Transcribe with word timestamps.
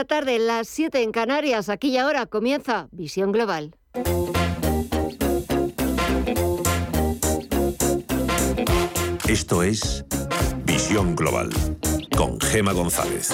La 0.00 0.04
tarde, 0.04 0.38
las 0.38 0.68
7 0.68 1.02
en 1.02 1.10
Canarias, 1.10 1.68
aquí 1.68 1.88
y 1.88 1.96
ahora 1.98 2.26
comienza 2.26 2.86
Visión 2.92 3.32
Global. 3.32 3.74
Esto 9.28 9.64
es 9.64 10.04
Visión 10.64 11.16
Global 11.16 11.50
con 12.16 12.38
Gema 12.38 12.72
González. 12.74 13.32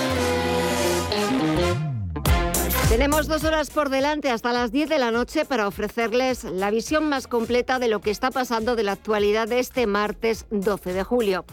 Tenemos 2.95 3.27
dos 3.27 3.43
horas 3.43 3.71
por 3.71 3.89
delante 3.91 4.31
hasta 4.31 4.53
las 4.53 4.71
10 4.71 4.89
de 4.89 5.01
la 5.01 5.11
noche 5.11 5.45
para 5.45 5.67
ofrecerles 5.67 6.45
la 6.45 6.71
visión 6.71 7.09
más 7.09 7.27
completa 7.27 7.81
de 7.81 7.89
lo 7.89 8.01
que 8.01 8.13
está 8.13 8.31
pasando 8.31 8.77
de 8.77 8.85
la 8.85 8.93
actualidad 8.93 9.49
de 9.49 9.59
este 9.59 9.89
martes 9.89 10.47
12 10.53 10.93
de 10.93 11.03
julio. 11.03 11.45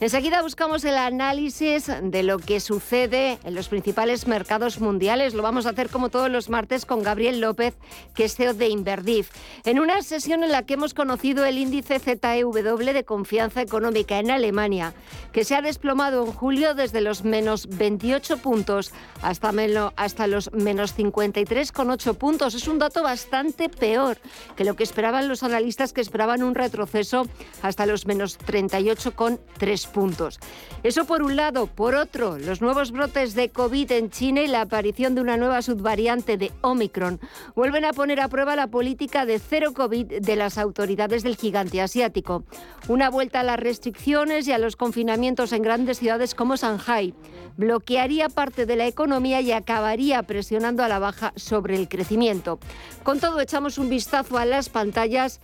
Enseguida 0.00 0.42
buscamos 0.42 0.84
el 0.84 0.98
análisis 0.98 1.90
de 2.02 2.22
lo 2.22 2.38
que 2.38 2.60
sucede 2.60 3.38
en 3.44 3.54
los 3.54 3.70
principales 3.70 4.26
mercados 4.26 4.78
mundiales. 4.78 5.32
Lo 5.32 5.42
vamos 5.42 5.64
a 5.64 5.70
hacer 5.70 5.88
como 5.88 6.10
todos 6.10 6.30
los 6.30 6.50
martes 6.50 6.84
con 6.84 7.02
Gabriel 7.02 7.40
López, 7.40 7.78
que 8.14 8.24
es 8.24 8.36
CEO 8.36 8.52
de 8.52 8.68
Inverdif, 8.68 9.30
en 9.64 9.80
una 9.80 10.02
sesión 10.02 10.44
en 10.44 10.52
la 10.52 10.66
que 10.66 10.74
hemos 10.74 10.92
conocido 10.92 11.46
el 11.46 11.56
índice 11.56 11.98
ZEW 11.98 12.52
de 12.52 13.04
confianza 13.04 13.62
económica 13.62 14.18
en 14.18 14.30
Alemania, 14.30 14.92
que 15.32 15.44
se 15.44 15.54
ha 15.54 15.62
desplomado 15.62 16.26
en 16.26 16.32
julio 16.32 16.74
desde 16.74 17.00
los 17.00 17.24
menos 17.24 17.68
28 17.68 18.36
puntos 18.36 18.92
hasta, 19.22 19.50
hasta 19.96 20.26
los 20.26 20.52
menos 20.52 20.89
53,8 20.96 22.14
puntos. 22.16 22.54
Es 22.54 22.68
un 22.68 22.78
dato 22.78 23.02
bastante 23.02 23.68
peor 23.68 24.18
que 24.56 24.64
lo 24.64 24.74
que 24.76 24.82
esperaban 24.82 25.28
los 25.28 25.42
analistas, 25.42 25.92
que 25.92 26.00
esperaban 26.00 26.42
un 26.42 26.54
retroceso 26.54 27.26
hasta 27.62 27.86
los 27.86 28.06
menos 28.06 28.38
38,3 28.38 29.88
puntos. 29.88 30.38
Eso 30.82 31.04
por 31.04 31.22
un 31.22 31.36
lado. 31.36 31.66
Por 31.66 31.94
otro, 31.94 32.38
los 32.38 32.60
nuevos 32.60 32.92
brotes 32.92 33.34
de 33.34 33.50
COVID 33.50 33.92
en 33.92 34.10
China 34.10 34.42
y 34.42 34.46
la 34.46 34.62
aparición 34.62 35.14
de 35.14 35.20
una 35.20 35.36
nueva 35.36 35.62
subvariante 35.62 36.36
de 36.36 36.52
Omicron 36.62 37.20
vuelven 37.54 37.84
a 37.84 37.92
poner 37.92 38.20
a 38.20 38.28
prueba 38.28 38.56
la 38.56 38.68
política 38.68 39.26
de 39.26 39.38
cero 39.38 39.72
COVID 39.74 40.20
de 40.20 40.36
las 40.36 40.58
autoridades 40.58 41.22
del 41.22 41.36
gigante 41.36 41.80
asiático. 41.80 42.44
Una 42.88 43.10
vuelta 43.10 43.40
a 43.40 43.44
las 43.44 43.58
restricciones 43.58 44.48
y 44.48 44.52
a 44.52 44.58
los 44.58 44.76
confinamientos 44.76 45.52
en 45.52 45.62
grandes 45.62 45.98
ciudades 45.98 46.34
como 46.34 46.56
Shanghai 46.56 47.14
bloquearía 47.56 48.28
parte 48.28 48.64
de 48.64 48.76
la 48.76 48.86
economía 48.86 49.40
y 49.40 49.52
acabaría 49.52 50.22
presionando 50.22 50.69
a 50.78 50.88
la 50.88 50.98
baja 50.98 51.32
sobre 51.36 51.76
el 51.76 51.88
crecimiento. 51.88 52.58
Con 53.02 53.18
todo, 53.20 53.40
echamos 53.40 53.78
un 53.78 53.88
vistazo 53.88 54.38
a 54.38 54.44
las 54.44 54.68
pantallas. 54.68 55.40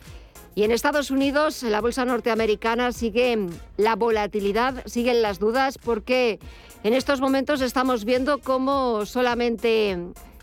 Y 0.54 0.62
en 0.62 0.70
Estados 0.70 1.10
Unidos, 1.10 1.62
la 1.62 1.80
bolsa 1.80 2.04
norteamericana, 2.04 2.92
sigue 2.92 3.36
la 3.76 3.94
volatilidad, 3.94 4.82
siguen 4.86 5.20
las 5.20 5.38
dudas, 5.38 5.76
porque 5.76 6.38
en 6.82 6.94
estos 6.94 7.20
momentos 7.20 7.60
estamos 7.60 8.04
viendo 8.04 8.38
cómo 8.38 9.04
solamente 9.04 9.98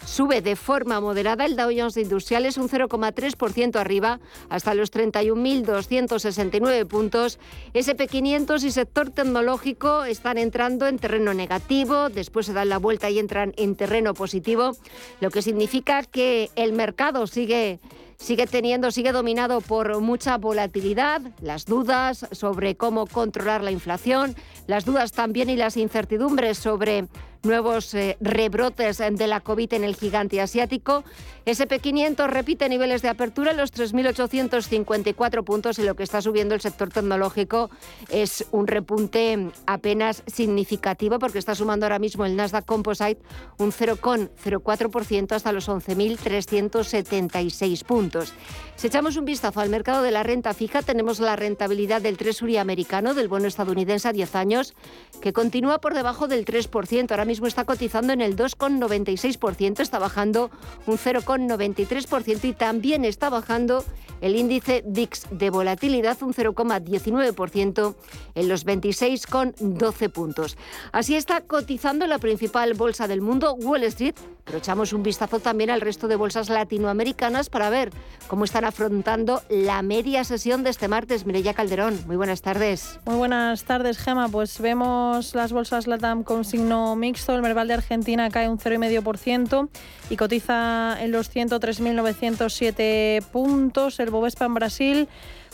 Sube 0.06 0.42
de 0.42 0.56
forma 0.56 1.00
moderada 1.00 1.46
el 1.46 1.56
Dow 1.56 1.72
Jones 1.76 1.98
Industriales 1.98 2.58
un 2.58 2.70
0,3% 2.70 3.76
arriba 3.78 4.20
hasta 4.50 4.73
los 4.76 4.92
31.269 4.92 6.86
puntos. 6.88 7.40
SP500 7.73 8.64
y 8.64 8.72
sector 8.72 9.10
tecnológico 9.10 10.04
están 10.04 10.38
entrando 10.38 10.88
en 10.88 11.00
terreno 11.00 11.34
negativo, 11.34 12.10
después 12.10 12.45
se 12.45 12.54
dan 12.54 12.70
la 12.70 12.78
vuelta 12.78 13.10
y 13.10 13.20
entran 13.20 13.54
en 13.58 13.76
terreno 13.76 14.14
positivo, 14.14 14.76
lo 15.22 15.32
que 15.32 15.42
significa 15.42 16.04
que 16.04 16.52
el 16.56 16.73
mercado 16.73 17.26
sigue 17.26 17.80
sigue 18.17 18.48
teniendo, 18.48 18.92
sigue 18.92 19.12
dominado 19.12 19.60
por 19.60 20.00
mucha 20.00 20.38
volatilidad, 20.38 21.22
las 21.42 21.66
dudas 21.66 22.26
sobre 22.32 22.76
cómo 22.76 23.06
controlar 23.06 23.64
la 23.64 23.72
inflación, 23.72 24.36
las 24.66 24.86
dudas 24.86 25.12
también 25.12 25.50
y 25.50 25.58
las 25.58 25.76
incertidumbres 25.76 26.58
sobre 26.58 27.08
nuevos 27.44 27.94
eh, 27.94 28.17
rebrotes 28.22 28.97
de 28.97 29.27
la 29.27 29.41
COVID 29.41 29.73
en 29.73 29.83
el 29.83 29.95
gigante 29.95 30.41
asiático. 30.41 31.03
SP500 31.45 32.27
repite 32.27 32.69
niveles 32.69 33.02
de 33.02 33.09
apertura 33.09 33.52
en 33.52 33.58
los 33.58 33.73
3.854 33.73 35.44
puntos 35.44 35.77
y 35.77 35.83
lo 35.83 35.95
que 35.95 36.03
está 36.03 36.21
subiendo 36.21 36.55
el 36.55 36.61
sector 36.61 36.87
tecnológico 36.89 37.70
es 38.09 38.45
un 38.52 38.67
repunte 38.67 39.52
apenas 39.65 40.23
significativo 40.26 41.20
porque 41.20 41.39
está 41.39 41.53
sumando 41.53 41.86
ahora 41.86 41.99
mismo 41.99 42.26
el 42.26 42.37
Nasdaq 42.37 42.65
Composite 42.65 43.21
un 43.58 43.73
0,04% 43.73 45.33
hasta 45.33 45.52
los 45.52 45.67
11.376 45.67 47.83
puntos. 47.83 48.33
Si 48.77 48.87
echamos 48.87 49.17
un 49.17 49.26
vistazo 49.26 49.59
al 49.59 49.70
mercado 49.70 50.02
de 50.02 50.11
la 50.11 50.23
renta 50.23 50.53
fija, 50.53 50.82
tenemos 50.82 51.20
la 51.20 51.36
rentabilidad 51.36 52.02
del 52.02 52.15
Treasury 52.17 52.55
americano, 52.58 53.14
del 53.14 53.27
bono 53.27 53.48
estadounidense 53.48 54.08
a 54.08 54.14
10 54.14 54.36
años, 54.36 54.73
que 55.21 55.33
continúa 55.33 55.80
por 55.80 55.93
debajo 55.93 56.27
del 56.27 56.45
3%. 56.45 57.11
Ahora 57.11 57.26
mismo 57.26 57.33
está 57.42 57.66
cotizando 57.66 58.14
en 58.14 58.21
el 58.21 58.36
2,96%, 58.36 59.80
está 59.80 59.99
bajando 59.99 60.52
un 60.86 60.98
0,93% 60.98 62.45
y 62.45 62.54
también 62.54 63.05
está 63.05 63.30
bajando 63.30 63.83
el 64.21 64.38
índice 64.38 64.83
VIX 64.86 65.27
de 65.32 65.49
volatilidad 65.49 66.21
un 66.23 66.33
0,19% 66.33 67.95
en 68.36 68.48
los 68.48 68.66
26,12 68.66 70.10
puntos. 70.10 70.58
Así 70.92 71.16
está 71.16 71.42
cotizando 71.42 72.08
la 72.08 72.20
principal 72.20 72.73
bolsa 72.73 73.08
del 73.08 73.21
mundo, 73.21 73.54
Wall 73.55 73.83
Street, 73.83 74.15
pero 74.45 74.58
echamos 74.58 74.94
un 74.94 75.04
vistazo 75.04 75.39
también 75.39 75.70
al 75.70 75.82
resto 75.82 76.08
de 76.08 76.15
bolsas 76.15 76.50
latinoamericanas 76.50 77.50
para 77.50 77.70
ver 77.70 77.92
cómo 78.27 78.45
están 78.45 78.65
afrontando 78.65 79.42
la 79.50 79.82
media 79.82 80.23
sesión 80.23 80.64
de 80.64 80.70
este 80.70 80.88
martes. 80.88 81.26
Mireya 81.26 81.54
Calderón, 81.54 82.00
muy 82.08 82.15
buenas 82.15 82.42
tardes. 82.42 83.00
Muy 83.05 83.15
buenas 83.15 83.64
tardes, 83.64 83.98
Gema. 83.98 84.30
Pues 84.30 84.60
vemos 84.60 85.36
las 85.36 85.52
bolsas 85.52 85.88
LATAM 85.88 86.23
con 86.23 86.45
signo 86.45 86.95
mixto. 86.95 87.23
El 87.32 87.42
Merval 87.42 87.67
de 87.67 87.76
Argentina 87.76 88.30
cae 88.30 88.50
un 88.50 88.58
0,5% 88.60 89.70
y 90.10 90.17
cotiza 90.17 90.98
en 91.00 91.11
los 91.11 91.34
103.907 91.34 93.23
puntos. 93.23 94.00
El 94.00 94.10
Bovespa 94.10 94.45
en 94.45 94.54
Brasil 94.54 95.08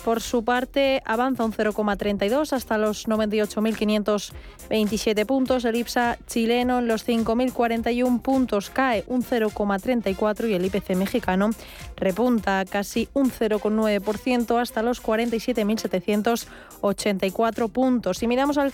por 0.10 0.22
su 0.22 0.44
parte, 0.44 1.04
avanza 1.06 1.46
un 1.46 1.54
0,32 1.54 2.54
hasta 2.54 2.80
los 2.80 3.08
98.527 3.08 5.26
puntos. 5.28 5.66
El 5.66 5.76
IPSA 5.76 6.18
chileno 6.26 6.80
en 6.80 6.88
los 6.88 7.08
5.041 7.08 8.20
puntos 8.20 8.72
cae 8.72 9.04
un 9.06 9.24
0,34 9.24 10.50
y 10.50 10.54
el 10.54 10.66
IPC 10.66 10.96
mexicano 10.96 11.52
repunta 11.96 12.66
casi 12.66 13.08
un 13.14 13.30
0,9% 13.30 14.60
hasta 14.60 14.82
los 14.82 15.00
47.784 15.04 17.70
puntos. 17.70 18.18
Si 18.18 18.26
miramos 18.26 18.58
al, 18.58 18.74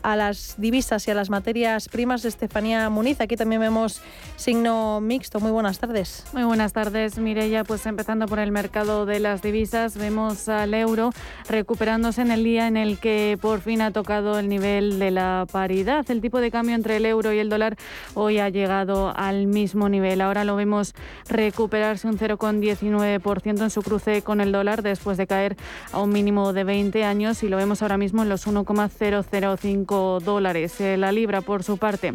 a 0.00 0.14
las 0.14 0.54
divisas 0.58 1.08
y 1.08 1.10
a 1.10 1.14
las 1.14 1.28
materias 1.28 1.88
primas, 1.88 2.24
Estefanía 2.24 2.88
Muniz, 2.88 3.20
aquí 3.20 3.34
también 3.34 3.60
vemos 3.60 4.00
signo 4.36 5.00
mixto. 5.00 5.40
Muy 5.40 5.50
buenas 5.50 5.80
tardes. 5.80 6.24
Muy 6.32 6.44
buenas 6.44 6.72
tardes, 6.72 7.18
Mireya. 7.18 7.64
Pues 7.64 7.84
empezando 7.86 8.28
por 8.28 8.38
el 8.38 8.52
mercado 8.52 9.06
de 9.06 9.18
las 9.18 9.42
divisas 9.42 9.71
vemos 9.72 10.50
al 10.50 10.74
euro 10.74 11.12
recuperándose 11.48 12.20
en 12.20 12.30
el 12.30 12.44
día 12.44 12.66
en 12.66 12.76
el 12.76 12.98
que 12.98 13.38
por 13.40 13.60
fin 13.60 13.80
ha 13.80 13.90
tocado 13.90 14.38
el 14.38 14.50
nivel 14.50 14.98
de 14.98 15.10
la 15.10 15.46
paridad. 15.50 16.04
El 16.10 16.20
tipo 16.20 16.40
de 16.40 16.50
cambio 16.50 16.74
entre 16.74 16.98
el 16.98 17.06
euro 17.06 17.32
y 17.32 17.38
el 17.38 17.48
dólar 17.48 17.78
hoy 18.12 18.38
ha 18.38 18.50
llegado 18.50 19.14
al 19.16 19.46
mismo 19.46 19.88
nivel. 19.88 20.20
Ahora 20.20 20.44
lo 20.44 20.56
vemos 20.56 20.94
recuperarse 21.26 22.06
un 22.06 22.18
0,19% 22.18 23.62
en 23.62 23.70
su 23.70 23.80
cruce 23.80 24.20
con 24.20 24.42
el 24.42 24.52
dólar 24.52 24.82
después 24.82 25.16
de 25.16 25.26
caer 25.26 25.56
a 25.90 26.00
un 26.02 26.10
mínimo 26.10 26.52
de 26.52 26.64
20 26.64 27.04
años 27.04 27.42
y 27.42 27.48
lo 27.48 27.56
vemos 27.56 27.80
ahora 27.80 27.96
mismo 27.96 28.22
en 28.22 28.28
los 28.28 28.46
1,005 28.46 30.20
dólares. 30.20 30.78
Eh, 30.82 30.98
la 30.98 31.12
libra, 31.12 31.40
por 31.40 31.62
su 31.62 31.78
parte, 31.78 32.12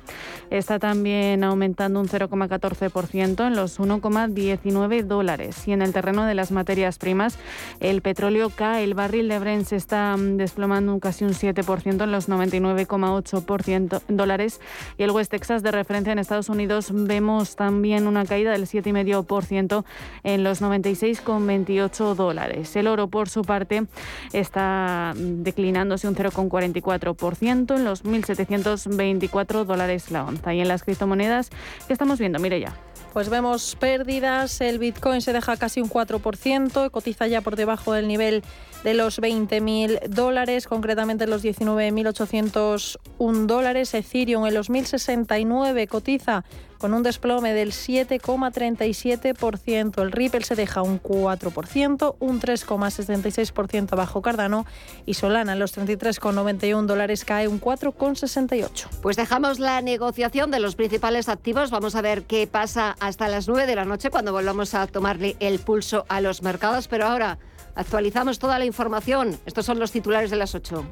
está 0.52 0.78
también 0.78 1.44
aumentando 1.44 2.00
un 2.00 2.08
0,14% 2.08 3.48
en 3.48 3.56
los 3.56 3.80
1,19 3.80 5.04
dólares. 5.04 5.68
Y 5.68 5.72
en 5.72 5.82
el 5.82 5.92
terreno 5.92 6.26
de 6.26 6.36
las 6.36 6.52
materias 6.52 7.00
primas, 7.00 7.37
el 7.80 8.02
petróleo 8.02 8.50
cae, 8.50 8.84
el 8.84 8.94
barril 8.94 9.28
de 9.28 9.40
Brent 9.40 9.66
se 9.66 9.76
está 9.76 10.16
mm, 10.18 10.38
desplomando 10.38 10.98
casi 11.00 11.26
un 11.26 11.32
7% 11.32 12.04
en 12.04 12.12
los 12.12 12.30
99,8% 12.30 14.02
dólares 14.08 14.60
y 14.98 15.04
el 15.04 15.12
West 15.12 15.32
Texas 15.32 15.64
de 15.64 15.72
referencia 15.72 16.14
en 16.14 16.20
Estados 16.20 16.50
Unidos 16.50 16.90
vemos 16.92 17.56
también 17.56 18.08
una 18.08 18.26
caída 18.26 18.52
del 18.52 18.64
7,5% 18.64 19.86
en 20.24 20.44
los 20.44 20.62
96,28 20.62 22.16
dólares. 22.16 22.76
El 22.76 22.88
oro, 22.88 23.08
por 23.08 23.30
su 23.30 23.44
parte, 23.44 23.86
está 24.34 25.14
mm, 25.16 25.44
declinándose 25.44 26.08
un 26.08 26.16
0,44% 26.16 27.76
en 27.76 27.84
los 27.84 28.04
1.724 28.04 29.66
dólares 29.66 30.12
la 30.12 30.24
onza. 30.26 30.54
Y 30.54 30.62
en 30.62 30.68
las 30.68 30.84
criptomonedas, 30.84 31.50
¿qué 31.88 31.94
estamos 31.94 32.20
viendo? 32.20 32.40
Mire 32.40 32.60
ya. 32.60 32.74
Pues 33.14 33.30
vemos 33.30 33.76
pérdidas, 33.80 34.62
el 34.62 34.78
Bitcoin 34.78 35.22
se 35.22 35.34
deja 35.34 35.58
casi 35.58 35.82
un 35.82 35.90
4%, 35.90 36.92
cotiza 36.92 37.27
ya 37.28 37.42
por 37.42 37.56
debajo 37.56 37.94
del 37.94 38.08
nivel 38.08 38.44
de 38.88 38.94
los 38.94 39.22
20.000 39.22 40.08
dólares, 40.08 40.66
concretamente 40.66 41.28
los 41.28 41.44
19.801 41.44 43.46
dólares, 43.46 43.94
Ethereum 43.94 44.46
en 44.46 44.54
los 44.54 44.70
1.069 44.70 45.90
cotiza 45.90 46.46
con 46.78 46.94
un 46.94 47.04
desplome 47.04 47.54
del 47.54 47.74
7,37%. 47.74 50.02
El 50.02 50.14
Ripple 50.14 50.46
se 50.46 50.56
deja 50.56 50.84
un 50.84 51.04
4%, 51.04 52.16
un 52.20 52.40
3,66% 52.40 53.98
bajo 53.98 54.22
Cardano 54.22 54.66
y 55.06 55.16
Solana 55.16 55.52
en 55.52 55.60
los 55.60 55.78
33,91 55.78 56.86
dólares 56.86 57.26
cae 57.26 57.50
un 57.50 57.60
4,68. 57.60 58.88
Pues 59.02 59.18
dejamos 59.18 59.60
la 59.60 59.82
negociación 59.82 60.50
de 60.50 60.62
los 60.62 60.78
principales 60.78 61.28
activos. 61.28 61.72
Vamos 61.72 61.96
a 61.96 62.02
ver 62.02 62.24
qué 62.24 62.48
pasa 62.48 62.96
hasta 63.02 63.28
las 63.28 63.50
9 63.50 63.66
de 63.66 63.76
la 63.76 63.84
noche 63.84 64.10
cuando 64.10 64.32
volvamos 64.32 64.74
a 64.76 64.88
tomarle 64.88 65.36
el 65.42 65.60
pulso 65.60 66.06
a 66.08 66.22
los 66.22 66.42
mercados. 66.42 66.88
Pero 66.88 67.08
ahora 67.08 67.38
actualizamos 67.78 68.40
toda 68.40 68.60
la 68.60 68.66
información. 68.66 69.40
Estos 69.46 69.66
son 69.66 69.80
los 69.80 69.92
titulares 69.92 70.30
de 70.30 70.36
las 70.36 70.54
8. 70.56 70.84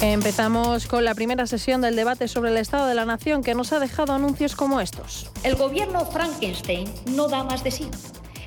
Empezamos 0.00 0.86
con 0.86 1.04
la 1.04 1.14
primera 1.16 1.48
sesión 1.48 1.80
del 1.80 1.96
debate 1.96 2.28
sobre 2.28 2.50
el 2.52 2.56
Estado 2.56 2.86
de 2.86 2.94
la 2.94 3.04
Nación 3.04 3.42
que 3.42 3.56
nos 3.56 3.72
ha 3.72 3.80
dejado 3.80 4.12
anuncios 4.12 4.54
como 4.54 4.80
estos. 4.80 5.28
El 5.42 5.56
gobierno 5.56 6.06
Frankenstein 6.06 6.88
no 7.16 7.26
da 7.26 7.42
más 7.42 7.64
de 7.64 7.72
sí. 7.72 7.88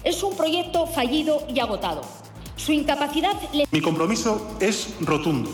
Es 0.06 0.24
un 0.24 0.38
proyecto 0.38 0.88
fallido 0.88 1.45
y 1.53 1.59
agotado. 1.59 2.03
Su 2.56 2.71
incapacidad... 2.71 3.33
Mi 3.69 3.81
compromiso 3.81 4.56
es 4.62 4.94
rotundo. 5.01 5.50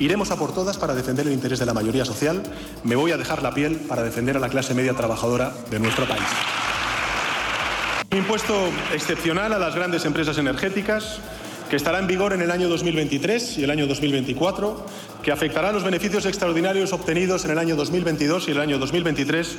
Iremos 0.00 0.30
a 0.30 0.36
por 0.36 0.54
todas 0.54 0.78
para 0.78 0.94
defender 0.94 1.26
el 1.26 1.34
interés 1.34 1.58
de 1.58 1.66
la 1.66 1.74
mayoría 1.74 2.06
social. 2.06 2.42
Me 2.84 2.96
voy 2.96 3.12
a 3.12 3.18
dejar 3.18 3.42
la 3.42 3.52
piel 3.52 3.76
para 3.76 4.02
defender 4.02 4.34
a 4.34 4.40
la 4.40 4.48
clase 4.48 4.72
media 4.72 4.94
trabajadora 4.94 5.52
de 5.70 5.78
nuestro 5.78 6.08
país. 6.08 6.24
Un 8.10 8.16
impuesto 8.16 8.54
excepcional 8.94 9.52
a 9.52 9.58
las 9.58 9.74
grandes 9.74 10.06
empresas 10.06 10.38
energéticas 10.38 11.20
que 11.68 11.76
estará 11.76 11.98
en 11.98 12.06
vigor 12.06 12.32
en 12.32 12.40
el 12.40 12.50
año 12.50 12.70
2023 12.70 13.58
y 13.58 13.64
el 13.64 13.70
año 13.70 13.86
2024, 13.86 14.86
que 15.22 15.32
afectará 15.32 15.70
los 15.70 15.84
beneficios 15.84 16.24
extraordinarios 16.24 16.94
obtenidos 16.94 17.44
en 17.44 17.50
el 17.50 17.58
año 17.58 17.76
2022 17.76 18.48
y 18.48 18.52
el 18.52 18.60
año 18.60 18.78
2023 18.78 19.56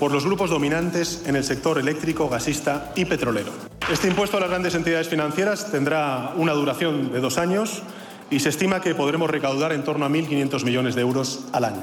por 0.00 0.10
los 0.10 0.24
grupos 0.24 0.50
dominantes 0.50 1.22
en 1.24 1.36
el 1.36 1.44
sector 1.44 1.78
eléctrico, 1.78 2.28
gasista 2.28 2.92
y 2.96 3.04
petrolero. 3.04 3.52
Este 3.90 4.08
impuesto 4.08 4.38
a 4.38 4.40
las 4.40 4.50
grandes 4.50 4.74
entidades 4.74 5.08
financieras 5.08 5.70
tendrá 5.70 6.32
una 6.36 6.52
duración 6.52 7.12
de 7.12 7.20
dos 7.20 7.38
años 7.38 7.82
y 8.34 8.40
se 8.40 8.48
estima 8.48 8.80
que 8.80 8.96
podremos 8.96 9.30
recaudar 9.30 9.72
en 9.72 9.84
torno 9.84 10.04
a 10.06 10.08
1.500 10.08 10.64
millones 10.64 10.96
de 10.96 11.02
euros 11.02 11.46
al 11.52 11.66
año 11.66 11.82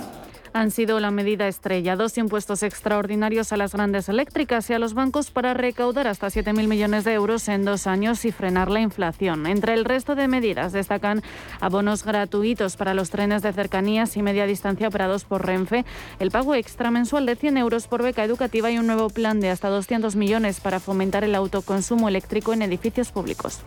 han 0.54 0.70
sido 0.70 1.00
la 1.00 1.12
medida 1.12 1.48
estrella. 1.48 1.96
Dos 1.96 2.18
impuestos 2.18 2.62
extraordinarios 2.62 3.54
a 3.54 3.58
las 3.58 3.72
grandes 3.72 4.10
eléctricas 4.10 4.70
y 4.70 4.74
a 4.74 4.80
los 4.80 4.94
bancos 4.94 5.32
para 5.32 5.54
recaudar 5.54 6.08
hasta 6.08 6.28
7.000 6.28 6.68
millones 6.68 7.06
de 7.06 7.14
euros 7.14 7.48
en 7.48 7.64
dos 7.64 7.88
años 7.88 8.26
y 8.26 8.34
frenar 8.34 8.70
la 8.70 8.82
inflación. 8.82 9.48
Entre 9.48 9.74
el 9.74 9.86
resto 9.86 10.14
de 10.14 10.28
medidas 10.28 10.74
destacan 10.74 11.22
abonos 11.62 12.04
gratuitos 12.04 12.76
para 12.76 12.94
los 12.94 13.12
trenes 13.12 13.44
de 13.44 13.54
cercanías 13.54 14.18
y 14.18 14.24
media 14.24 14.46
distancia 14.46 14.90
operados 14.90 15.24
por 15.24 15.46
Renfe, 15.46 15.86
el 16.20 16.32
pago 16.32 16.54
extra 16.54 16.92
mensual 16.92 17.26
de 17.26 17.38
100 17.38 17.56
euros 17.56 17.88
por 17.88 18.04
beca 18.04 18.26
educativa 18.26 18.70
y 18.72 18.78
un 18.78 18.88
nuevo 18.88 19.10
plan 19.10 19.40
de 19.40 19.52
hasta 19.52 19.70
200 19.70 20.18
millones 20.18 20.60
para 20.60 20.82
fomentar 20.82 21.24
el 21.24 21.36
autoconsumo 21.36 22.10
eléctrico 22.10 22.52
en 22.52 22.64
edificios 22.64 23.14
públicos. 23.14 23.62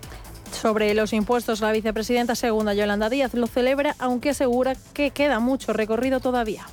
Sobre 0.55 0.95
los 0.95 1.12
impuestos, 1.12 1.61
la 1.61 1.73
vicepresidenta 1.73 2.35
segunda 2.35 2.75
Yolanda 2.75 3.11
Díaz 3.11 3.35
lo 3.35 3.47
celebra, 3.47 3.97
aunque 3.99 4.31
asegura 4.31 4.75
que 4.95 5.11
queda 5.11 5.41
mucho 5.41 5.73
recorrido 5.73 6.21
todavía. 6.21 6.65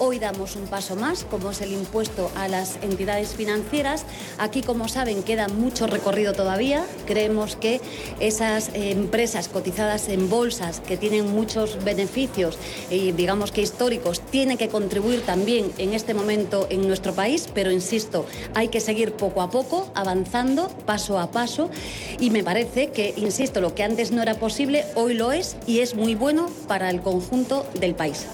Hoy 0.00 0.20
damos 0.20 0.54
un 0.54 0.66
paso 0.68 0.94
más, 0.94 1.24
como 1.24 1.50
es 1.50 1.60
el 1.60 1.72
impuesto 1.72 2.30
a 2.36 2.46
las 2.46 2.76
entidades 2.82 3.30
financieras. 3.30 4.04
Aquí, 4.38 4.62
como 4.62 4.86
saben, 4.86 5.24
queda 5.24 5.48
mucho 5.48 5.88
recorrido 5.88 6.34
todavía. 6.34 6.86
Creemos 7.04 7.56
que 7.56 7.80
esas 8.20 8.70
empresas 8.74 9.48
cotizadas 9.48 10.08
en 10.08 10.30
bolsas 10.30 10.78
que 10.78 10.96
tienen 10.96 11.32
muchos 11.32 11.82
beneficios 11.82 12.58
y 12.90 13.10
digamos 13.10 13.50
que 13.50 13.60
históricos 13.60 14.20
tienen 14.20 14.56
que 14.56 14.68
contribuir 14.68 15.22
también 15.22 15.72
en 15.78 15.92
este 15.94 16.14
momento 16.14 16.68
en 16.70 16.86
nuestro 16.86 17.12
país, 17.12 17.48
pero 17.52 17.72
insisto, 17.72 18.24
hay 18.54 18.68
que 18.68 18.80
seguir 18.80 19.14
poco 19.14 19.42
a 19.42 19.50
poco, 19.50 19.90
avanzando 19.96 20.68
paso 20.86 21.18
a 21.18 21.32
paso 21.32 21.70
y 22.20 22.30
me 22.30 22.44
parece 22.44 22.90
que, 22.90 23.14
insisto, 23.16 23.60
lo 23.60 23.74
que 23.74 23.82
antes 23.82 24.12
no 24.12 24.22
era 24.22 24.34
posible, 24.34 24.84
hoy 24.94 25.14
lo 25.14 25.32
es 25.32 25.56
y 25.66 25.80
es 25.80 25.96
muy 25.96 26.14
bueno 26.14 26.48
para 26.68 26.88
el 26.88 27.00
conjunto 27.00 27.66
del 27.80 27.96
país. 27.96 28.28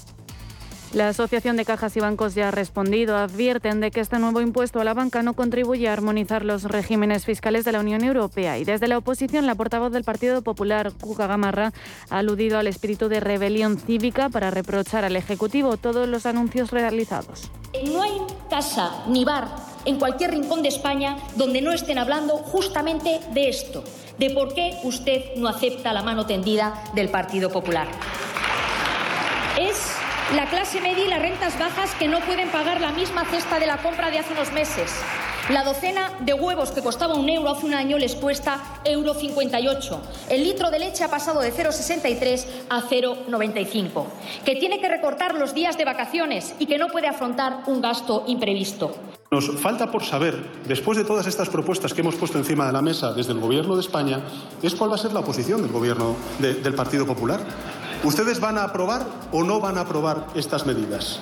La 0.95 1.09
Asociación 1.09 1.57
de 1.57 1.65
Cajas 1.65 1.97
y 1.97 1.99
Bancos 1.99 2.35
ya 2.35 2.47
ha 2.47 2.51
respondido. 2.51 3.17
Advierten 3.17 3.81
de 3.81 3.91
que 3.91 3.99
este 3.99 4.17
nuevo 4.17 4.39
impuesto 4.39 4.79
a 4.79 4.85
la 4.85 4.93
banca 4.93 5.23
no 5.23 5.33
contribuye 5.33 5.89
a 5.89 5.91
armonizar 5.91 6.45
los 6.45 6.63
regímenes 6.63 7.25
fiscales 7.25 7.65
de 7.65 7.73
la 7.73 7.81
Unión 7.81 8.05
Europea. 8.05 8.57
Y 8.59 8.63
desde 8.63 8.87
la 8.87 8.97
oposición, 8.97 9.45
la 9.45 9.55
portavoz 9.55 9.91
del 9.91 10.05
Partido 10.05 10.41
Popular, 10.41 10.93
Cuca 10.93 11.27
Gamarra, 11.27 11.73
ha 12.09 12.17
aludido 12.19 12.59
al 12.59 12.67
espíritu 12.67 13.09
de 13.09 13.19
rebelión 13.19 13.77
cívica 13.77 14.29
para 14.29 14.51
reprochar 14.51 15.03
al 15.03 15.17
Ejecutivo 15.17 15.75
todos 15.75 16.07
los 16.07 16.25
anuncios 16.25 16.71
realizados. 16.71 17.51
No 17.85 18.01
hay 18.01 18.17
casa 18.49 19.03
ni 19.09 19.25
bar 19.25 19.49
en 19.83 19.99
cualquier 19.99 20.31
rincón 20.31 20.63
de 20.63 20.69
España 20.69 21.17
donde 21.35 21.61
no 21.61 21.73
estén 21.73 21.97
hablando 21.97 22.37
justamente 22.37 23.19
de 23.33 23.49
esto, 23.49 23.83
de 24.17 24.29
por 24.29 24.53
qué 24.53 24.79
usted 24.85 25.35
no 25.35 25.49
acepta 25.49 25.91
la 25.91 26.03
mano 26.03 26.25
tendida 26.25 26.85
del 26.93 27.09
Partido 27.09 27.49
Popular. 27.49 27.89
Es 29.59 29.94
la 30.33 30.47
clase 30.47 30.81
media 30.81 31.05
y 31.05 31.07
las 31.07 31.21
rentas 31.21 31.57
bajas 31.59 31.93
que 31.95 32.07
no 32.07 32.19
pueden 32.21 32.49
pagar 32.49 32.81
la 32.81 32.91
misma 32.91 33.25
cesta 33.25 33.59
de 33.59 33.67
la 33.67 33.77
compra 33.77 34.09
de 34.09 34.19
hace 34.19 34.33
unos 34.33 34.51
meses. 34.53 34.91
La 35.49 35.63
docena 35.63 36.11
de 36.21 36.33
huevos 36.33 36.71
que 36.71 36.81
costaba 36.81 37.13
un 37.13 37.29
euro 37.29 37.51
hace 37.51 37.67
un 37.67 37.75
año 37.75 37.99
les 37.99 38.15
cuesta 38.15 38.79
euro 38.83 39.13
58. 39.13 40.01
El 40.29 40.43
litro 40.43 40.71
de 40.71 40.79
leche 40.79 41.03
ha 41.03 41.11
pasado 41.11 41.41
de 41.41 41.53
0,63 41.53 42.45
a 42.69 42.81
0,95. 42.81 44.05
Que 44.43 44.55
tiene 44.55 44.81
que 44.81 44.89
recortar 44.89 45.35
los 45.35 45.53
días 45.53 45.77
de 45.77 45.85
vacaciones 45.85 46.55
y 46.57 46.65
que 46.65 46.79
no 46.79 46.87
puede 46.87 47.07
afrontar 47.07 47.59
un 47.67 47.79
gasto 47.79 48.23
imprevisto. 48.25 48.95
Nos 49.29 49.51
falta 49.59 49.91
por 49.91 50.03
saber, 50.03 50.35
después 50.67 50.97
de 50.97 51.03
todas 51.03 51.27
estas 51.27 51.49
propuestas 51.49 51.93
que 51.93 52.01
hemos 52.01 52.15
puesto 52.15 52.39
encima 52.39 52.65
de 52.65 52.73
la 52.73 52.81
mesa 52.81 53.13
desde 53.13 53.33
el 53.33 53.39
Gobierno 53.39 53.75
de 53.75 53.81
España, 53.81 54.21
es 54.63 54.73
cuál 54.73 54.91
va 54.91 54.95
a 54.95 54.99
ser 54.99 55.13
la 55.13 55.21
posición 55.21 55.61
del 55.61 55.71
Gobierno 55.71 56.15
del 56.39 56.73
Partido 56.73 57.05
Popular. 57.05 57.41
¿Ustedes 58.05 58.39
van 58.39 58.59
a 58.59 58.65
aprobar 58.65 59.03
o 59.31 59.43
no 59.43 59.59
van 59.59 59.79
a 59.79 59.81
aprobar 59.81 60.27
estas 60.35 60.63
medidas? 60.67 61.19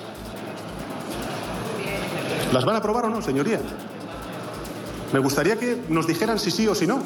¿Las 2.52 2.66
van 2.66 2.74
a 2.74 2.78
aprobar 2.78 3.06
o 3.06 3.08
no, 3.08 3.22
señoría? 3.22 3.58
Me 5.10 5.18
gustaría 5.18 5.58
que 5.58 5.82
nos 5.88 6.06
dijeran 6.06 6.38
si 6.38 6.50
sí 6.50 6.68
o 6.68 6.74
si 6.74 6.86
no. 6.86 7.02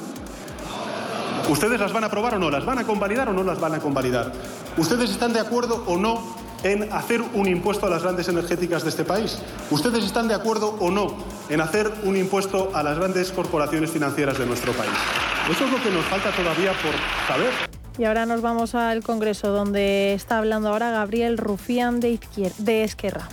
¿Ustedes 1.48 1.78
las 1.78 1.92
van 1.92 2.02
a 2.02 2.08
aprobar 2.08 2.34
o 2.34 2.38
no? 2.40 2.50
¿Las 2.50 2.66
van 2.66 2.78
a 2.78 2.84
convalidar 2.84 3.28
o 3.28 3.32
no 3.32 3.44
las 3.44 3.60
van 3.60 3.74
a 3.74 3.78
convalidar? 3.78 4.32
¿Ustedes 4.76 5.10
están 5.10 5.32
de 5.32 5.38
acuerdo 5.38 5.84
o 5.86 5.96
no 5.96 6.24
en 6.64 6.92
hacer 6.92 7.22
un 7.22 7.46
impuesto 7.46 7.86
a 7.86 7.90
las 7.90 8.02
grandes 8.02 8.26
energéticas 8.26 8.82
de 8.82 8.88
este 8.88 9.04
país? 9.04 9.38
¿Ustedes 9.70 10.04
están 10.04 10.26
de 10.26 10.34
acuerdo 10.34 10.76
o 10.80 10.90
no 10.90 11.14
en 11.48 11.60
hacer 11.60 11.88
un 12.02 12.16
impuesto 12.16 12.72
a 12.74 12.82
las 12.82 12.98
grandes 12.98 13.30
corporaciones 13.30 13.92
financieras 13.92 14.38
de 14.38 14.46
nuestro 14.46 14.72
país? 14.72 14.90
Eso 15.48 15.66
es 15.66 15.70
lo 15.70 15.80
que 15.80 15.90
nos 15.92 16.04
falta 16.06 16.32
todavía 16.32 16.72
por 16.72 16.92
saber. 17.28 17.67
Y 17.98 18.04
ahora 18.04 18.26
nos 18.26 18.40
vamos 18.40 18.76
al 18.76 19.02
Congreso, 19.02 19.48
donde 19.48 20.14
está 20.14 20.38
hablando 20.38 20.68
ahora 20.68 20.92
Gabriel 20.92 21.36
Rufián 21.36 21.98
de, 21.98 22.20
de 22.58 22.84
Esquerra. 22.84 23.28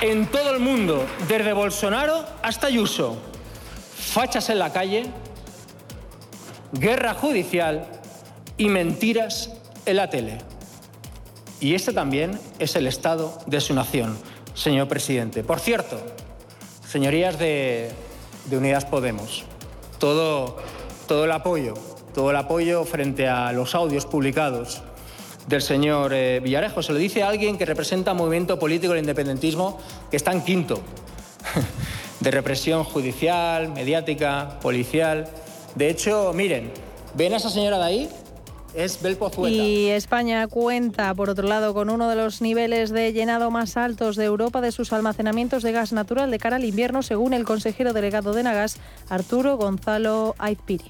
En 0.00 0.26
todo 0.26 0.52
el 0.52 0.58
mundo, 0.58 1.06
desde 1.28 1.52
Bolsonaro 1.52 2.24
hasta 2.42 2.66
Ayuso, 2.66 3.18
fachas 3.94 4.50
en 4.50 4.58
la 4.58 4.72
calle, 4.72 5.06
guerra 6.72 7.14
judicial 7.14 7.86
y 8.56 8.68
mentiras 8.68 9.50
en 9.86 9.96
la 9.96 10.10
tele. 10.10 10.38
Y 11.60 11.74
este 11.74 11.92
también 11.92 12.40
es 12.58 12.74
el 12.74 12.88
estado 12.88 13.38
de 13.46 13.60
su 13.60 13.74
nación, 13.74 14.18
señor 14.54 14.88
presidente. 14.88 15.44
Por 15.44 15.60
cierto, 15.60 16.00
señorías 16.88 17.38
de, 17.38 17.92
de 18.46 18.56
Unidas 18.56 18.86
Podemos, 18.86 19.44
todo, 19.98 20.56
todo 21.06 21.26
el 21.26 21.32
apoyo, 21.32 21.74
todo 22.14 22.30
el 22.30 22.36
apoyo 22.36 22.84
frente 22.84 23.28
a 23.28 23.52
los 23.52 23.74
audios 23.74 24.06
publicados 24.06 24.82
del 25.46 25.62
señor 25.62 26.12
eh, 26.14 26.40
Villarejo. 26.40 26.82
Se 26.82 26.92
lo 26.92 26.98
dice 26.98 27.22
alguien 27.22 27.58
que 27.58 27.66
representa 27.66 28.14
movimiento 28.14 28.58
político 28.58 28.92
del 28.92 29.02
independentismo 29.02 29.78
que 30.10 30.16
está 30.16 30.32
en 30.32 30.42
quinto 30.42 30.80
de 32.20 32.30
represión 32.30 32.84
judicial, 32.84 33.70
mediática, 33.72 34.58
policial. 34.60 35.28
De 35.74 35.90
hecho, 35.90 36.32
miren, 36.34 36.70
¿ven 37.14 37.34
a 37.34 37.36
esa 37.36 37.50
señora 37.50 37.78
de 37.78 37.84
ahí? 37.84 38.08
Es. 38.72 39.00
Y 39.48 39.88
España 39.88 40.46
cuenta, 40.46 41.12
por 41.14 41.28
otro 41.28 41.48
lado, 41.48 41.74
con 41.74 41.90
uno 41.90 42.08
de 42.08 42.14
los 42.14 42.40
niveles 42.40 42.90
de 42.90 43.12
llenado 43.12 43.50
más 43.50 43.76
altos 43.76 44.14
de 44.14 44.26
Europa 44.26 44.60
de 44.60 44.70
sus 44.70 44.92
almacenamientos 44.92 45.64
de 45.64 45.72
gas 45.72 45.92
natural 45.92 46.30
de 46.30 46.38
cara 46.38 46.54
al 46.54 46.64
invierno, 46.64 47.02
según 47.02 47.34
el 47.34 47.44
consejero 47.44 47.92
delegado 47.92 48.32
de 48.32 48.44
Nagas, 48.44 48.76
Arturo 49.08 49.56
Gonzalo 49.56 50.36
Aizpiri. 50.38 50.84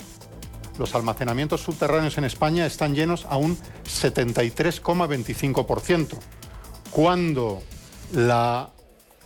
Los 0.81 0.95
almacenamientos 0.95 1.61
subterráneos 1.61 2.17
en 2.17 2.25
España 2.25 2.65
están 2.65 2.95
llenos 2.95 3.27
a 3.29 3.37
un 3.37 3.59
73,25%, 3.85 6.19
cuando 6.91 7.63
la 8.15 8.71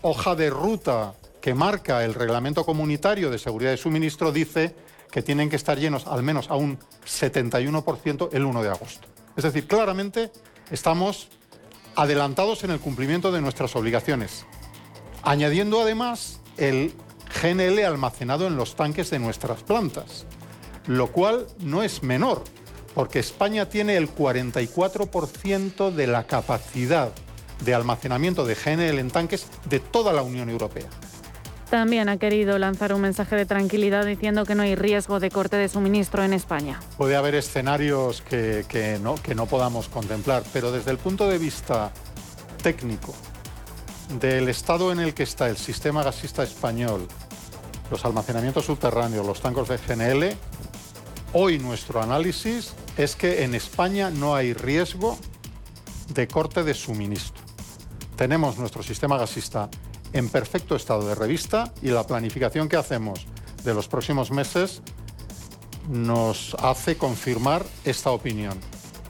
hoja 0.02 0.34
de 0.34 0.50
ruta 0.50 1.14
que 1.40 1.54
marca 1.54 2.04
el 2.04 2.14
Reglamento 2.14 2.66
Comunitario 2.66 3.30
de 3.30 3.38
Seguridad 3.38 3.70
de 3.70 3.76
Suministro 3.76 4.32
dice 4.32 4.74
que 5.12 5.22
tienen 5.22 5.48
que 5.48 5.54
estar 5.54 5.78
llenos 5.78 6.08
al 6.08 6.24
menos 6.24 6.50
a 6.50 6.56
un 6.56 6.80
71% 7.06 8.30
el 8.32 8.44
1 8.44 8.62
de 8.64 8.70
agosto. 8.70 9.06
Es 9.36 9.44
decir, 9.44 9.68
claramente 9.68 10.32
estamos 10.72 11.28
adelantados 11.94 12.64
en 12.64 12.72
el 12.72 12.80
cumplimiento 12.80 13.30
de 13.30 13.40
nuestras 13.40 13.76
obligaciones, 13.76 14.44
añadiendo 15.22 15.82
además 15.82 16.40
el 16.56 16.94
GNL 17.40 17.84
almacenado 17.84 18.48
en 18.48 18.56
los 18.56 18.74
tanques 18.74 19.10
de 19.10 19.20
nuestras 19.20 19.62
plantas, 19.62 20.26
lo 20.86 21.08
cual 21.08 21.46
no 21.60 21.82
es 21.82 22.02
menor, 22.02 22.42
porque 22.94 23.18
España 23.18 23.68
tiene 23.68 23.96
el 23.96 24.14
44% 24.14 25.90
de 25.90 26.06
la 26.06 26.26
capacidad 26.26 27.12
de 27.64 27.74
almacenamiento 27.74 28.44
de 28.44 28.54
GNL 28.54 28.98
en 28.98 29.10
tanques 29.10 29.46
de 29.68 29.80
toda 29.80 30.12
la 30.12 30.22
Unión 30.22 30.50
Europea. 30.50 30.86
También 31.70 32.08
ha 32.08 32.18
querido 32.18 32.58
lanzar 32.58 32.92
un 32.92 33.00
mensaje 33.00 33.34
de 33.34 33.46
tranquilidad 33.46 34.04
diciendo 34.04 34.44
que 34.44 34.54
no 34.54 34.62
hay 34.62 34.76
riesgo 34.76 35.18
de 35.18 35.30
corte 35.30 35.56
de 35.56 35.68
suministro 35.68 36.22
en 36.22 36.32
España. 36.32 36.78
Puede 36.96 37.16
haber 37.16 37.34
escenarios 37.34 38.20
que, 38.20 38.98
no, 39.02 39.16
que 39.16 39.34
no 39.34 39.46
podamos 39.46 39.88
contemplar, 39.88 40.44
pero 40.52 40.70
desde 40.70 40.90
el 40.90 40.98
punto 40.98 41.28
de 41.28 41.38
vista 41.38 41.90
técnico, 42.62 43.14
del 44.20 44.48
estado 44.48 44.92
en 44.92 45.00
el 45.00 45.14
que 45.14 45.22
está 45.22 45.48
el 45.48 45.56
sistema 45.56 46.02
gasista 46.02 46.44
español, 46.44 47.08
los 47.90 48.04
almacenamientos 48.04 48.66
subterráneos, 48.66 49.26
los 49.26 49.40
tanques 49.40 49.66
de 49.66 49.78
GNL, 49.78 50.36
hoy 51.34 51.58
nuestro 51.58 52.00
análisis 52.00 52.74
es 52.96 53.16
que 53.16 53.44
en 53.44 53.54
España 53.54 54.10
no 54.10 54.34
hay 54.34 54.54
riesgo 54.54 55.18
de 56.14 56.26
corte 56.28 56.62
de 56.62 56.74
suministro. 56.74 57.42
Tenemos 58.16 58.56
nuestro 58.56 58.82
sistema 58.82 59.18
gasista 59.18 59.68
en 60.12 60.28
perfecto 60.28 60.76
estado 60.76 61.06
de 61.08 61.14
revista 61.16 61.72
y 61.82 61.88
la 61.88 62.06
planificación 62.06 62.68
que 62.68 62.76
hacemos 62.76 63.26
de 63.64 63.74
los 63.74 63.88
próximos 63.88 64.30
meses 64.30 64.80
nos 65.88 66.54
hace 66.60 66.96
confirmar 66.96 67.66
esta 67.84 68.10
opinión, 68.10 68.58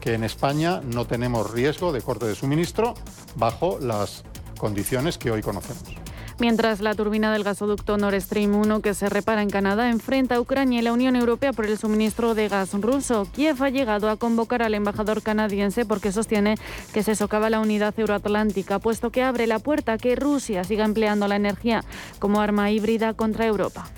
que 0.01 0.15
en 0.15 0.23
España 0.23 0.81
no 0.83 1.05
tenemos 1.05 1.51
riesgo 1.51 1.93
de 1.93 2.01
corte 2.01 2.25
de 2.25 2.35
suministro 2.35 2.95
bajo 3.35 3.77
las 3.79 4.23
condiciones 4.57 5.17
que 5.19 5.29
hoy 5.29 5.41
conocemos. 5.41 6.04
Mientras 6.37 6.81
la 6.81 6.93
turbina 6.93 7.31
del 7.31 7.45
gasoducto 7.45 7.97
Nord 7.97 8.19
Stream 8.19 8.55
1 8.55 8.81
que 8.81 8.93
se 8.93 9.07
repara 9.07 9.41
en 9.41 9.49
Canadá 9.49 9.89
enfrenta 9.89 10.35
a 10.35 10.41
Ucrania 10.41 10.79
y 10.79 10.83
la 10.83 10.91
Unión 10.91 11.15
Europea 11.15 11.53
por 11.53 11.65
el 11.65 11.77
suministro 11.77 12.35
de 12.35 12.49
gas 12.49 12.73
ruso, 12.73 13.25
Kiev 13.33 13.63
ha 13.63 13.69
llegado 13.69 14.09
a 14.09 14.17
convocar 14.17 14.61
al 14.61 14.73
embajador 14.73 15.21
canadiense 15.21 15.85
porque 15.85 16.11
sostiene 16.11 16.55
que 16.93 17.03
se 17.03 17.15
socava 17.15 17.49
la 17.49 17.61
unidad 17.61 17.97
euroatlántica, 17.97 18.79
puesto 18.79 19.11
que 19.11 19.23
abre 19.23 19.47
la 19.47 19.59
puerta 19.59 19.93
a 19.93 19.97
que 19.97 20.17
Rusia 20.17 20.65
siga 20.65 20.83
empleando 20.83 21.29
la 21.29 21.37
energía 21.37 21.85
como 22.19 22.41
arma 22.41 22.69
híbrida 22.69 23.13
contra 23.13 23.45
Europa. 23.45 23.89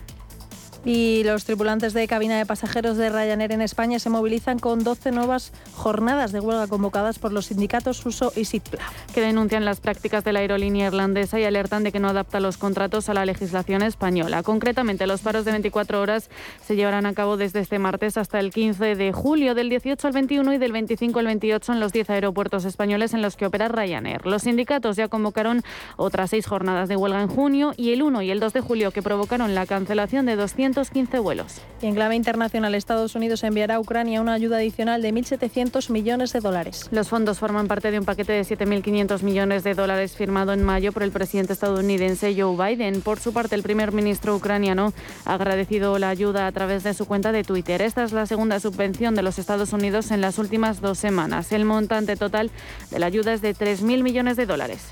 Y 0.86 1.24
los 1.24 1.44
tripulantes 1.44 1.94
de 1.94 2.08
cabina 2.08 2.38
de 2.38 2.46
pasajeros 2.46 2.98
de 2.98 3.10
Ryanair 3.10 3.52
en 3.52 3.62
España 3.62 4.00
se 4.00 4.10
movilizan 4.10 4.60
con 4.60 4.84
12 4.84 5.12
nuevas 5.12 5.52
jornadas 5.74 6.32
de 6.32 6.40
huelga 6.40 6.68
convocadas 6.68 7.20
por 7.20 7.34
los 7.34 7.48
sindicatos 7.48 8.06
USO 8.06 8.32
y 8.36 8.46
SITPLA. 8.46 8.84
Que 9.14 9.22
denuncian 9.22 9.66
las 9.66 9.82
prácticas 9.82 10.24
de 10.24 10.34
la 10.34 10.40
aerolínea 10.40 10.88
irlandesa 10.88 11.40
y 11.40 11.44
alertan 11.44 11.84
de 11.84 11.92
que 11.92 12.00
no 12.00 12.10
adapta 12.10 12.40
los 12.40 12.58
contratos 12.58 13.10
a 13.10 13.14
la 13.14 13.26
legislación 13.26 13.82
española. 13.82 14.44
Concretamente, 14.44 15.08
los 15.08 15.22
paros 15.22 15.46
de 15.46 15.52
24 15.52 16.02
horas 16.02 16.30
se 16.66 16.76
llevarán 16.76 17.06
a 17.06 17.14
cabo 17.14 17.38
desde 17.38 17.60
este 17.60 17.80
martes 17.80 18.18
hasta 18.18 18.40
el 18.40 18.52
15 18.52 18.96
de 18.96 19.12
julio, 19.12 19.56
del 19.56 19.70
18 19.70 20.08
al 20.08 20.14
21 20.14 20.54
y 20.54 20.58
del 20.58 20.72
25 20.72 21.20
al 21.20 21.26
28 21.26 21.74
en 21.74 21.80
los 21.80 21.92
10 21.92 22.10
aeropuertos 22.12 22.66
españoles 22.66 23.14
en 23.14 23.22
los 23.22 23.36
que 23.36 23.46
opera 23.46 23.68
Ryanair. 23.68 24.26
Los 24.26 24.44
sindicatos 24.44 24.96
ya 24.96 25.08
convocaron 25.08 25.64
otras 25.98 26.30
seis 26.30 26.46
jornadas 26.46 26.88
de 26.88 26.96
huelga 26.96 27.22
en 27.22 27.28
junio 27.28 27.74
y 27.76 27.92
el 27.92 28.04
1 28.04 28.22
y 28.22 28.32
el 28.32 28.40
2 28.40 28.54
de 28.54 28.62
julio 28.62 28.92
que 28.92 29.02
provocaron 29.02 29.56
la 29.56 29.66
cancelación 29.66 30.26
de 30.26 30.36
200 30.36 30.67
15 30.76 31.20
vuelos. 31.20 31.62
Y 31.82 31.86
en 31.86 31.96
clave 31.96 32.16
internacional, 32.16 32.76
Estados 32.76 33.16
Unidos 33.16 33.44
enviará 33.44 33.76
a 33.76 33.80
Ucrania 33.80 34.20
una 34.20 34.34
ayuda 34.34 34.58
adicional 34.58 35.02
de 35.02 35.14
1.700 35.14 35.90
millones 35.92 36.34
de 36.34 36.40
dólares. 36.40 36.88
Los 36.92 37.08
fondos 37.08 37.40
forman 37.40 37.68
parte 37.68 37.92
de 37.92 38.00
un 38.00 38.06
paquete 38.06 38.34
de 38.34 38.42
7.500 38.42 39.22
millones 39.22 39.64
de 39.64 39.76
dólares 39.76 40.16
firmado 40.16 40.54
en 40.54 40.64
mayo 40.64 40.92
por 40.92 41.04
el 41.04 41.12
presidente 41.12 41.54
estadounidense 41.54 42.36
Joe 42.38 42.56
Biden. 42.56 43.02
Por 43.02 43.20
su 43.20 43.32
parte, 43.32 43.56
el 43.56 43.64
primer 43.64 43.92
ministro 43.92 44.36
ucraniano 44.36 44.94
ha 45.26 45.36
agradecido 45.36 45.98
la 46.00 46.10
ayuda 46.10 46.48
a 46.48 46.52
través 46.52 46.84
de 46.84 46.94
su 46.94 47.06
cuenta 47.06 47.32
de 47.32 47.44
Twitter. 47.44 47.82
Esta 47.82 48.04
es 48.04 48.12
la 48.12 48.26
segunda 48.26 48.60
subvención 48.60 49.16
de 49.16 49.24
los 49.24 49.40
Estados 49.40 49.72
Unidos 49.72 50.12
en 50.12 50.22
las 50.22 50.38
últimas 50.38 50.82
dos 50.82 50.98
semanas. 50.98 51.52
El 51.52 51.66
montante 51.66 52.16
total 52.18 52.52
de 52.92 53.00
la 53.00 53.06
ayuda 53.06 53.34
es 53.34 53.42
de 53.42 53.56
3.000 53.56 54.04
millones 54.04 54.36
de 54.36 54.46
dólares. 54.46 54.92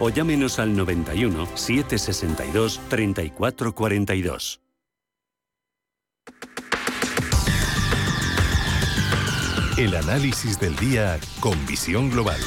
o 0.00 0.10
llámenos 0.10 0.58
al 0.58 0.76
91 0.76 1.46
762 1.54 2.80
3442. 2.88 4.60
El 9.76 9.94
análisis 9.94 10.58
del 10.58 10.74
día 10.76 11.20
con 11.40 11.54
visión 11.66 12.10
global. 12.10 12.40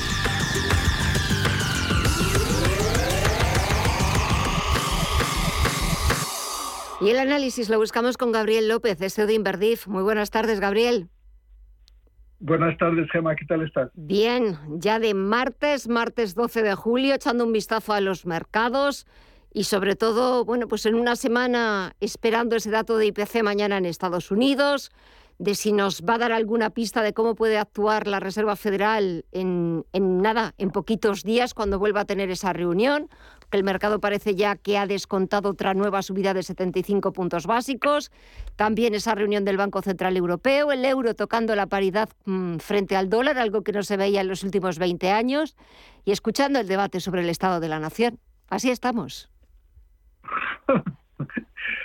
Y 6.99 7.09
el 7.09 7.17
análisis 7.17 7.69
lo 7.69 7.79
buscamos 7.79 8.17
con 8.17 8.31
Gabriel 8.31 8.67
López, 8.67 8.99
CEO 8.99 9.25
de 9.25 9.33
Inverdif. 9.33 9.87
Muy 9.87 10.03
buenas 10.03 10.29
tardes, 10.29 10.59
Gabriel. 10.59 11.09
Buenas 12.41 12.75
tardes, 12.79 13.07
Gemma, 13.11 13.35
¿qué 13.35 13.45
tal 13.45 13.61
estás? 13.61 13.91
Bien, 13.93 14.57
ya 14.79 14.97
de 14.97 15.13
martes, 15.13 15.87
martes 15.87 16.33
12 16.33 16.63
de 16.63 16.73
julio, 16.73 17.13
echando 17.13 17.45
un 17.45 17.53
vistazo 17.53 17.93
a 17.93 18.01
los 18.01 18.25
mercados 18.25 19.05
y 19.53 19.65
sobre 19.65 19.95
todo, 19.95 20.43
bueno, 20.43 20.67
pues 20.67 20.87
en 20.87 20.95
una 20.95 21.15
semana 21.15 21.93
esperando 21.99 22.55
ese 22.55 22.71
dato 22.71 22.97
de 22.97 23.05
IPC 23.05 23.43
mañana 23.43 23.77
en 23.77 23.85
Estados 23.85 24.31
Unidos, 24.31 24.89
de 25.37 25.53
si 25.53 25.71
nos 25.71 26.01
va 26.01 26.15
a 26.15 26.17
dar 26.17 26.31
alguna 26.31 26.71
pista 26.71 27.03
de 27.03 27.13
cómo 27.13 27.35
puede 27.35 27.59
actuar 27.59 28.07
la 28.07 28.19
Reserva 28.19 28.55
Federal 28.55 29.23
en, 29.31 29.85
en 29.93 30.17
nada, 30.23 30.55
en 30.57 30.71
poquitos 30.71 31.23
días 31.23 31.53
cuando 31.53 31.77
vuelva 31.77 32.01
a 32.01 32.05
tener 32.05 32.31
esa 32.31 32.53
reunión, 32.53 33.07
el 33.57 33.63
mercado 33.63 33.99
parece 33.99 34.35
ya 34.35 34.55
que 34.55 34.77
ha 34.77 34.87
descontado 34.87 35.49
otra 35.49 35.73
nueva 35.73 36.01
subida 36.01 36.33
de 36.33 36.43
75 36.43 37.13
puntos 37.13 37.45
básicos. 37.45 38.11
También 38.55 38.93
esa 38.93 39.15
reunión 39.15 39.45
del 39.45 39.57
Banco 39.57 39.81
Central 39.81 40.17
Europeo, 40.17 40.71
el 40.71 40.85
euro 40.85 41.13
tocando 41.15 41.55
la 41.55 41.67
paridad 41.67 42.09
mm, 42.25 42.57
frente 42.57 42.95
al 42.95 43.09
dólar, 43.09 43.37
algo 43.37 43.63
que 43.63 43.71
no 43.71 43.83
se 43.83 43.97
veía 43.97 44.21
en 44.21 44.27
los 44.27 44.43
últimos 44.43 44.79
20 44.79 45.11
años, 45.11 45.55
y 46.05 46.11
escuchando 46.11 46.59
el 46.59 46.67
debate 46.67 46.99
sobre 46.99 47.21
el 47.21 47.29
Estado 47.29 47.59
de 47.59 47.69
la 47.69 47.79
Nación. 47.79 48.19
Así 48.49 48.69
estamos. 48.69 49.31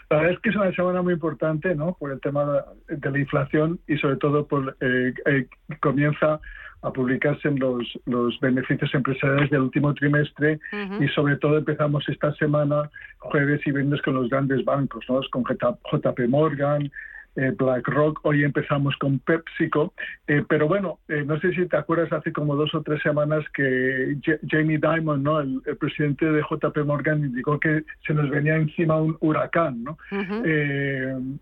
La 0.09 0.19
verdad 0.19 0.33
es 0.35 0.39
que 0.41 0.51
es 0.51 0.57
una 0.57 0.73
semana 0.73 1.03
muy 1.03 1.15
importante, 1.15 1.75
¿no? 1.75 1.95
Por 1.95 2.13
el 2.13 2.21
tema 2.21 2.65
de 2.89 3.11
la 3.11 3.19
inflación 3.19 3.81
y 3.89 3.97
sobre 3.99 4.17
todo 4.17 4.47
por 4.47 4.77
eh, 4.81 5.13
eh, 5.27 5.49
comienza 5.81 6.41
a 6.83 6.93
publicarse 6.93 7.51
los, 7.51 7.99
los 8.07 8.39
beneficios 8.41 8.95
empresariales 8.95 9.51
del 9.51 9.63
último 9.63 9.95
trimestre 9.95 10.61
y 11.01 11.09
sobre 11.09 11.37
todo 11.37 11.59
empezamos 11.59 12.09
esta 12.09 12.33
semana, 12.35 12.91
jueves 13.19 13.61
y 13.67 13.73
viernes, 13.73 14.03
con 14.03 14.15
los 14.15 14.29
grandes 14.29 14.65
bancos, 14.65 15.05
¿no? 15.09 15.21
con 15.31 15.45
JP 15.45 16.21
Morgan, 16.29 16.91
eh, 17.37 17.53
BlackRock, 17.57 18.21
hoy 18.23 18.45
empezamos 18.45 18.97
con 18.97 19.19
PepsiCo, 19.19 19.93
eh, 20.27 20.43
pero 20.49 20.67
bueno, 20.69 21.01
eh, 21.09 21.23
no 21.27 21.39
sé 21.39 21.53
si 21.53 21.67
te 21.67 21.77
acuerdas 21.77 22.13
hace 22.13 22.33
como 22.33 22.57
dos 22.57 22.75
o 22.75 22.83
tres 22.83 23.03
semanas 23.03 23.45
que 23.55 24.17
Jamie 24.49 24.79
Dimon, 24.79 25.23
¿no? 25.23 25.41
El, 25.41 25.63
presidente 25.79 26.25
de 26.25 26.43
JP 26.43 26.79
Morgan, 26.87 27.25
indicó 27.25 27.61
que 27.61 27.85
se 28.07 28.15
nos 28.15 28.31
venía 28.31 28.57
encima 28.57 28.97
un 28.97 29.17
huracán, 29.21 29.85
¿no? 29.85 29.99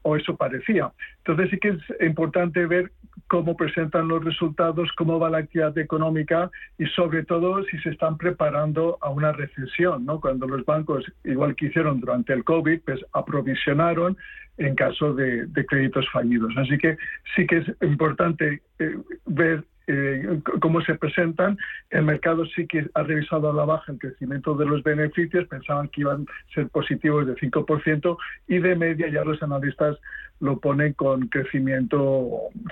o 0.02 0.16
eso 0.16 0.36
parecía. 0.36 0.90
Entonces 1.18 1.50
sí 1.50 1.58
que 1.58 1.68
es 1.68 2.06
importante 2.06 2.66
ver 2.66 2.90
cómo 3.28 3.56
presentan 3.56 4.08
los 4.08 4.24
resultados, 4.24 4.90
cómo 4.96 5.18
va 5.18 5.30
la 5.30 5.38
actividad 5.38 5.76
económica 5.78 6.50
y 6.78 6.86
sobre 6.86 7.24
todo 7.24 7.62
si 7.64 7.78
se 7.78 7.90
están 7.90 8.18
preparando 8.18 8.98
a 9.00 9.10
una 9.10 9.32
recesión, 9.32 10.04
¿no? 10.04 10.20
Cuando 10.20 10.46
los 10.46 10.64
bancos, 10.64 11.04
igual 11.24 11.54
que 11.54 11.66
hicieron 11.66 12.00
durante 12.00 12.32
el 12.32 12.44
COVID, 12.44 12.80
pues 12.84 13.00
aprovisionaron 13.12 14.16
en 14.58 14.74
caso 14.74 15.14
de, 15.14 15.48
créditos 15.68 16.08
fallidos. 16.12 16.52
Así 16.56 16.78
que 16.78 16.96
sí 17.34 17.46
que 17.46 17.58
es 17.58 17.68
importante 17.82 18.62
eh, 18.78 18.96
ver 19.26 19.64
eh, 19.86 20.40
cómo 20.60 20.80
se 20.80 20.94
presentan. 20.94 21.58
El 21.90 22.04
mercado 22.04 22.46
sí 22.46 22.66
que 22.66 22.88
ha 22.94 23.02
revisado 23.02 23.50
a 23.50 23.54
la 23.54 23.64
baja 23.64 23.92
el 23.92 23.98
crecimiento 23.98 24.54
de 24.54 24.66
los 24.66 24.82
beneficios, 24.82 25.46
pensaban 25.46 25.88
que 25.88 26.00
iban 26.00 26.22
a 26.22 26.54
ser 26.54 26.68
positivos 26.68 27.26
de 27.26 27.34
5% 27.34 28.16
y 28.48 28.58
de 28.58 28.76
media 28.76 29.08
ya 29.08 29.24
los 29.24 29.42
analistas 29.42 29.98
lo 30.40 30.58
ponen 30.58 30.94
con 30.94 31.28
crecimiento 31.28 32.30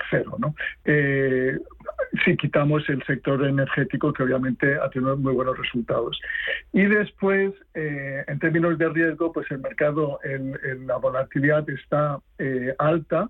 cero. 0.09 0.35
¿no? 0.39 0.55
Eh, 0.85 1.57
si 2.25 2.35
quitamos 2.35 2.87
el 2.89 3.03
sector 3.03 3.45
energético, 3.45 4.11
que 4.11 4.23
obviamente 4.23 4.75
ha 4.75 4.89
tenido 4.89 5.15
muy 5.15 5.33
buenos 5.33 5.57
resultados. 5.57 6.19
Y 6.71 6.83
después, 6.83 7.53
eh, 7.73 8.23
en 8.27 8.39
términos 8.39 8.77
de 8.77 8.89
riesgo, 8.89 9.31
pues 9.31 9.49
el 9.51 9.59
mercado, 9.59 10.19
en, 10.23 10.87
la 10.87 10.97
volatilidad 10.97 11.67
está 11.69 12.19
alta. 12.79 13.29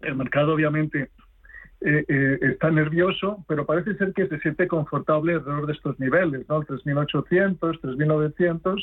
El 0.00 0.16
mercado, 0.16 0.54
obviamente, 0.54 1.10
eh, 1.86 2.02
eh, 2.08 2.38
está 2.40 2.70
nervioso, 2.70 3.44
pero 3.46 3.66
parece 3.66 3.94
ser 3.96 4.14
que 4.14 4.26
se 4.26 4.38
siente 4.38 4.66
confortable 4.66 5.34
alrededor 5.34 5.66
de 5.66 5.74
estos 5.74 6.00
niveles, 6.00 6.48
¿no? 6.48 6.62
3.800, 6.62 7.58
3.900. 7.58 8.82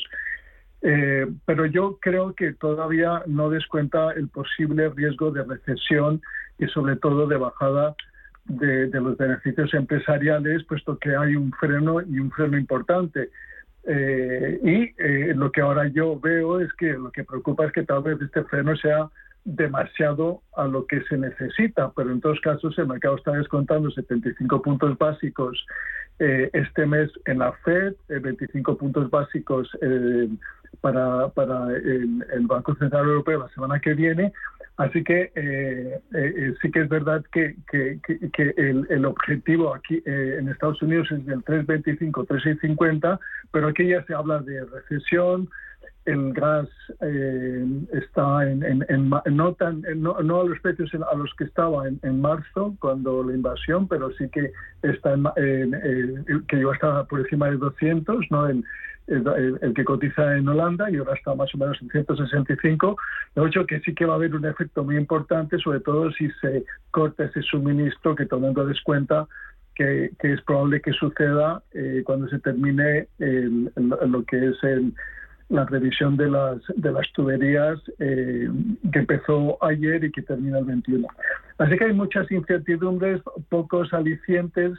Eh, 0.82 1.26
pero 1.44 1.66
yo 1.66 1.98
creo 2.00 2.32
que 2.36 2.52
todavía 2.52 3.24
no 3.26 3.50
descuenta 3.50 4.12
el 4.12 4.28
posible 4.28 4.88
riesgo 4.90 5.32
de 5.32 5.42
recesión 5.42 6.22
y 6.60 6.66
sobre 6.68 6.94
todo 6.94 7.26
de 7.26 7.38
bajada 7.38 7.96
de, 8.44 8.88
los 8.92 9.16
beneficios 9.16 9.74
empresariales, 9.74 10.62
puesto 10.64 10.96
que 10.98 11.16
hay 11.16 11.34
un 11.34 11.50
freno 11.52 12.00
y 12.02 12.20
un 12.20 12.30
freno 12.30 12.56
importante. 12.56 13.30
y 13.84 15.34
lo 15.34 15.50
que 15.50 15.60
ahora 15.60 15.88
yo 15.88 16.20
veo 16.20 16.60
es 16.60 16.72
que 16.74 16.92
lo 16.92 17.10
que 17.10 17.24
preocupa 17.24 17.66
es 17.66 17.72
que 17.72 17.82
tal 17.82 18.04
vez 18.04 18.20
este 18.22 18.44
freno 18.44 18.76
sea 18.76 19.08
demasiado 19.44 20.42
a 20.56 20.66
lo 20.66 20.86
que 20.86 21.02
se 21.04 21.16
necesita, 21.16 21.92
pero 21.96 22.12
en 22.12 22.20
todos 22.20 22.40
casos 22.40 22.78
el 22.78 22.86
mercado 22.86 23.16
está 23.16 23.32
descontando 23.32 23.90
75 23.90 24.62
puntos 24.62 24.96
básicos 24.98 25.66
eh, 26.18 26.50
este 26.52 26.86
mes 26.86 27.10
en 27.24 27.38
la 27.38 27.52
Fed, 27.64 27.94
25 28.08 28.76
puntos 28.76 29.10
básicos 29.10 29.68
eh, 29.80 30.28
para, 30.80 31.28
para 31.30 31.76
el, 31.76 32.46
Banco 32.46 32.74
Central 32.76 33.06
Europeo 33.06 33.40
la 33.40 33.48
semana 33.48 33.80
que 33.80 33.94
viene. 33.94 34.32
Así 34.76 35.02
que 35.02 35.32
eh, 35.34 36.54
sí 36.62 36.70
que 36.70 36.80
es 36.80 36.88
verdad 36.88 37.24
que, 37.32 37.56
que, 37.70 37.98
que 38.32 38.54
el, 38.56 38.86
el, 38.90 39.04
objetivo 39.04 39.74
aquí 39.74 40.02
en 40.06 40.48
Estados 40.48 40.80
Unidos 40.82 41.10
es 41.10 41.26
del 41.26 41.44
3,25, 41.44 42.26
3,50, 42.26 43.18
pero 43.50 43.68
aquí 43.68 43.88
ya 43.88 44.04
se 44.04 44.14
habla 44.14 44.38
de 44.40 44.64
recesión, 44.64 45.48
el 46.04 46.32
gas 46.32 46.68
eh, 47.00 47.64
está 47.92 48.48
en, 48.50 48.84
en, 48.88 49.10
no, 49.36 49.54
tan, 49.54 49.82
no, 49.96 50.20
no, 50.20 50.40
a 50.40 50.44
los 50.44 50.58
precios 50.60 50.90
a 50.94 51.16
los 51.16 51.32
que 51.34 51.44
estaba 51.44 51.86
en, 51.86 52.20
marzo 52.20 52.74
cuando 52.80 53.22
la 53.22 53.34
invasión, 53.34 53.86
pero 53.86 54.10
sí 54.12 54.28
que 54.28 54.52
está 54.82 55.14
en, 55.14 55.72
que 56.48 56.58
iba 56.58 56.72
a 56.72 56.74
estar 56.74 57.06
por 57.06 57.20
encima 57.20 57.50
de 57.50 57.56
200, 57.56 58.26
no 58.30 58.48
el, 58.48 58.64
el, 59.06 59.74
que 59.74 59.84
cotiza 59.84 60.36
en 60.36 60.48
Holanda 60.48 60.90
y 60.90 60.96
ahora 60.96 61.14
está 61.14 61.34
más 61.34 61.54
o 61.54 61.58
menos 61.58 61.80
en 61.82 61.90
165, 61.90 62.96
de 63.34 63.46
hecho 63.46 63.66
que 63.66 63.80
sí 63.80 63.94
que 63.94 64.04
va 64.04 64.14
a 64.14 64.16
haber 64.16 64.34
un 64.34 64.44
efecto 64.44 64.84
muy 64.84 64.96
importante, 64.96 65.58
sobre 65.58 65.80
todo 65.80 66.10
si 66.12 66.30
se 66.40 66.64
corta 66.90 67.24
ese 67.24 67.42
suministro 67.42 68.14
que 68.14 68.26
tomando 68.26 68.68
en 68.68 68.74
cuenta 68.84 69.26
que, 69.74 70.10
que, 70.18 70.34
es 70.34 70.42
probable 70.42 70.80
que 70.80 70.92
suceda 70.92 71.62
eh, 71.72 72.02
cuando 72.04 72.28
se 72.28 72.38
termine 72.38 73.08
lo 73.18 74.24
que 74.24 74.48
es 74.48 74.62
el 74.62 74.94
la 75.48 75.64
revisión 75.64 76.16
de 76.16 76.30
las, 76.30 76.60
de 76.76 76.92
las 76.92 77.10
tuberías 77.12 77.78
eh, 77.98 78.48
que 78.92 78.98
empezó 78.98 79.62
ayer 79.62 80.04
y 80.04 80.10
que 80.10 80.22
termina 80.22 80.58
el 80.58 80.64
21. 80.64 81.06
Así 81.58 81.76
que 81.76 81.84
hay 81.84 81.92
muchas 81.92 82.30
incertidumbres, 82.30 83.20
pocos 83.48 83.92
alicientes. 83.92 84.72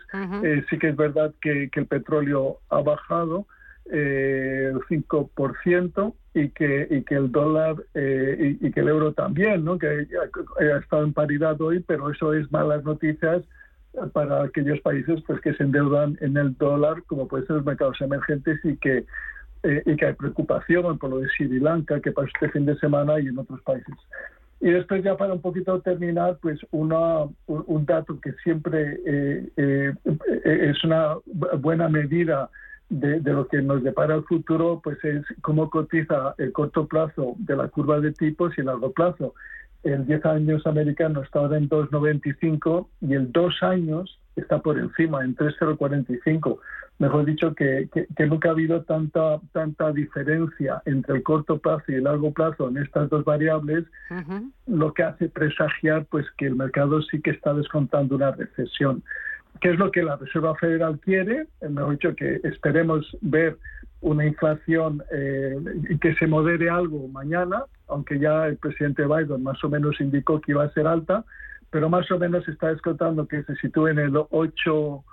Eh, 0.44 0.64
sí 0.70 0.78
que 0.78 0.90
es 0.90 0.96
verdad 0.96 1.34
que, 1.42 1.70
el 1.74 1.86
petróleo 1.86 2.60
ha 2.70 2.82
bajado 2.82 3.46
eh, 3.92 4.72
el 4.74 4.80
5% 4.82 6.14
y 6.34 6.50
que, 6.50 6.88
y 6.90 7.04
que 7.04 7.16
el 7.16 7.32
dólar 7.32 7.76
y, 7.94 8.72
que 8.72 8.80
el 8.80 8.88
euro 8.88 9.14
también, 9.14 9.64
¿no? 9.64 9.78
que 9.78 10.08
ha, 10.60 10.78
estado 10.80 11.04
en 11.04 11.14
paridad 11.14 11.62
hoy, 11.62 11.80
pero 11.82 12.10
eso 12.10 12.34
es 12.34 12.52
malas 12.52 12.84
noticias 12.84 13.44
para 14.12 14.44
aquellos 14.44 14.80
países 14.80 15.22
pues 15.28 15.40
que 15.42 15.54
se 15.54 15.64
endeudan 15.64 16.18
en 16.22 16.36
el 16.38 16.58
dólar, 16.58 17.04
como 17.06 17.28
pueden 17.28 17.46
ser 17.46 17.58
los 17.58 17.66
mercados 17.66 18.02
emergentes 18.02 18.60
y 18.64 18.76
que 18.78 19.06
eh, 19.64 19.82
y 19.86 19.96
que 19.96 20.08
hay 20.08 20.14
preocupación 20.14 20.98
por 20.98 21.10
lo 21.10 21.20
de 21.20 21.30
Sri 21.30 21.60
Lanka, 21.60 22.00
que 22.00 22.12
para 22.12 22.28
este 22.28 22.50
fin 22.50 22.66
de 22.66 22.78
semana 22.78 23.20
y 23.20 23.28
en 23.28 23.40
otros 23.40 23.62
países. 23.62 23.96
Y 24.60 24.70
después 24.70 25.04
ya 25.04 25.18
para 25.18 25.34
un 25.34 25.42
poquito 25.42 25.80
terminar, 25.82 26.38
pues 26.42 26.60
una, 26.72 27.26
un, 27.48 27.86
dato 27.86 28.20
que 28.22 28.32
siempre 28.44 29.00
eh, 29.06 29.50
eh, 29.58 29.94
es 30.46 30.84
una 30.84 31.16
buena 31.60 31.90
medida 31.90 32.50
de, 32.90 33.20
de, 33.20 33.34
lo 33.34 33.48
que 33.48 33.62
nos 33.62 33.84
depara 33.84 34.16
el 34.16 34.24
futuro, 34.24 34.80
pues 34.84 35.04
es 35.04 35.26
cómo 35.42 35.70
cotiza 35.70 36.36
el 36.38 36.54
corto 36.54 36.88
plazo 36.88 37.36
de 37.40 37.58
la 37.58 37.68
curva 37.68 38.00
de 38.00 38.12
tipos 38.14 38.58
y 38.58 38.62
el 38.62 38.68
largo 38.68 38.92
plazo. 38.92 39.34
El 39.84 40.06
10 40.06 40.26
años 40.26 40.66
americano 40.66 41.24
está 41.24 41.40
ahora 41.40 41.58
en 41.58 41.68
2,95 41.68 42.88
y 43.02 43.16
el 43.16 43.32
2 43.34 43.64
años 43.64 44.20
está 44.36 44.60
por 44.60 44.80
encima, 44.80 45.24
en 45.24 45.36
3,045 45.36 46.60
mejor 47.00 47.26
dicho, 47.26 47.54
que, 47.54 47.90
nunca 48.28 48.50
ha 48.50 48.52
habido 48.52 48.84
tanta, 48.84 49.40
tanta 49.52 49.92
diferencia 49.92 50.82
entre 50.86 51.16
el 51.16 51.24
corto 51.24 51.58
plazo 51.58 51.84
y 51.90 51.96
el 51.96 52.04
largo 52.04 52.32
plazo 52.32 52.70
en 52.70 52.78
estas 52.78 53.10
dos 53.10 53.26
variables, 53.26 53.86
lo 54.68 54.94
que 54.94 55.04
hace 55.04 55.30
presagiar 55.30 56.06
pues 56.06 56.26
que 56.38 56.48
el 56.48 56.56
mercado 56.56 57.02
sí 57.02 57.22
que 57.22 57.32
está 57.32 57.54
descontando 57.54 58.16
una 58.16 58.32
recesión. 58.32 59.04
¿Qué 59.62 59.72
es 59.72 59.80
lo 59.80 59.92
que 59.92 60.04
la 60.04 60.16
Reserva 60.18 60.56
Federal 60.56 61.00
quiere? 61.00 61.48
Eh, 61.62 61.70
mejor 61.70 61.92
dicho, 61.92 62.16
que 62.16 62.42
esperemos 62.44 63.16
ver 63.22 63.58
una 64.02 64.26
inflación 64.26 65.04
eh, 65.12 65.56
que 66.02 66.16
se 66.16 66.28
modere 66.28 66.70
algo 66.70 67.08
mañana, 67.08 67.64
aunque 67.88 68.20
ya 68.20 68.48
el 68.48 68.58
presidente 68.58 69.06
Biden 69.06 69.44
más 69.44 69.64
o 69.64 69.70
menos 69.70 70.02
indicó 70.02 70.42
que 70.42 70.54
iba 70.54 70.64
a 70.64 70.74
ser 70.74 70.88
alta, 70.88 71.24
pero 71.74 71.90
más 71.90 72.10
o 72.12 72.20
menos 72.20 72.48
está 72.48 72.68
descontando 72.70 73.28
que 73.28 73.44
se 73.44 73.56
sitúe 73.56 73.88
en 73.88 74.00
el 74.00 74.14
8 74.16 75.04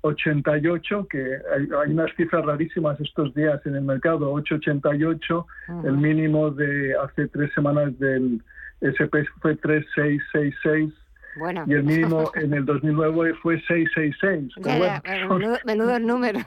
88, 0.00 1.06
que 1.10 1.38
hay, 1.52 1.90
unas 1.90 2.14
cifras 2.16 2.44
rarísimas 2.44 3.00
estos 3.00 3.34
días 3.34 3.64
en 3.66 3.76
el 3.76 3.82
mercado, 3.82 4.32
888, 4.32 5.46
el 5.84 5.96
mínimo 5.96 6.50
de 6.50 6.94
hace 6.96 7.26
tres 7.28 7.52
semanas 7.54 7.98
del 7.98 8.42
SP 8.82 9.26
fue 9.40 9.56
3666. 9.56 10.92
Bueno. 11.38 11.64
Y 11.66 11.74
el 11.74 11.84
mínimo 11.84 12.30
en 12.34 12.54
el 12.54 12.64
2009 12.64 13.34
fue 13.42 13.60
666. 13.62 14.54
Ya, 14.64 15.02
bueno, 15.26 15.56
menudo, 15.64 15.98
número. 16.00 16.40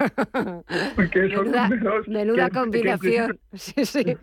menuda, 0.97 1.69
menuda 2.07 2.49
combinación. 2.49 3.37
sí, 3.53 3.85
sí. 3.85 4.17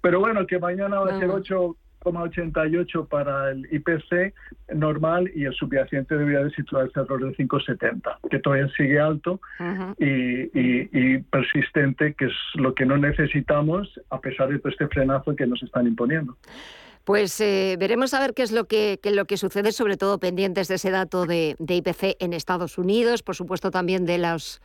Pero 0.00 0.20
bueno, 0.20 0.46
que 0.46 0.58
mañana 0.58 1.00
va 1.00 1.16
a 1.16 1.18
ser 1.18 1.30
8 1.30 1.76
88 2.14 3.06
para 3.06 3.50
el 3.50 3.66
IPC 3.72 4.34
normal 4.74 5.30
y 5.34 5.44
el 5.44 5.54
subyacente 5.54 6.16
debería 6.16 6.44
de 6.44 6.50
situarse 6.50 6.98
alrededor 7.00 7.30
de 7.30 7.44
5,70, 7.44 8.18
que 8.30 8.38
todavía 8.38 8.68
sigue 8.76 9.00
alto 9.00 9.40
y, 9.98 11.18
persistente, 11.30 12.14
que 12.14 12.26
es 12.26 12.32
lo 12.54 12.74
que 12.74 12.86
no 12.86 12.96
necesitamos 12.96 14.00
a 14.10 14.20
pesar 14.20 14.48
de 14.48 14.58
todo 14.58 14.70
este 14.70 14.88
frenazo 14.88 15.34
que 15.34 15.46
nos 15.46 15.62
están 15.62 15.86
imponiendo. 15.86 16.36
Pues 17.04 17.40
eh, 17.40 17.76
veremos 17.78 18.14
a 18.14 18.20
ver 18.20 18.34
qué 18.34 18.42
es 18.42 18.50
lo 18.50 18.64
que, 18.64 18.98
lo 19.04 19.26
que 19.26 19.36
sucede, 19.36 19.70
sobre 19.70 19.96
todo 19.96 20.18
pendientes 20.18 20.66
de 20.66 20.74
ese 20.74 20.90
dato 20.90 21.24
de, 21.24 21.54
de 21.60 21.76
IPC 21.76 22.16
en 22.18 22.32
Estados 22.32 22.78
Unidos, 22.78 23.22
por 23.22 23.36
supuesto 23.36 23.70
también 23.70 24.06
de 24.06 24.18
los 24.18 24.60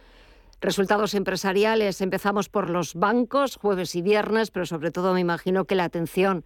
resultados 0.61 1.13
empresariales. 1.15 2.01
Empezamos 2.01 2.47
por 2.47 2.69
los 2.69 2.95
bancos, 2.95 3.57
jueves 3.57 3.95
y 3.95 4.01
viernes, 4.01 4.51
pero 4.51 4.65
sobre 4.65 4.91
todo 4.91 5.13
me 5.13 5.19
imagino 5.19 5.65
que 5.65 5.75
la 5.75 5.83
atención 5.83 6.43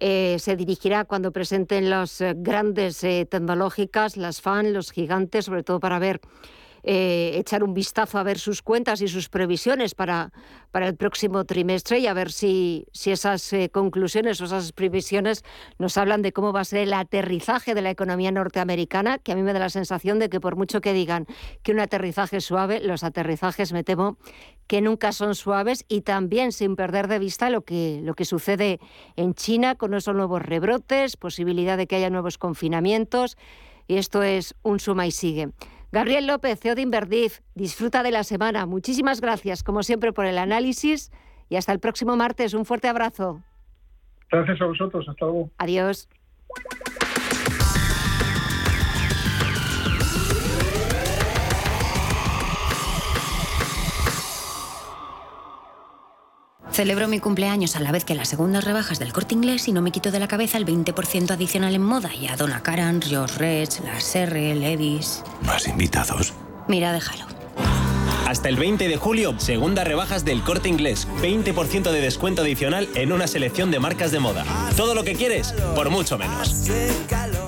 eh, 0.00 0.36
se 0.38 0.56
dirigirá 0.56 1.04
cuando 1.04 1.32
presenten 1.32 1.90
las 1.90 2.20
eh, 2.20 2.34
grandes 2.36 3.02
eh, 3.04 3.26
tecnológicas, 3.28 4.16
las 4.16 4.40
FAN, 4.40 4.72
los 4.72 4.90
gigantes, 4.90 5.44
sobre 5.44 5.62
todo 5.62 5.80
para 5.80 5.98
ver 5.98 6.20
eh, 6.90 7.32
echar 7.34 7.62
un 7.62 7.74
vistazo 7.74 8.16
a 8.16 8.22
ver 8.22 8.38
sus 8.38 8.62
cuentas 8.62 9.02
y 9.02 9.08
sus 9.08 9.28
previsiones 9.28 9.94
para, 9.94 10.32
para 10.70 10.88
el 10.88 10.96
próximo 10.96 11.44
trimestre 11.44 11.98
y 11.98 12.06
a 12.06 12.14
ver 12.14 12.32
si, 12.32 12.86
si 12.94 13.10
esas 13.10 13.52
eh, 13.52 13.68
conclusiones 13.68 14.40
o 14.40 14.46
esas 14.46 14.72
previsiones 14.72 15.44
nos 15.78 15.98
hablan 15.98 16.22
de 16.22 16.32
cómo 16.32 16.50
va 16.50 16.60
a 16.60 16.64
ser 16.64 16.78
el 16.78 16.94
aterrizaje 16.94 17.74
de 17.74 17.82
la 17.82 17.90
economía 17.90 18.32
norteamericana, 18.32 19.18
que 19.18 19.32
a 19.32 19.36
mí 19.36 19.42
me 19.42 19.52
da 19.52 19.58
la 19.58 19.68
sensación 19.68 20.18
de 20.18 20.30
que 20.30 20.40
por 20.40 20.56
mucho 20.56 20.80
que 20.80 20.94
digan 20.94 21.26
que 21.62 21.72
un 21.72 21.80
aterrizaje 21.80 22.40
suave, 22.40 22.80
los 22.80 23.04
aterrizajes 23.04 23.74
me 23.74 23.84
temo 23.84 24.16
que 24.66 24.80
nunca 24.80 25.12
son 25.12 25.34
suaves 25.34 25.84
y 25.88 26.00
también 26.00 26.52
sin 26.52 26.74
perder 26.74 27.06
de 27.08 27.18
vista 27.18 27.50
lo 27.50 27.66
que, 27.66 28.00
lo 28.02 28.14
que 28.14 28.24
sucede 28.24 28.80
en 29.16 29.34
China 29.34 29.74
con 29.74 29.92
esos 29.92 30.14
nuevos 30.14 30.40
rebrotes, 30.40 31.18
posibilidad 31.18 31.76
de 31.76 31.86
que 31.86 31.96
haya 31.96 32.08
nuevos 32.08 32.38
confinamientos 32.38 33.36
y 33.86 33.98
esto 33.98 34.22
es 34.22 34.54
un 34.62 34.80
suma 34.80 35.06
y 35.06 35.10
sigue. 35.10 35.50
Gabriel 35.90 36.26
López, 36.26 36.60
CEO 36.60 36.74
de 36.74 36.82
Inverdif, 36.82 37.40
disfruta 37.54 38.02
de 38.02 38.10
la 38.10 38.22
semana. 38.22 38.66
Muchísimas 38.66 39.20
gracias, 39.20 39.62
como 39.62 39.82
siempre, 39.82 40.12
por 40.12 40.26
el 40.26 40.38
análisis 40.38 41.10
y 41.48 41.56
hasta 41.56 41.72
el 41.72 41.80
próximo 41.80 42.16
martes. 42.16 42.52
Un 42.54 42.66
fuerte 42.66 42.88
abrazo. 42.88 43.42
Gracias 44.30 44.60
a 44.60 44.66
vosotros. 44.66 45.06
Hasta 45.08 45.24
luego. 45.24 45.50
Adiós. 45.58 46.08
Celebro 56.78 57.08
mi 57.08 57.18
cumpleaños 57.18 57.74
a 57.74 57.80
la 57.80 57.90
vez 57.90 58.04
que 58.04 58.14
las 58.14 58.28
segundas 58.28 58.62
rebajas 58.62 59.00
del 59.00 59.12
corte 59.12 59.34
inglés 59.34 59.66
y 59.66 59.72
no 59.72 59.82
me 59.82 59.90
quito 59.90 60.12
de 60.12 60.20
la 60.20 60.28
cabeza 60.28 60.58
el 60.58 60.64
20% 60.64 61.32
adicional 61.32 61.74
en 61.74 61.82
moda 61.82 62.14
y 62.14 62.28
a 62.28 62.36
Donna 62.36 62.62
Karan, 62.62 63.02
Josh 63.02 63.36
Reds, 63.36 63.80
Las 63.80 64.14
R, 64.14 64.54
Levis. 64.54 65.24
¿Más 65.42 65.66
invitados? 65.66 66.34
Mira, 66.68 66.92
déjalo. 66.92 67.24
Hasta 68.28 68.48
el 68.48 68.54
20 68.54 68.86
de 68.86 68.96
julio, 68.96 69.34
segundas 69.40 69.88
rebajas 69.88 70.24
del 70.24 70.44
corte 70.44 70.68
inglés. 70.68 71.08
20% 71.20 71.90
de 71.90 72.00
descuento 72.00 72.42
adicional 72.42 72.88
en 72.94 73.10
una 73.10 73.26
selección 73.26 73.72
de 73.72 73.80
marcas 73.80 74.12
de 74.12 74.20
moda. 74.20 74.44
Todo 74.76 74.94
lo 74.94 75.02
que 75.02 75.14
quieres, 75.14 75.52
por 75.74 75.90
mucho 75.90 76.16
menos. 76.16 76.68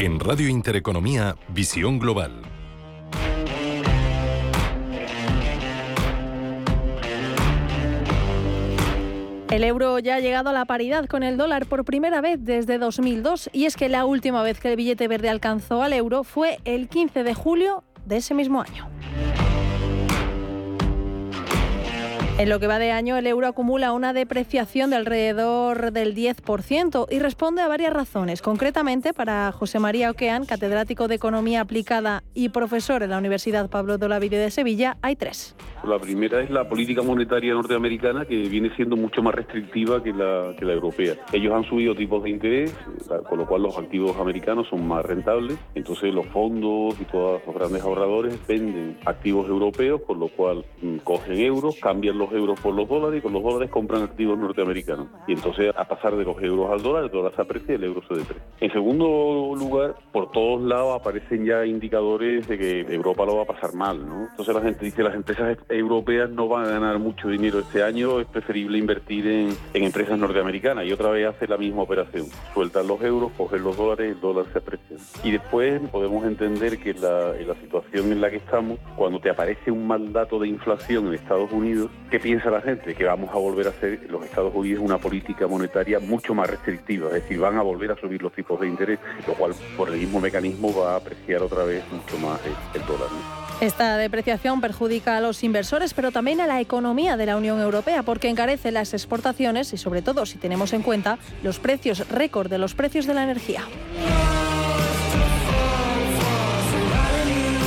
En 0.00 0.20
Radio 0.20 0.48
Intereconomía, 0.48 1.34
Visión 1.48 1.98
Global. 1.98 2.42
El 9.50 9.64
euro 9.64 9.98
ya 9.98 10.14
ha 10.14 10.20
llegado 10.20 10.50
a 10.50 10.52
la 10.52 10.66
paridad 10.66 11.06
con 11.06 11.24
el 11.24 11.36
dólar 11.36 11.66
por 11.66 11.84
primera 11.84 12.20
vez 12.20 12.38
desde 12.40 12.78
2002 12.78 13.50
y 13.52 13.64
es 13.64 13.74
que 13.74 13.88
la 13.88 14.04
última 14.04 14.44
vez 14.44 14.60
que 14.60 14.70
el 14.70 14.76
billete 14.76 15.08
verde 15.08 15.30
alcanzó 15.30 15.82
al 15.82 15.92
euro 15.92 16.22
fue 16.22 16.58
el 16.64 16.88
15 16.88 17.24
de 17.24 17.34
julio 17.34 17.82
de 18.06 18.18
ese 18.18 18.34
mismo 18.34 18.60
año. 18.60 18.88
En 22.38 22.48
lo 22.48 22.60
que 22.60 22.68
va 22.68 22.78
de 22.78 22.92
año, 22.92 23.16
el 23.16 23.26
euro 23.26 23.48
acumula 23.48 23.90
una 23.90 24.12
depreciación 24.12 24.90
de 24.90 24.96
alrededor 24.96 25.90
del 25.90 26.14
10% 26.14 27.06
y 27.10 27.18
responde 27.18 27.62
a 27.62 27.66
varias 27.66 27.92
razones. 27.92 28.42
Concretamente, 28.42 29.12
para 29.12 29.50
José 29.50 29.80
María 29.80 30.08
Oquean, 30.08 30.46
catedrático 30.46 31.08
de 31.08 31.16
Economía 31.16 31.62
Aplicada 31.62 32.22
y 32.34 32.50
profesor 32.50 33.02
en 33.02 33.10
la 33.10 33.18
Universidad 33.18 33.68
Pablo 33.68 33.98
de 33.98 34.06
Olavide 34.06 34.38
de 34.38 34.52
Sevilla, 34.52 34.98
hay 35.02 35.16
tres. 35.16 35.56
La 35.84 35.98
primera 35.98 36.40
es 36.40 36.50
la 36.50 36.68
política 36.68 37.02
monetaria 37.02 37.54
norteamericana, 37.54 38.24
que 38.24 38.36
viene 38.48 38.70
siendo 38.76 38.96
mucho 38.96 39.20
más 39.20 39.34
restrictiva 39.34 40.00
que 40.02 40.12
la, 40.12 40.54
que 40.56 40.64
la 40.64 40.74
europea. 40.74 41.14
Ellos 41.32 41.52
han 41.52 41.64
subido 41.64 41.96
tipos 41.96 42.22
de 42.22 42.30
interés, 42.30 42.72
con 43.28 43.38
lo 43.38 43.46
cual 43.46 43.62
los 43.62 43.76
activos 43.76 44.16
americanos 44.16 44.68
son 44.68 44.86
más 44.86 45.04
rentables. 45.04 45.58
Entonces 45.74 46.14
los 46.14 46.26
fondos 46.26 46.94
y 47.00 47.04
todos 47.04 47.40
los 47.44 47.54
grandes 47.54 47.82
ahorradores 47.82 48.38
venden 48.46 48.96
activos 49.04 49.48
europeos, 49.48 50.02
con 50.06 50.20
lo 50.20 50.28
cual 50.28 50.64
mm, 50.82 50.98
cogen 50.98 51.38
euros, 51.38 51.76
cambian 51.80 52.16
los 52.18 52.27
euros 52.32 52.60
por 52.60 52.74
los 52.74 52.88
dólares 52.88 53.18
y 53.18 53.22
con 53.22 53.32
los 53.32 53.42
dólares 53.42 53.70
compran 53.70 54.02
activos 54.02 54.38
norteamericanos. 54.38 55.08
Y 55.26 55.32
entonces, 55.32 55.72
a 55.76 55.84
pasar 55.84 56.16
de 56.16 56.24
los 56.24 56.40
euros 56.42 56.70
al 56.70 56.82
dólar, 56.82 57.04
el 57.04 57.10
dólar 57.10 57.32
se 57.34 57.42
aprecia 57.42 57.72
y 57.72 57.74
el 57.76 57.84
euro 57.84 58.02
se 58.08 58.14
deprecia. 58.14 58.44
En 58.60 58.72
segundo 58.72 59.54
lugar, 59.56 59.96
por 60.12 60.30
todos 60.30 60.62
lados 60.62 61.00
aparecen 61.00 61.44
ya 61.44 61.64
indicadores 61.64 62.46
de 62.48 62.58
que 62.58 62.80
Europa 62.92 63.24
lo 63.24 63.36
va 63.36 63.42
a 63.42 63.46
pasar 63.46 63.74
mal. 63.74 64.06
¿no? 64.06 64.28
Entonces 64.30 64.54
la 64.54 64.60
gente 64.60 64.84
dice 64.84 65.02
las 65.02 65.14
empresas 65.14 65.58
europeas 65.68 66.30
no 66.30 66.48
van 66.48 66.66
a 66.66 66.70
ganar 66.70 66.98
mucho 66.98 67.28
dinero 67.28 67.60
este 67.60 67.82
año, 67.82 68.20
es 68.20 68.26
preferible 68.26 68.78
invertir 68.78 69.26
en, 69.26 69.56
empresas 69.74 70.18
norteamericanas. 70.18 70.86
Y 70.86 70.92
otra 70.92 71.10
vez 71.10 71.26
hace 71.28 71.46
la 71.46 71.56
misma 71.56 71.82
operación. 71.82 72.26
Sueltan 72.54 72.86
los 72.86 73.00
euros, 73.02 73.32
cogen 73.36 73.62
los 73.62 73.76
dólares, 73.76 74.12
el 74.12 74.20
dólar 74.20 74.46
se 74.52 74.58
aprecia. 74.58 74.96
Y 75.24 75.30
después 75.32 75.80
podemos 75.90 76.24
entender 76.24 76.78
que 76.78 76.94
la, 76.94 77.36
en 77.36 77.48
la 77.48 77.54
situación 77.54 78.12
en 78.12 78.20
la 78.20 78.30
que 78.30 78.36
estamos, 78.36 78.78
cuando 78.96 79.20
te 79.20 79.30
aparece 79.30 79.70
un 79.70 79.86
mal 79.86 80.12
dato 80.12 80.38
de 80.38 80.48
inflación 80.48 81.08
en 81.08 81.14
Estados 81.14 81.50
Unidos, 81.52 81.90
que 82.10 82.17
piensa 82.18 82.50
la 82.50 82.60
gente? 82.60 82.94
Que 82.94 83.04
vamos 83.04 83.30
a 83.30 83.38
volver 83.38 83.66
a 83.66 83.70
hacer 83.70 84.00
los 84.08 84.24
Estados 84.24 84.54
Unidos 84.54 84.82
una 84.84 84.98
política 84.98 85.46
monetaria 85.46 85.98
mucho 85.98 86.34
más 86.34 86.48
restrictiva, 86.48 87.08
es 87.08 87.22
decir, 87.22 87.38
van 87.38 87.56
a 87.56 87.62
volver 87.62 87.92
a 87.92 87.96
subir 87.96 88.22
los 88.22 88.32
tipos 88.32 88.60
de 88.60 88.68
interés, 88.68 88.98
lo 89.26 89.34
cual 89.34 89.52
por 89.76 89.88
el 89.88 89.96
mismo 89.96 90.20
mecanismo 90.20 90.74
va 90.74 90.94
a 90.94 90.96
apreciar 90.96 91.42
otra 91.42 91.64
vez 91.64 91.82
mucho 91.92 92.18
más 92.18 92.40
el, 92.74 92.80
dólar. 92.86 93.08
Esta 93.60 93.96
depreciación 93.96 94.60
perjudica 94.60 95.16
a 95.16 95.20
los 95.20 95.42
inversores, 95.42 95.94
pero 95.94 96.12
también 96.12 96.40
a 96.40 96.46
la 96.46 96.60
economía 96.60 97.16
de 97.16 97.26
la 97.26 97.36
Unión 97.36 97.60
Europea, 97.60 98.02
porque 98.02 98.28
encarece 98.28 98.70
las 98.70 98.94
exportaciones 98.94 99.72
y, 99.72 99.76
sobre 99.76 100.02
todo, 100.02 100.26
si 100.26 100.38
tenemos 100.38 100.72
en 100.72 100.82
cuenta 100.82 101.18
los 101.42 101.58
precios 101.58 102.08
récord 102.08 102.48
de 102.48 102.58
los 102.58 102.74
precios 102.74 103.06
de 103.06 103.14
la 103.14 103.24
energía. 103.24 103.62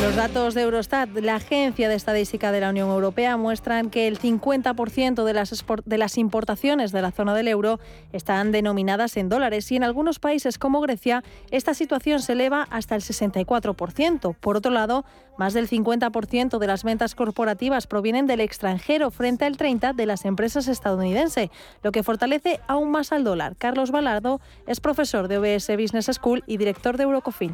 Los 0.01 0.15
datos 0.15 0.55
de 0.55 0.63
Eurostat, 0.63 1.09
la 1.19 1.35
agencia 1.35 1.87
de 1.87 1.93
estadística 1.93 2.51
de 2.51 2.59
la 2.59 2.71
Unión 2.71 2.89
Europea, 2.89 3.37
muestran 3.37 3.91
que 3.91 4.07
el 4.07 4.17
50% 4.17 5.23
de 5.23 5.97
las, 5.97 6.17
importaciones 6.17 6.91
de 6.91 7.03
la 7.03 7.11
zona 7.11 7.35
del 7.35 7.47
euro 7.47 7.79
están 8.11 8.51
denominadas 8.51 9.15
en 9.17 9.29
dólares 9.29 9.71
y 9.71 9.75
en 9.75 9.83
algunos 9.83 10.17
países 10.17 10.57
como 10.57 10.81
Grecia 10.81 11.23
esta 11.51 11.75
situación 11.75 12.19
se 12.19 12.31
eleva 12.31 12.67
hasta 12.71 12.95
el 12.95 13.03
64%. 13.03 14.35
Por 14.39 14.57
otro 14.57 14.71
lado, 14.71 15.05
más 15.37 15.53
del 15.53 15.69
50% 15.69 16.57
de 16.57 16.67
las 16.67 16.83
ventas 16.83 17.13
corporativas 17.13 17.85
provienen 17.85 18.25
del 18.25 18.41
extranjero 18.41 19.11
frente 19.11 19.45
al 19.45 19.55
30% 19.55 19.93
de 19.93 20.05
las 20.07 20.25
empresas 20.25 20.67
estadounidenses, 20.67 21.51
lo 21.83 21.91
que 21.91 22.01
fortalece 22.01 22.59
aún 22.67 22.89
más 22.89 23.11
al 23.11 23.23
dólar. 23.23 23.55
Carlos 23.55 23.91
Balardo 23.91 24.41
es 24.65 24.79
profesor 24.79 25.27
de 25.27 25.37
OBS 25.37 25.67
Business 25.77 26.09
School 26.11 26.43
y 26.47 26.57
director 26.57 26.97
de 26.97 27.03
Eurocofin. 27.03 27.53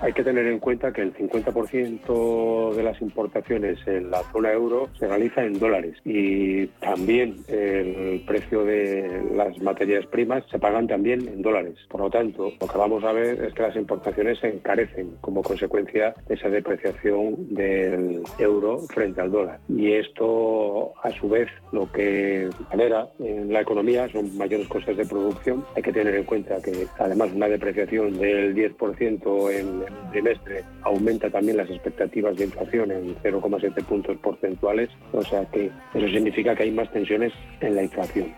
Hay 0.00 0.12
que 0.12 0.24
tener 0.24 0.46
en 0.46 0.58
cuenta 0.58 0.92
que 0.92 1.02
el 1.02 1.14
50% 1.14 2.74
de 2.74 2.82
las 2.82 3.00
importaciones 3.00 3.78
en 3.86 4.10
la 4.10 4.22
zona 4.32 4.52
euro 4.52 4.88
se 4.98 5.06
realiza 5.06 5.44
en 5.44 5.58
dólares 5.58 5.96
y 6.04 6.66
también 6.80 7.36
el 7.48 8.22
precio 8.26 8.64
de 8.64 9.22
las 9.34 9.58
materias 9.60 10.06
primas 10.06 10.44
se 10.50 10.58
pagan 10.58 10.86
también 10.86 11.26
en 11.28 11.42
dólares. 11.42 11.76
Por 11.88 12.00
lo 12.02 12.10
tanto, 12.10 12.52
lo 12.60 12.66
que 12.66 12.78
vamos 12.78 13.04
a 13.04 13.12
ver 13.12 13.42
es 13.44 13.54
que 13.54 13.62
las 13.62 13.76
importaciones 13.76 14.38
se 14.38 14.48
encarecen 14.48 15.16
como 15.20 15.42
consecuencia 15.42 16.14
de 16.26 16.34
esa 16.34 16.48
depreciación 16.48 17.54
del 17.54 18.22
euro 18.38 18.80
frente 18.92 19.20
al 19.20 19.30
dólar. 19.30 19.60
Y 19.68 19.92
esto, 19.92 20.92
a 21.02 21.10
su 21.10 21.28
vez, 21.28 21.48
lo 21.72 21.90
que 21.90 22.48
genera 22.70 23.08
en 23.18 23.52
la 23.52 23.60
economía 23.60 24.08
son 24.08 24.36
mayores 24.36 24.68
costes 24.68 24.96
de 24.96 25.06
producción. 25.06 25.64
Hay 25.76 25.82
que 25.82 25.92
tener 25.92 26.14
en 26.14 26.24
cuenta 26.24 26.60
que 26.62 26.86
además 26.98 27.30
una 27.34 27.48
depreciación 27.48 28.18
del 28.18 28.54
10% 28.54 29.50
en 29.50 29.83
el 29.86 30.10
trimestre 30.10 30.64
aumenta 30.82 31.30
también 31.30 31.56
las 31.56 31.70
expectativas 31.70 32.36
de 32.36 32.44
inflación 32.44 32.90
en 32.90 33.14
0,7 33.16 33.84
puntos 33.84 34.16
porcentuales, 34.18 34.90
o 35.12 35.22
sea 35.22 35.44
que 35.46 35.70
eso 35.94 36.08
significa 36.08 36.54
que 36.54 36.64
hay 36.64 36.70
más 36.70 36.90
tensiones 36.92 37.32
en 37.60 37.76
la 37.76 37.82
inflación. 37.82 38.34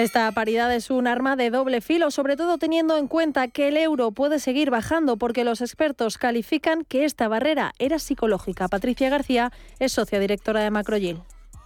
Esta 0.00 0.32
paridad 0.32 0.74
es 0.74 0.88
un 0.88 1.06
arma 1.06 1.36
de 1.36 1.50
doble 1.50 1.82
filo, 1.82 2.10
sobre 2.10 2.34
todo 2.34 2.56
teniendo 2.56 2.96
en 2.96 3.06
cuenta 3.06 3.48
que 3.48 3.68
el 3.68 3.76
euro 3.76 4.12
puede 4.12 4.38
seguir 4.38 4.70
bajando 4.70 5.18
porque 5.18 5.44
los 5.44 5.60
expertos 5.60 6.16
califican 6.16 6.86
que 6.86 7.04
esta 7.04 7.28
barrera 7.28 7.74
era 7.78 7.98
psicológica. 7.98 8.68
Patricia 8.68 9.10
García 9.10 9.52
es 9.78 9.92
socia 9.92 10.18
directora 10.18 10.62
de 10.62 10.70
Macroyil. 10.70 11.20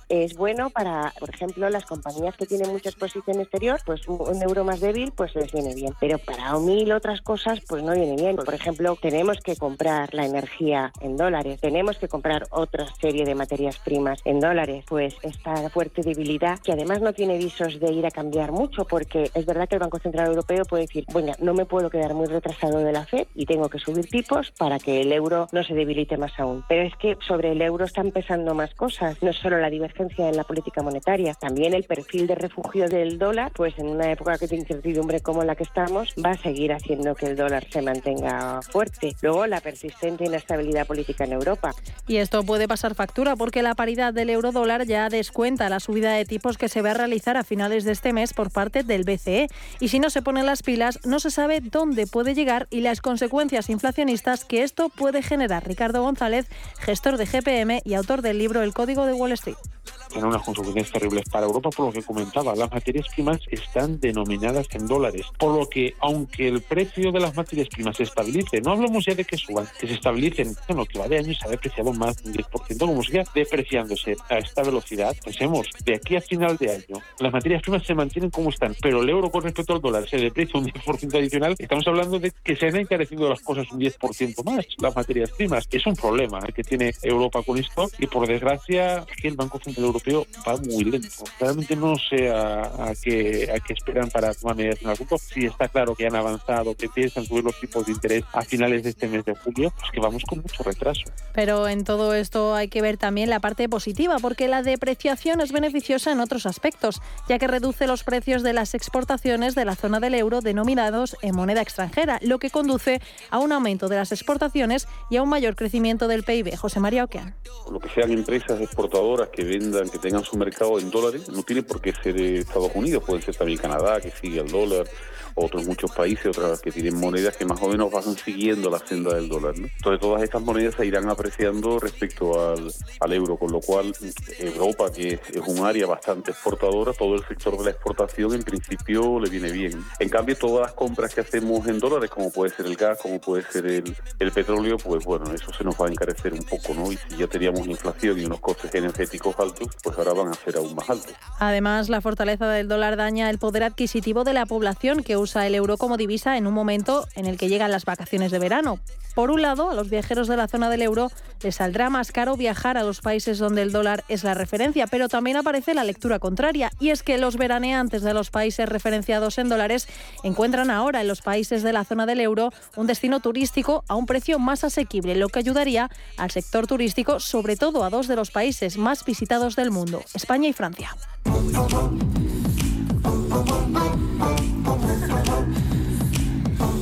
Es 0.09 0.37
bueno 0.37 0.71
para, 0.71 1.13
por 1.19 1.31
ejemplo, 1.31 1.69
las 1.69 1.85
compañías 1.85 2.37
que 2.37 2.47
tienen 2.47 2.71
mucha 2.71 2.91
exposición 2.91 3.41
exterior, 3.41 3.81
pues 3.85 4.07
un 4.09 4.43
euro 4.43 4.65
más 4.65 4.81
débil 4.81 5.13
pues 5.13 5.35
les 5.35 5.53
viene 5.53 5.75
bien. 5.75 5.93
Pero 6.01 6.19
para 6.19 6.59
mil 6.59 6.93
otras 6.93 7.21
cosas 7.23 7.61
pues 7.69 7.83
no 7.83 7.93
viene 7.93 8.17
bien. 8.17 8.37
Por 8.37 8.55
ejemplo, 8.55 8.97
tenemos 9.01 9.39
que 9.41 9.57
comprar 9.57 10.13
la 10.15 10.27
energía 10.27 10.93
en 11.01 11.17
dólares, 11.17 11.61
tenemos 11.61 11.99
que 11.99 12.09
comprar 12.09 12.47
otra 12.51 12.87
serie 13.01 13.25
de 13.25 13.35
materias 13.35 13.79
primas 13.79 14.21
en 14.25 14.41
dólares, 14.41 14.85
pues 14.89 15.17
esta 15.23 15.69
fuerte 15.71 16.03
debilidad 16.03 16.59
que 16.61 16.73
además 16.73 17.01
no 17.01 17.13
tiene 17.13 17.39
visos 17.39 17.81
de 17.81 17.93
ir 17.93 18.07
a 18.07 18.11
cambiar 18.11 18.53
mucho 18.53 18.85
porque 18.85 19.31
es 19.35 19.47
verdad 19.47 19.69
que 19.69 19.77
el 19.77 19.81
Banco 19.81 19.99
Central 19.99 20.29
Europeo 20.29 20.65
puede 20.65 20.83
decir, 20.83 21.05
bueno, 21.13 21.33
no 21.39 21.55
me 21.55 21.67
puedo 21.67 21.91
quedar 21.91 22.15
muy 22.15 22.27
retrasado 22.27 22.79
de 22.79 22.93
la 22.93 23.05
FED 23.05 23.27
y 23.35 23.47
tengo 23.47 23.69
que 23.69 23.79
subir 23.79 24.07
tipos 24.07 24.51
para 24.53 24.79
que 24.79 25.01
el 25.01 25.13
euro 25.13 25.49
no 25.53 25.63
se 25.63 25.75
debilite 25.75 26.17
más 26.17 26.39
aún. 26.39 26.65
Pero 26.69 26.83
es 26.83 26.95
que 26.97 27.17
sobre 27.27 27.53
el 27.53 27.63
euro 27.63 27.85
están 27.85 28.11
pesando 28.11 28.55
más 28.55 28.75
cosas, 28.75 29.23
no 29.23 29.33
solo 29.33 29.59
la 29.59 29.71
en 29.97 30.37
la 30.37 30.45
política 30.45 30.83
monetaria, 30.83 31.35
también 31.35 31.75
el 31.75 31.85
perfil 31.85 32.27
de 32.27 32.35
refugio 32.35 32.89
del 32.89 33.19
dólar, 33.19 33.53
pues 33.55 33.79
en 33.79 33.89
una 33.89 34.11
época 34.11 34.37
de 34.37 34.57
incertidumbre 34.57 35.21
como 35.21 35.45
la 35.45 35.55
que 35.55 35.63
estamos, 35.63 36.15
va 36.23 36.31
a 36.31 36.39
seguir 36.39 36.73
haciendo 36.73 37.15
que 37.15 37.27
el 37.27 37.37
dólar 37.37 37.67
se 37.71 37.81
mantenga 37.81 38.61
fuerte. 38.63 39.15
Luego, 39.23 39.47
la 39.47 39.61
persistente 39.61 40.25
inestabilidad 40.25 40.87
política 40.87 41.25
en 41.25 41.33
Europa. 41.33 41.73
Y 42.07 42.17
esto 42.17 42.43
puede 42.43 42.67
pasar 42.67 42.95
factura 42.95 43.37
porque 43.37 43.63
la 43.63 43.75
paridad 43.75 44.13
del 44.13 44.31
euro 44.31 44.53
dólar 44.53 44.85
ya 44.85 45.09
descuenta 45.09 45.69
la 45.69 45.81
subida 45.81 46.13
de 46.13 46.25
tipos 46.25 46.59
que 46.59 46.69
se 46.69 46.83
va 46.83 46.91
a 46.91 46.95
realizar 46.95 47.37
a 47.37 47.45
finales 47.45 47.85
de 47.85 47.93
este 47.93 48.13
mes 48.13 48.33
por 48.33 48.51
parte 48.51 48.83
del 48.83 49.05
BCE. 49.05 49.49
Y 49.81 49.89
si 49.89 50.01
no 50.01 50.11
se 50.11 50.23
ponen 50.23 50.47
las 50.47 50.63
pilas, 50.63 51.01
no 51.05 51.21
se 51.21 51.31
sabe 51.31 51.61
dónde 51.61 52.07
puede 52.07 52.35
llegar 52.35 52.67
y 52.71 52.81
las 52.81 53.01
consecuencias 53.01 53.71
inflacionistas 53.71 54.45
que 54.45 54.63
esto 54.63 54.89
puede 54.89 55.23
generar. 55.23 55.67
Ricardo 55.67 56.03
González, 56.03 56.47
gestor 56.81 57.17
de 57.17 57.27
GPM 57.27 57.81
y 57.85 57.95
autor 57.95 58.23
del 58.23 58.39
libro 58.39 58.63
El 58.63 58.75
Código 58.75 59.07
de 59.07 59.13
Wall 59.13 59.33
Street 59.33 59.57
let 59.87 60.04
tiene 60.11 60.29
unas 60.29 60.43
consecuencias 60.43 60.91
terribles 60.91 61.25
para 61.31 61.47
Europa, 61.47 61.71
por 61.71 61.87
lo 61.87 61.93
que 61.93 62.03
comentaba, 62.03 62.55
las 62.55 62.71
materias 62.71 63.07
primas 63.15 63.41
están 63.51 64.01
denominadas 64.01 64.67
en 64.73 64.87
dólares, 64.87 65.27
por 65.39 65.59
lo 65.59 65.69
que 65.69 65.95
aunque 66.01 66.49
el 66.49 66.63
precio 66.63 67.13
de 67.13 67.21
las 67.21 67.37
materias 67.37 67.69
primas 67.69 67.97
se 67.97 68.05
estabilice, 68.05 68.61
no 68.61 68.73
hablamos 68.73 69.05
ya 69.05 69.15
de 69.15 69.25
que 69.25 69.37
suban, 69.37 69.67
que 69.79 69.87
se 69.87 69.95
estabilicen, 69.95 70.55
bueno, 70.69 70.85
que 70.85 70.99
va 70.99 71.09
de 71.09 71.19
año 71.19 71.35
se 71.35 71.47
ha 71.47 71.51
depreciado 71.51 71.93
más 71.93 72.17
de 72.23 72.31
un 72.31 72.37
10%, 72.37 72.79
como 72.79 73.03
siga 73.03 73.25
depreciándose 73.35 74.17
a 74.29 74.39
esta 74.39 74.63
velocidad, 74.63 75.17
pensemos, 75.25 75.69
de 75.85 75.97
aquí 75.97 76.17
a 76.17 76.21
final 76.21 76.57
de 76.57 76.71
año, 76.71 77.03
las 77.19 77.33
materias 77.33 77.63
primas 77.63 77.87
se 77.87 77.95
mantienen 77.95 78.31
como 78.31 78.51
están, 78.51 78.75
pero 78.81 79.03
el 79.03 79.09
euro 79.09 79.31
con 79.31 79.43
respecto 79.43 79.75
al 79.75 79.81
dólar 79.81 80.09
se 80.09 80.17
deprecia 80.17 80.61
un 80.61 80.67
10% 80.67 81.19
adicional, 81.19 81.55
estamos 81.59 81.87
hablando 81.87 82.19
de 82.19 82.33
que 82.43 82.57
se 82.57 82.67
han 82.67 82.77
encarecido 82.77 83.29
las 83.29 83.41
cosas 83.41 83.71
un 83.73 83.81
10% 83.81 84.45
más, 84.45 84.67
las 84.79 84.95
materias 84.95 85.31
primas. 85.31 85.67
Es 85.71 85.87
un 85.87 85.95
problema 85.95 86.41
que 86.55 86.63
tiene 86.63 86.93
Europa 87.03 87.43
con 87.43 87.59
esto 87.59 87.89
y 87.99 88.07
por 88.07 88.27
desgracia 88.27 89.05
que 89.21 89.29
el 89.29 89.37
Banco 89.37 89.59
Central 89.63 89.87
Europeo 89.95 90.27
va 90.47 90.57
muy 90.57 90.85
lento. 90.85 91.25
Realmente 91.39 91.77
no 91.77 91.95
sé 91.97 92.31
a, 92.31 92.93
qué, 93.03 93.51
a 93.55 93.61
qué 93.61 93.73
esperan 93.73 94.11
para 94.11 94.35
tomar 94.35 94.57
medidas 94.57 94.83
en 94.83 94.89
algún 94.89 95.07
punto. 95.07 95.25
Si 95.25 95.47
está 95.47 95.69
claro 95.69 95.95
que 95.95 96.07
han 96.07 96.17
avanzado, 96.17 96.75
que 96.75 96.89
piensan 96.89 97.25
subir 97.25 97.45
los 97.45 97.59
tipos 97.61 97.87
de 97.87 97.93
interés 97.93 98.25
a 98.33 98.43
finales 98.43 98.83
de 98.83 98.91
este 98.91 99.09
mes 99.09 99.25
de 99.25 99.35
julio, 99.35 99.73
pues 99.79 99.91
que 99.93 100.01
vamos 100.01 100.23
con 100.25 100.41
mucho 100.41 100.63
retraso. 100.63 101.03
Pero 101.33 101.69
en 101.69 101.85
todo 101.85 102.15
esto 102.15 102.55
hay 102.55 102.69
que 102.69 102.83
ver 102.83 102.97
también 102.97 103.31
la 103.31 103.41
parte 103.41 103.69
positiva, 103.69 104.19
porque 104.19 104.49
la 104.49 104.63
depreciación 104.63 105.41
es 105.41 105.53
beneficiosa 105.53 106.13
en 106.13 106.21
otros 106.21 106.47
aspectos, 106.47 107.01
ya 107.29 107.39
que 107.39 107.47
reduce 107.47 107.87
los 107.87 108.05
precios 108.05 108.43
de 108.43 108.53
las 108.53 108.75
exportaciones 108.75 109.55
de 109.55 109.65
la 109.65 109.77
zona 109.77 110.01
del 110.01 110.15
euro 110.15 110.41
denominados 110.41 111.17
en 111.23 111.35
moneda 111.35 111.63
extranjera, 111.63 112.19
lo 112.23 112.39
que 112.39 112.51
conduce 112.51 113.01
a 113.31 113.39
un 113.39 113.53
aumento 113.53 113.89
de 113.89 113.97
las 113.97 114.13
exportaciones 114.13 114.89
y 115.11 115.17
a 115.17 115.23
un 115.23 115.29
mayor 115.29 115.57
crecimiento 115.57 116.09
del 116.09 116.25
PIB. 116.25 116.57
José 116.57 116.81
María 116.81 117.05
Oquean. 117.05 117.35
Lo 117.71 117.79
que 117.79 117.89
sean 117.91 118.11
empresas 118.13 118.61
exportadoras 118.61 119.29
que 119.29 119.45
vendan 119.45 119.84
que 119.91 119.99
tengan 119.99 120.25
su 120.25 120.37
mercado 120.37 120.79
en 120.79 120.91
dólares, 120.91 121.29
no 121.29 121.43
tiene 121.43 121.63
por 121.63 121.81
qué 121.81 121.93
ser 121.93 122.17
Estados 122.21 122.71
Unidos, 122.75 123.03
puede 123.05 123.23
ser 123.23 123.37
también 123.37 123.59
Canadá, 123.59 124.01
que 124.01 124.11
sigue 124.11 124.41
el 124.41 124.51
dólar, 124.51 124.87
otros 125.35 125.67
muchos 125.67 125.91
países, 125.91 126.27
otras 126.27 126.61
que 126.61 126.71
tienen 126.71 126.97
monedas 126.99 127.37
que 127.37 127.45
más 127.45 127.61
o 127.61 127.69
menos 127.69 127.91
van 127.91 128.17
siguiendo 128.17 128.71
la 128.71 128.79
senda 128.79 129.15
del 129.15 129.29
dólar. 129.29 129.55
Entonces 129.57 130.01
todas 130.01 130.23
estas 130.23 130.43
monedas 130.43 130.75
se 130.77 130.87
irán 130.87 131.09
apreciando 131.09 131.79
respecto 131.79 132.53
al, 132.53 132.73
al 133.01 133.13
euro, 133.13 133.37
con 133.37 133.51
lo 133.51 133.61
cual 133.61 133.93
Europa, 134.39 134.91
que 134.93 135.15
es 135.15 135.43
un 135.47 135.65
área 135.65 135.87
bastante 135.87 136.31
exportadora, 136.31 136.93
todo 136.93 137.17
el 137.17 137.27
sector 137.27 137.59
de 137.59 137.65
la 137.65 137.71
exportación 137.71 138.35
en 138.35 138.43
principio 138.43 139.19
le 139.19 139.29
viene 139.29 139.51
bien. 139.51 139.85
En 139.99 140.09
cambio, 140.09 140.37
todas 140.37 140.67
las 140.67 140.73
compras 140.73 141.15
que 141.15 141.21
hacemos 141.21 141.67
en 141.67 141.79
dólares, 141.79 142.11
como 142.11 142.31
puede 142.31 142.55
ser 142.55 142.67
el 142.67 142.77
gas, 142.77 142.99
como 143.01 143.21
puede 143.21 143.43
ser 143.43 143.67
el, 143.67 143.97
el 144.19 144.33
petróleo, 144.33 144.77
pues 144.79 145.05
bueno, 145.05 145.33
eso 145.33 145.53
se 145.53 145.65
nos 145.65 145.75
va 145.75 145.87
a 145.87 145.91
encarecer 145.91 146.33
un 146.33 146.45
poco, 146.45 146.75
¿no? 146.75 146.93
Y 146.93 146.97
si 146.97 147.17
ya 147.17 147.27
teníamos 147.27 147.67
inflación 147.67 148.21
y 148.21 148.25
unos 148.25 148.41
costes 148.41 148.75
energéticos 148.75 149.35
altos, 149.39 149.69
pues 149.83 149.97
ahora 149.99 150.13
van 150.13 150.29
a 150.29 150.35
ser 150.35 150.57
aún 150.57 150.75
más 150.75 150.89
altos. 150.89 151.13
Además, 151.39 151.89
la 151.89 152.01
fortaleza 152.01 152.49
del 152.49 152.69
dólar 152.69 152.97
daña 152.97 153.31
el 153.31 153.39
poder 153.39 153.65
adquisitivo 153.65 154.25
de 154.25 154.33
la 154.33 154.47
población 154.47 155.03
que 155.03 155.17
usa 155.17 155.47
el 155.47 155.55
euro 155.55 155.77
como 155.77 155.97
divisa 155.97 156.37
en 156.37 156.47
un 156.47 156.55
momento 156.55 157.07
en 157.15 157.27
el 157.27 157.37
que 157.37 157.49
llegan 157.49 157.71
las 157.71 157.85
vacaciones 157.85 158.31
de 158.31 158.39
verano. 158.39 158.79
Por 159.15 159.31
un 159.31 159.43
lado, 159.43 159.71
a 159.71 159.75
los 159.75 159.91
viajeros 159.91 160.27
de 160.27 160.37
la 160.37 160.49
zona 160.49 160.69
del 160.69 160.83
euro 160.83 161.11
les 161.41 161.57
saldrá 161.57 161.89
más 161.89 162.11
caro 162.11 162.37
viajar 162.37 162.77
a 162.77 162.83
los 162.83 163.01
países 163.01 163.39
donde 163.39 163.63
el 163.63 163.71
dólar 163.71 164.03
es 164.09 164.25
la 164.25 164.35
referencia, 164.35 164.89
pero 164.89 165.09
también 165.09 165.37
aparece 165.37 165.73
la 165.75 165.85
lectura 165.85 166.19
contraria, 166.19 166.71
y 166.81 166.91
es 166.91 167.03
que 167.05 167.19
los 167.19 167.37
veraneantes 167.37 168.03
de 168.03 168.13
los 168.13 168.31
países 168.31 168.69
referenciados 168.69 169.39
en 169.39 169.49
dólares 169.49 169.87
encuentran 170.25 170.71
ahora 170.71 171.01
en 171.01 171.09
los 171.09 171.23
países 171.23 171.63
de 171.63 171.73
la 171.73 171.85
zona 171.85 172.07
del 172.07 172.21
euro 172.21 172.53
un 172.77 172.87
destino 172.89 173.21
turístico 173.21 173.85
a 173.87 173.95
un 173.95 174.07
precio 174.07 174.39
más 174.39 174.65
asequible, 174.65 175.15
lo 175.15 175.29
que 175.29 175.39
ayudaría 175.39 175.91
al 176.17 176.31
sector 176.33 176.67
turístico, 176.67 177.21
sobre 177.21 177.57
todo 177.57 177.85
a 177.85 177.91
dos 177.91 178.09
de 178.09 178.17
los 178.17 178.33
países 178.33 178.79
más 178.79 179.05
visitados 179.05 179.55
del 179.55 179.64
mundo, 179.71 180.03
España 180.15 180.49
y 180.49 180.53
Francia. 180.53 180.95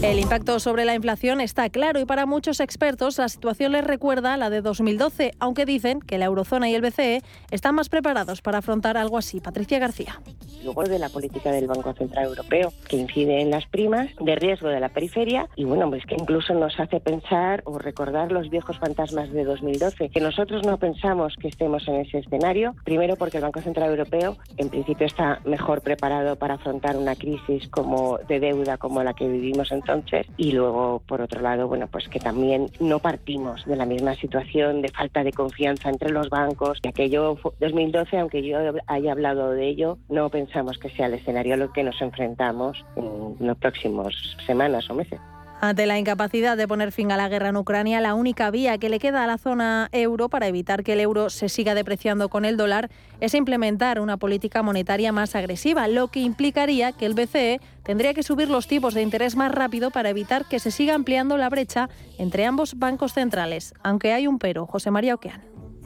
El 0.02 0.18
impacto 0.18 0.58
sobre 0.58 0.84
la 0.84 0.96
inflación 0.96 1.40
está 1.40 1.70
claro 1.70 2.00
y 2.00 2.04
para 2.04 2.26
muchos 2.26 2.58
expertos 2.58 3.18
la 3.18 3.28
situación 3.28 3.70
les 3.70 3.84
recuerda 3.84 4.34
a 4.34 4.36
la 4.36 4.50
de 4.50 4.60
2012, 4.60 5.30
aunque 5.38 5.64
dicen 5.64 6.00
que 6.00 6.18
la 6.18 6.24
eurozona 6.24 6.68
y 6.68 6.74
el 6.74 6.82
BCE 6.82 7.22
están 7.52 7.76
más 7.76 7.88
preparados 7.88 8.42
para 8.42 8.58
afrontar 8.58 8.96
algo 8.96 9.16
así. 9.16 9.40
Patricia 9.40 9.78
García. 9.78 10.20
Luego 10.64 10.82
de 10.82 10.98
la 10.98 11.08
política 11.08 11.52
del 11.52 11.68
Banco 11.68 11.92
Central 11.92 12.26
Europeo, 12.26 12.72
que 12.88 12.96
incide 12.96 13.42
en 13.42 13.50
las 13.50 13.66
primas 13.66 14.08
de 14.18 14.34
riesgo 14.34 14.68
de 14.68 14.80
la 14.80 14.88
periferia 14.88 15.48
y 15.54 15.64
bueno, 15.64 15.88
pues 15.88 16.04
que 16.04 16.16
incluso 16.16 16.52
nos 16.52 16.80
hace 16.80 16.98
pensar 16.98 17.62
o 17.64 17.78
recordar 17.78 18.32
los 18.32 18.50
viejos 18.50 18.78
fantasmas 18.80 19.32
de 19.32 19.44
2012, 19.44 20.08
que 20.08 20.20
nosotros 20.20 20.66
no 20.66 20.78
pensamos 20.78 21.36
que 21.40 21.46
estemos 21.46 21.86
en 21.86 21.96
ese 21.96 22.18
escenario, 22.18 22.74
primero 22.82 23.14
porque 23.14 23.36
el 23.36 23.44
Banco 23.44 23.60
Central 23.60 23.90
Europeo 23.90 24.36
en 24.56 24.68
principio 24.68 25.06
está 25.06 25.40
mejor 25.44 25.80
preparado 25.80 26.34
para 26.34 26.54
afrontar 26.54 26.96
una 26.96 27.14
crisis 27.14 27.68
como 27.68 28.18
de 28.26 28.40
deuda 28.40 28.78
como 28.78 29.04
la 29.04 29.14
que 29.14 29.28
vivimos 29.28 29.70
entonces 29.70 29.91
y 30.36 30.52
luego, 30.52 31.02
por 31.06 31.20
otro 31.20 31.40
lado, 31.40 31.68
bueno, 31.68 31.86
pues 31.86 32.08
que 32.08 32.18
también 32.18 32.68
no 32.80 32.98
partimos 32.98 33.64
de 33.66 33.76
la 33.76 33.86
misma 33.86 34.14
situación 34.14 34.82
de 34.82 34.88
falta 34.88 35.24
de 35.24 35.32
confianza 35.32 35.88
entre 35.88 36.10
los 36.10 36.30
bancos. 36.30 36.78
Aquello 36.86 37.38
2012, 37.60 38.18
aunque 38.18 38.42
yo 38.42 38.58
haya 38.86 39.12
hablado 39.12 39.50
de 39.50 39.68
ello, 39.68 39.98
no 40.08 40.30
pensamos 40.30 40.78
que 40.78 40.90
sea 40.90 41.06
el 41.06 41.14
escenario 41.14 41.54
a 41.54 41.56
lo 41.58 41.72
que 41.72 41.82
nos 41.82 42.00
enfrentamos 42.00 42.84
en 42.96 43.46
las 43.46 43.56
próximas 43.58 44.14
semanas 44.46 44.88
o 44.90 44.94
meses. 44.94 45.20
Ante 45.64 45.86
la 45.86 45.96
incapacidad 45.96 46.56
de 46.56 46.66
poner 46.66 46.90
fin 46.90 47.12
a 47.12 47.16
la 47.16 47.28
guerra 47.28 47.50
en 47.50 47.56
Ucrania, 47.56 48.00
la 48.00 48.14
única 48.14 48.50
vía 48.50 48.78
que 48.78 48.88
le 48.88 48.98
queda 48.98 49.22
a 49.22 49.28
la 49.28 49.38
zona 49.38 49.88
euro 49.92 50.28
para 50.28 50.48
evitar 50.48 50.82
que 50.82 50.94
el 50.94 50.98
euro 50.98 51.30
se 51.30 51.48
siga 51.48 51.76
depreciando 51.76 52.28
con 52.28 52.44
el 52.44 52.56
dólar 52.56 52.90
es 53.20 53.32
implementar 53.32 54.00
una 54.00 54.16
política 54.16 54.64
monetaria 54.64 55.12
más 55.12 55.36
agresiva, 55.36 55.86
lo 55.86 56.08
que 56.08 56.18
implicaría 56.18 56.90
que 56.90 57.06
el 57.06 57.14
BCE 57.14 57.60
tendría 57.84 58.12
que 58.12 58.24
subir 58.24 58.50
los 58.50 58.66
tipos 58.66 58.92
de 58.92 59.02
interés 59.02 59.36
más 59.36 59.52
rápido 59.54 59.92
para 59.92 60.10
evitar 60.10 60.46
que 60.46 60.58
se 60.58 60.72
siga 60.72 60.96
ampliando 60.96 61.36
la 61.36 61.48
brecha 61.48 61.88
entre 62.18 62.44
ambos 62.44 62.76
bancos 62.80 63.12
centrales. 63.12 63.72
Aunque 63.84 64.12
hay 64.12 64.26
un 64.26 64.40
pero, 64.40 64.66
José 64.66 64.90
María 64.90 65.14
Oquean. 65.14 65.42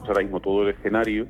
Ahora 0.07 0.23
mismo 0.23 0.39
todo 0.39 0.63
el 0.63 0.69
escenario 0.69 1.27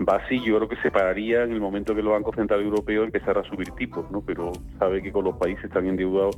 va 0.00 0.16
así, 0.16 0.40
yo 0.44 0.56
creo 0.56 0.68
que 0.68 0.82
se 0.82 0.90
pararía 0.90 1.44
en 1.44 1.52
el 1.52 1.60
momento 1.60 1.94
que 1.94 2.00
el 2.00 2.08
Banco 2.08 2.32
Central 2.34 2.60
Europeo 2.60 3.04
empezara 3.04 3.42
a 3.42 3.44
subir 3.44 3.70
tipos, 3.76 4.10
¿no? 4.10 4.20
Pero 4.20 4.50
sabe 4.80 5.00
que 5.00 5.12
con 5.12 5.24
los 5.24 5.36
países 5.36 5.70
tan 5.70 5.86
endeudados 5.86 6.36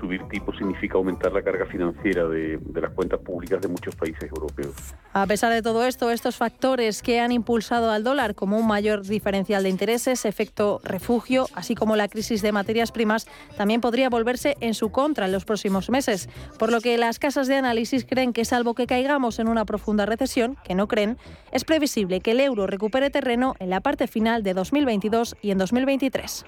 subir 0.00 0.22
tipos 0.28 0.56
significa 0.56 0.96
aumentar 0.98 1.32
la 1.32 1.42
carga 1.42 1.66
financiera 1.66 2.26
de, 2.26 2.58
las 2.74 2.92
cuentas 2.92 3.20
públicas 3.20 3.60
de 3.60 3.68
muchos 3.68 3.94
países 3.96 4.30
europeos. 4.30 4.74
A 5.12 5.26
pesar 5.26 5.52
de 5.52 5.62
todo 5.62 5.84
esto, 5.84 6.10
estos 6.10 6.36
factores 6.36 7.02
que 7.02 7.20
han 7.20 7.32
impulsado 7.32 7.90
al 7.90 8.04
dólar 8.04 8.34
como 8.34 8.56
un 8.58 8.66
mayor 8.66 9.02
diferencial 9.02 9.62
de 9.62 9.68
intereses, 9.68 10.24
efecto 10.24 10.80
refugio, 10.84 11.46
así 11.54 11.74
como 11.74 11.96
la 11.96 12.08
crisis 12.08 12.42
de 12.42 12.52
materias 12.52 12.92
primas, 12.92 13.26
también 13.56 13.80
podría 13.80 14.08
volverse 14.10 14.56
en 14.60 14.74
su 14.74 14.90
contra 14.90 15.26
en 15.26 15.32
los 15.32 15.44
próximos 15.44 15.90
meses. 15.90 16.28
Por 16.58 16.70
lo 16.70 16.80
que 16.80 16.98
las 16.98 17.18
casas 17.18 17.48
de 17.48 17.56
análisis 17.56 18.04
creen 18.04 18.32
que 18.32 18.44
salvo 18.44 18.74
que 18.74 18.86
caigamos 18.86 19.38
en 19.38 19.48
una 19.48 19.64
profunda 19.64 20.06
recesión, 20.06 20.56
que 20.64 20.74
no 20.74 20.88
creen, 20.88 21.18
es 21.52 21.64
previsible 21.64 22.20
que 22.20 22.32
el 22.32 22.40
euro 22.40 22.66
recupere 22.66 23.10
terreno 23.10 23.54
en 23.58 23.70
la 23.70 23.80
parte 23.80 24.06
final 24.06 24.42
de 24.42 24.54
2022 24.54 25.36
y 25.42 25.50
en 25.50 25.58
2023. 25.58 26.44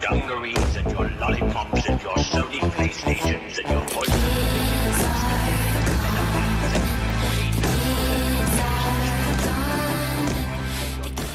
Dungarees 0.00 0.76
and 0.76 0.90
your 0.92 1.08
lollipops 1.20 1.88
and 1.88 2.02
your 2.02 2.14
Sony 2.16 2.60
PlayStations 2.72 3.58
and 3.58 3.68
your... 3.68 4.29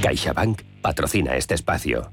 CaixaBank 0.00 0.62
patrocina 0.80 1.36
este 1.36 1.54
espacio. 1.54 2.10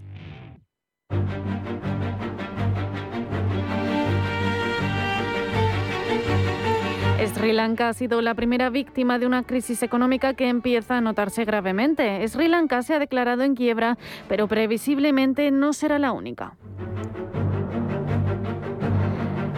Sri 7.34 7.54
Lanka 7.54 7.89
ha 7.89 7.93
sido 7.93 8.21
la 8.21 8.34
primera 8.34 8.69
víctima 8.69 9.19
de 9.19 9.26
una 9.26 9.43
crisis 9.43 9.84
económica 9.84 10.34
que 10.34 10.50
empieza 10.50 10.97
a 10.97 11.02
notarse 11.02 11.45
gravemente. 11.45 12.28
Sri 12.28 12.47
Lanka 12.47 12.82
se 12.82 12.93
ha 12.93 13.00
declarado 13.00 13.43
en 13.43 13.56
quiebra, 13.56 13.97
pero 14.28 14.47
previsiblemente 14.47 15.52
no 15.52 15.71
será 15.71 15.97
la 15.97 16.12
única. 16.12 16.58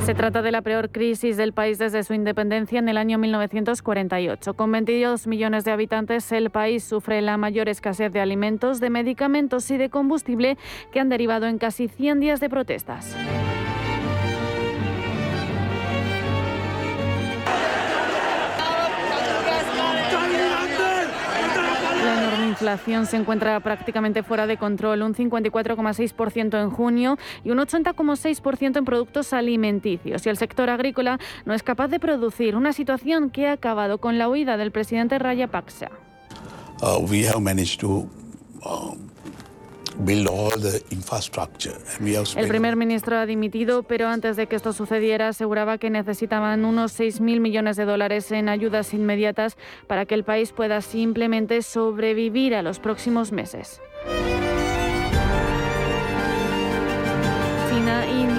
Se 0.09 0.15
trata 0.15 0.41
de 0.41 0.51
la 0.51 0.63
peor 0.63 0.89
crisis 0.89 1.37
del 1.37 1.53
país 1.53 1.77
desde 1.77 2.03
su 2.03 2.15
independencia 2.15 2.79
en 2.79 2.89
el 2.89 2.97
año 2.97 3.19
1948. 3.19 4.55
Con 4.55 4.71
22 4.71 5.27
millones 5.27 5.65
de 5.65 5.71
habitantes, 5.71 6.31
el 6.31 6.49
país 6.49 6.83
sufre 6.83 7.21
la 7.21 7.37
mayor 7.37 7.69
escasez 7.69 8.11
de 8.11 8.19
alimentos, 8.19 8.79
de 8.79 8.89
medicamentos 8.89 9.69
y 9.69 9.77
de 9.77 9.91
combustible 9.91 10.57
que 10.91 10.99
han 10.99 11.09
derivado 11.09 11.45
en 11.45 11.59
casi 11.59 11.89
100 11.89 12.21
días 12.21 12.39
de 12.39 12.49
protestas. 12.49 13.15
Inflación 22.59 23.05
se 23.05 23.15
encuentra 23.15 23.57
prácticamente 23.61 24.21
fuera 24.21 24.45
de 24.45 24.57
control, 24.57 25.01
un 25.03 25.15
54,6% 25.15 26.61
en 26.61 26.69
junio 26.69 27.17
y 27.45 27.51
un 27.51 27.57
80,6% 27.59 28.77
en 28.77 28.83
productos 28.83 29.31
alimenticios. 29.31 30.25
Y 30.25 30.29
el 30.29 30.35
sector 30.35 30.69
agrícola 30.69 31.19
no 31.45 31.53
es 31.53 31.63
capaz 31.63 31.87
de 31.87 32.01
producir, 32.01 32.57
una 32.57 32.73
situación 32.73 33.29
que 33.29 33.47
ha 33.47 33.53
acabado 33.53 33.99
con 33.99 34.17
la 34.17 34.27
huida 34.27 34.57
del 34.57 34.71
presidente. 34.71 35.17
Uh, 36.81 37.39
managed 37.39 37.79
to 37.79 38.09
um, 38.65 39.08
el 42.35 42.47
primer 42.47 42.75
ministro 42.75 43.17
ha 43.17 43.25
dimitido, 43.25 43.83
pero 43.83 44.07
antes 44.07 44.37
de 44.37 44.47
que 44.47 44.55
esto 44.55 44.71
sucediera 44.71 45.27
aseguraba 45.27 45.77
que 45.77 45.89
necesitaban 45.89 46.63
unos 46.63 46.97
6.000 46.97 47.39
millones 47.39 47.75
de 47.75 47.85
dólares 47.85 48.31
en 48.31 48.47
ayudas 48.49 48.93
inmediatas 48.93 49.57
para 49.87 50.05
que 50.05 50.15
el 50.15 50.23
país 50.23 50.53
pueda 50.53 50.81
simplemente 50.81 51.61
sobrevivir 51.61 52.55
a 52.55 52.61
los 52.61 52.79
próximos 52.79 53.31
meses. 53.31 53.81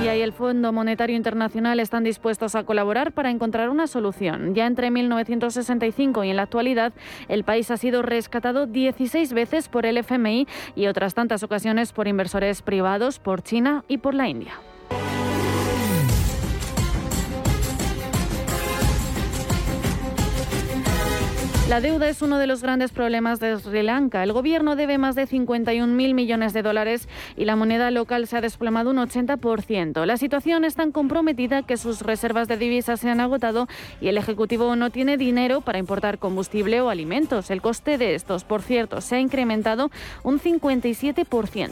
India 0.01 0.17
y 0.17 0.23
el 0.23 0.33
Fondo 0.33 0.73
Monetario 0.73 1.15
Internacional 1.15 1.79
están 1.79 2.05
dispuestos 2.05 2.55
a 2.55 2.65
colaborar 2.65 3.13
para 3.13 3.31
encontrar 3.31 3.69
una 3.69 3.87
solución. 3.87 4.55
Ya 4.55 4.67
entre 4.67 4.91
1965 4.91 6.25
y 6.25 6.31
en 6.31 6.37
la 6.37 6.45
actualidad, 6.45 6.95
el 7.29 7.45
país 7.45 7.71
ha 7.71 7.77
sido 7.77 8.01
rescatado 8.01 8.65
16 8.65 9.35
veces 9.35 9.69
por 9.69 9.85
el 9.85 9.99
FMI 9.99 10.49
y 10.75 10.87
otras 10.87 11.13
tantas 11.13 11.43
ocasiones 11.43 11.93
por 11.93 12.09
inversores 12.09 12.63
privados, 12.63 13.19
por 13.19 13.43
China 13.43 13.85
y 13.89 13.99
por 13.99 14.15
la 14.15 14.27
India. 14.27 14.55
La 21.71 21.81
deuda 21.81 22.09
es 22.09 22.21
uno 22.21 22.39
de 22.39 22.49
los 22.49 22.63
grandes 22.63 22.91
problemas 22.91 23.39
de 23.39 23.57
Sri 23.57 23.85
Lanka. 23.85 24.25
El 24.25 24.33
gobierno 24.33 24.75
debe 24.75 24.99
más 24.99 25.15
de 25.15 25.29
51.000 25.29 26.15
millones 26.15 26.53
de 26.53 26.63
dólares 26.63 27.09
y 27.37 27.45
la 27.45 27.55
moneda 27.55 27.93
local 27.93 28.27
se 28.27 28.37
ha 28.37 28.41
desplomado 28.41 28.91
un 28.91 28.97
80%. 28.97 30.05
La 30.05 30.17
situación 30.17 30.65
es 30.65 30.75
tan 30.75 30.91
comprometida 30.91 31.63
que 31.63 31.77
sus 31.77 32.03
reservas 32.03 32.49
de 32.49 32.57
divisas 32.57 32.99
se 32.99 33.09
han 33.09 33.21
agotado 33.21 33.69
y 34.01 34.09
el 34.09 34.19
Ejecutivo 34.19 34.75
no 34.75 34.91
tiene 34.91 35.17
dinero 35.17 35.61
para 35.61 35.79
importar 35.79 36.19
combustible 36.19 36.81
o 36.81 36.91
alimentos. 36.91 37.53
El 37.53 37.63
coste 37.63 37.99
de 37.99 38.17
estos, 38.17 38.43
por 38.43 38.63
cierto, 38.63 39.01
se 39.01 39.15
ha 39.15 39.21
incrementado 39.21 39.93
un 40.25 40.41
57%. 40.41 41.71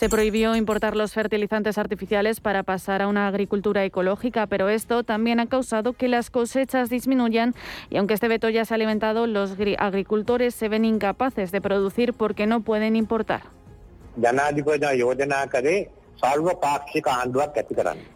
Se 0.00 0.08
prohibió 0.08 0.56
importar 0.56 0.96
los 0.96 1.12
fertilizantes 1.12 1.76
artificiales 1.76 2.40
para 2.40 2.62
pasar 2.62 3.02
a 3.02 3.06
una 3.06 3.28
agricultura 3.28 3.84
ecológica, 3.84 4.46
pero 4.46 4.70
esto 4.70 5.04
también 5.04 5.40
ha 5.40 5.46
causado 5.46 5.92
que 5.92 6.08
las 6.08 6.30
cosechas 6.30 6.88
disminuyan 6.88 7.54
y 7.90 7.98
aunque 7.98 8.14
este 8.14 8.26
veto 8.26 8.48
ya 8.48 8.64
se 8.64 8.72
ha 8.72 8.76
alimentado, 8.76 9.26
los 9.26 9.56
agricultores 9.76 10.54
se 10.54 10.70
ven 10.70 10.86
incapaces 10.86 11.52
de 11.52 11.60
producir 11.60 12.14
porque 12.14 12.46
no 12.46 12.62
pueden 12.62 12.96
importar. 12.96 13.42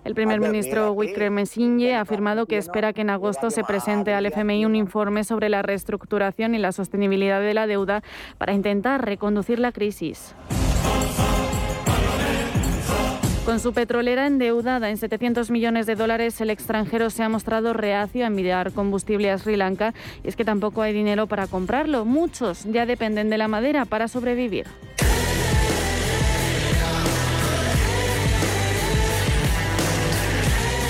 El 0.05 0.15
primer 0.15 0.41
ministro 0.41 0.93
Wickremesinghe 0.93 1.95
ha 1.95 2.01
afirmado 2.01 2.47
que 2.47 2.57
espera 2.57 2.95
que 2.95 3.03
en 3.03 3.11
agosto 3.11 3.51
se 3.51 3.63
presente 3.63 4.15
al 4.15 4.25
FMI 4.25 4.65
un 4.65 4.75
informe 4.75 5.23
sobre 5.23 5.51
la 5.51 5.61
reestructuración 5.61 6.55
y 6.55 6.59
la 6.59 6.73
sostenibilidad 6.73 7.43
de 7.43 7.53
la 7.53 7.67
deuda 7.67 8.03
para 8.39 8.55
intentar 8.55 9.05
reconducir 9.05 9.59
la 9.59 9.71
crisis. 9.71 10.35
Con 13.45 13.61
su 13.61 13.75
petrolera 13.75 14.27
endeudada 14.27 14.89
en 14.89 14.97
700 14.97 15.51
millones 15.51 15.85
de 15.85 15.97
dólares, 15.97 16.41
el 16.41 16.49
extranjero 16.49 17.11
se 17.11 17.23
ha 17.23 17.29
mostrado 17.29 17.75
reacio 17.75 18.25
a 18.25 18.29
enviar 18.29 18.73
combustible 18.73 19.31
a 19.31 19.37
Sri 19.37 19.57
Lanka 19.57 19.93
y 20.25 20.29
es 20.29 20.37
que 20.37 20.47
tampoco 20.47 20.81
hay 20.81 20.95
dinero 20.95 21.27
para 21.27 21.47
comprarlo. 21.47 22.07
Muchos 22.07 22.65
ya 22.65 22.87
dependen 22.87 23.29
de 23.29 23.37
la 23.37 23.47
madera 23.47 23.85
para 23.85 24.09
sobrevivir. 24.09 24.67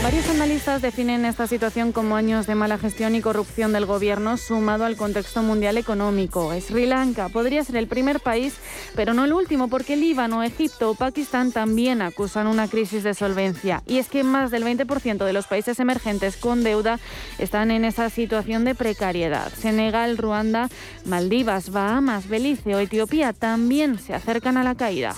Varios 0.04 0.28
analistas 0.28 0.82
definen 0.82 1.24
esta 1.24 1.46
situación 1.46 1.90
como 1.90 2.14
años 2.14 2.46
de 2.46 2.54
mala 2.54 2.76
gestión 2.76 3.14
y 3.14 3.22
corrupción 3.22 3.72
del 3.72 3.86
gobierno 3.86 4.36
sumado 4.36 4.84
al 4.84 4.98
contexto 4.98 5.42
mundial 5.42 5.78
económico. 5.78 6.52
Sri 6.60 6.84
Lanka 6.84 7.30
podría 7.30 7.64
ser 7.64 7.76
el 7.76 7.88
primer 7.88 8.20
país, 8.20 8.52
pero 8.94 9.14
no 9.14 9.24
el 9.24 9.32
último, 9.32 9.68
porque 9.68 9.96
Líbano, 9.96 10.42
Egipto 10.42 10.90
o 10.90 10.94
Pakistán 10.94 11.52
también 11.52 12.02
acusan 12.02 12.48
una 12.48 12.68
crisis 12.68 13.02
de 13.02 13.14
solvencia. 13.14 13.82
Y 13.86 13.96
es 13.96 14.08
que 14.08 14.24
más 14.24 14.50
del 14.50 14.64
20% 14.64 15.24
de 15.24 15.32
los 15.32 15.46
países 15.46 15.80
emergentes 15.80 16.36
con 16.36 16.64
deuda 16.64 17.00
están 17.38 17.70
en 17.70 17.86
esa 17.86 18.10
situación 18.10 18.66
de 18.66 18.74
precariedad. 18.74 19.50
Senegal, 19.54 20.18
Ruanda, 20.18 20.68
Maldivas, 21.06 21.70
Bahamas, 21.70 22.28
Belice 22.28 22.74
o 22.74 22.78
Etiopía 22.78 23.32
también 23.32 23.98
se 23.98 24.12
acercan 24.12 24.58
a 24.58 24.64
la 24.64 24.74
caída. 24.74 25.14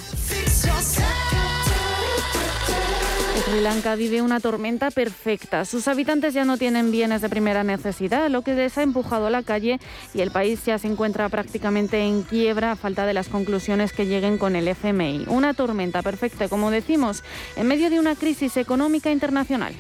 Sri 3.40 3.61
Lanka 3.61 3.94
vive 3.96 4.22
una 4.22 4.40
tormenta 4.40 4.90
perfecta. 4.90 5.64
Sus 5.64 5.88
habitantes 5.88 6.33
ya 6.33 6.44
no 6.44 6.57
tienen 6.59 6.90
bienes 6.90 7.20
de 7.20 7.29
primera 7.29 7.64
necesidad, 7.64 8.31
lo 8.31 8.42
que 8.42 8.55
les 8.55 8.77
ha 8.79 8.83
empujado 8.83 9.27
a 9.27 9.31
la 9.31 9.42
calle 9.42 9.79
y 10.14 10.20
el 10.20 10.31
país 10.31 10.64
ya 10.64 10.79
se 10.79 10.88
encuentra 10.88 11.29
prácticamente 11.29 12.01
en 12.01 12.22
quiebra 12.22 12.72
a 12.72 12.77
falta 12.77 13.05
de 13.05 13.14
las 13.14 13.29
conclusiones 13.29 13.92
que 13.92 14.07
lleguen 14.07 14.38
con 14.38 14.57
el 14.57 14.68
FMI. 14.68 15.27
Una 15.29 15.55
tormenta 15.55 16.03
perfecta, 16.03 16.49
como 16.49 16.70
decimos, 16.70 17.22
en 17.57 17.66
medio 17.66 17.90
de 17.90 18.01
una 18.01 18.14
crisis 18.14 18.57
económica 18.57 19.11
internacional. 19.11 19.75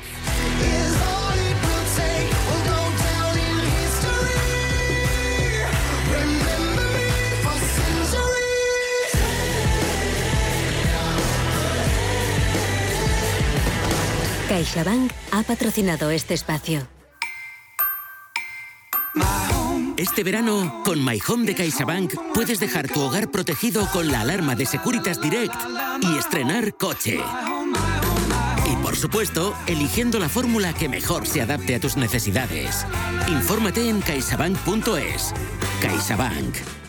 CaixaBank 14.48 15.10
ha 15.32 15.42
patrocinado 15.42 16.10
este 16.10 16.34
espacio. 16.34 16.86
Este 19.96 20.22
verano, 20.22 20.82
con 20.84 21.04
My 21.04 21.20
Home 21.26 21.46
de 21.46 21.54
CaixaBank, 21.56 22.14
puedes 22.32 22.60
dejar 22.60 22.86
tu 22.86 23.00
hogar 23.00 23.30
protegido 23.30 23.88
con 23.90 24.12
la 24.12 24.20
alarma 24.20 24.54
de 24.54 24.66
Securitas 24.66 25.20
Direct 25.20 25.54
y 26.00 26.16
estrenar 26.16 26.76
coche. 26.76 27.18
Y 28.70 28.76
por 28.76 28.94
supuesto, 28.94 29.52
eligiendo 29.66 30.20
la 30.20 30.28
fórmula 30.28 30.72
que 30.74 30.88
mejor 30.88 31.26
se 31.26 31.40
adapte 31.42 31.74
a 31.74 31.80
tus 31.80 31.96
necesidades. 31.96 32.86
Infórmate 33.28 33.88
en 33.88 34.00
caixabank.es. 34.00 35.34
CaixaBank. 35.82 36.85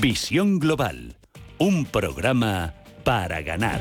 Visión 0.00 0.60
Global, 0.60 1.16
un 1.58 1.84
programa 1.84 2.72
para 3.02 3.42
ganar. 3.42 3.80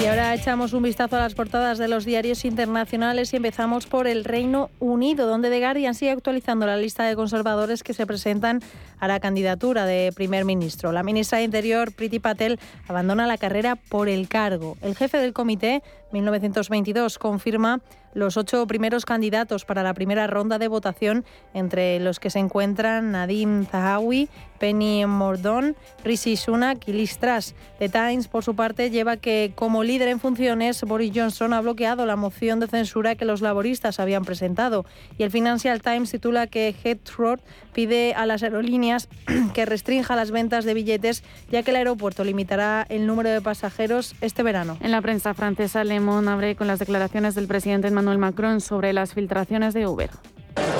Y 0.00 0.06
ahora 0.06 0.32
echamos 0.32 0.72
un 0.74 0.84
vistazo 0.84 1.16
a 1.16 1.20
las 1.20 1.34
portadas 1.34 1.78
de 1.78 1.88
los 1.88 2.04
diarios 2.04 2.44
internacionales 2.44 3.32
y 3.32 3.36
empezamos 3.36 3.86
por 3.86 4.06
el 4.06 4.24
Reino 4.24 4.70
Unido, 4.78 5.26
donde 5.26 5.50
The 5.50 5.58
Guardian 5.58 5.94
sigue 5.94 6.12
actualizando 6.12 6.66
la 6.66 6.76
lista 6.76 7.04
de 7.04 7.16
conservadores 7.16 7.82
que 7.82 7.94
se 7.94 8.06
presentan 8.06 8.60
a 9.00 9.08
la 9.08 9.18
candidatura 9.18 9.86
de 9.86 10.12
primer 10.14 10.44
ministro. 10.44 10.92
La 10.92 11.02
ministra 11.02 11.38
de 11.38 11.44
Interior, 11.44 11.90
Priti 11.90 12.20
Patel, 12.20 12.60
abandona 12.86 13.26
la 13.26 13.38
carrera 13.38 13.74
por 13.76 14.08
el 14.08 14.28
cargo. 14.28 14.76
El 14.82 14.94
jefe 14.94 15.18
del 15.18 15.32
comité, 15.32 15.82
1922, 16.12 17.18
confirma 17.18 17.80
los 18.14 18.36
ocho 18.36 18.66
primeros 18.66 19.04
candidatos 19.04 19.64
para 19.64 19.82
la 19.82 19.94
primera 19.94 20.26
ronda 20.26 20.58
de 20.58 20.68
votación, 20.68 21.24
entre 21.52 22.00
los 22.00 22.20
que 22.20 22.30
se 22.30 22.38
encuentran 22.38 23.12
Nadim 23.12 23.66
Zahawi, 23.66 24.28
Penny 24.64 25.04
Mordón, 25.04 25.76
Rishi 26.04 26.36
Sunak 26.36 26.88
y 26.88 26.94
Liz 26.94 27.18
Truss. 27.18 27.54
The 27.78 27.90
Times, 27.90 28.28
por 28.28 28.44
su 28.44 28.56
parte, 28.56 28.88
lleva 28.88 29.18
que 29.18 29.52
como 29.54 29.84
líder 29.84 30.08
en 30.08 30.18
funciones, 30.18 30.80
Boris 30.84 31.12
Johnson 31.14 31.52
ha 31.52 31.60
bloqueado 31.60 32.06
la 32.06 32.16
moción 32.16 32.60
de 32.60 32.66
censura 32.66 33.14
que 33.14 33.26
los 33.26 33.42
laboristas 33.42 34.00
habían 34.00 34.24
presentado. 34.24 34.86
Y 35.18 35.22
el 35.24 35.30
Financial 35.30 35.82
Times 35.82 36.12
titula 36.12 36.46
que 36.46 36.74
Heathrow 36.82 37.36
pide 37.74 38.14
a 38.14 38.24
las 38.24 38.42
aerolíneas 38.42 39.10
que 39.52 39.66
restrinja 39.66 40.16
las 40.16 40.30
ventas 40.30 40.64
de 40.64 40.72
billetes, 40.72 41.24
ya 41.50 41.62
que 41.62 41.70
el 41.70 41.76
aeropuerto 41.76 42.24
limitará 42.24 42.86
el 42.88 43.06
número 43.06 43.28
de 43.28 43.42
pasajeros 43.42 44.14
este 44.22 44.42
verano. 44.42 44.78
En 44.80 44.92
la 44.92 45.02
prensa 45.02 45.34
francesa, 45.34 45.84
Le 45.84 46.00
Monde 46.00 46.30
abre 46.30 46.56
con 46.56 46.68
las 46.68 46.78
declaraciones 46.78 47.34
del 47.34 47.48
presidente 47.48 47.88
Emmanuel 47.88 48.16
Macron 48.16 48.62
sobre 48.62 48.94
las 48.94 49.12
filtraciones 49.12 49.74
de 49.74 49.86
Uber. 49.86 50.08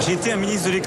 J'ai 0.00 0.14
été 0.14 0.34
un 0.34 0.40
ministre 0.40 0.70
de 0.70 0.80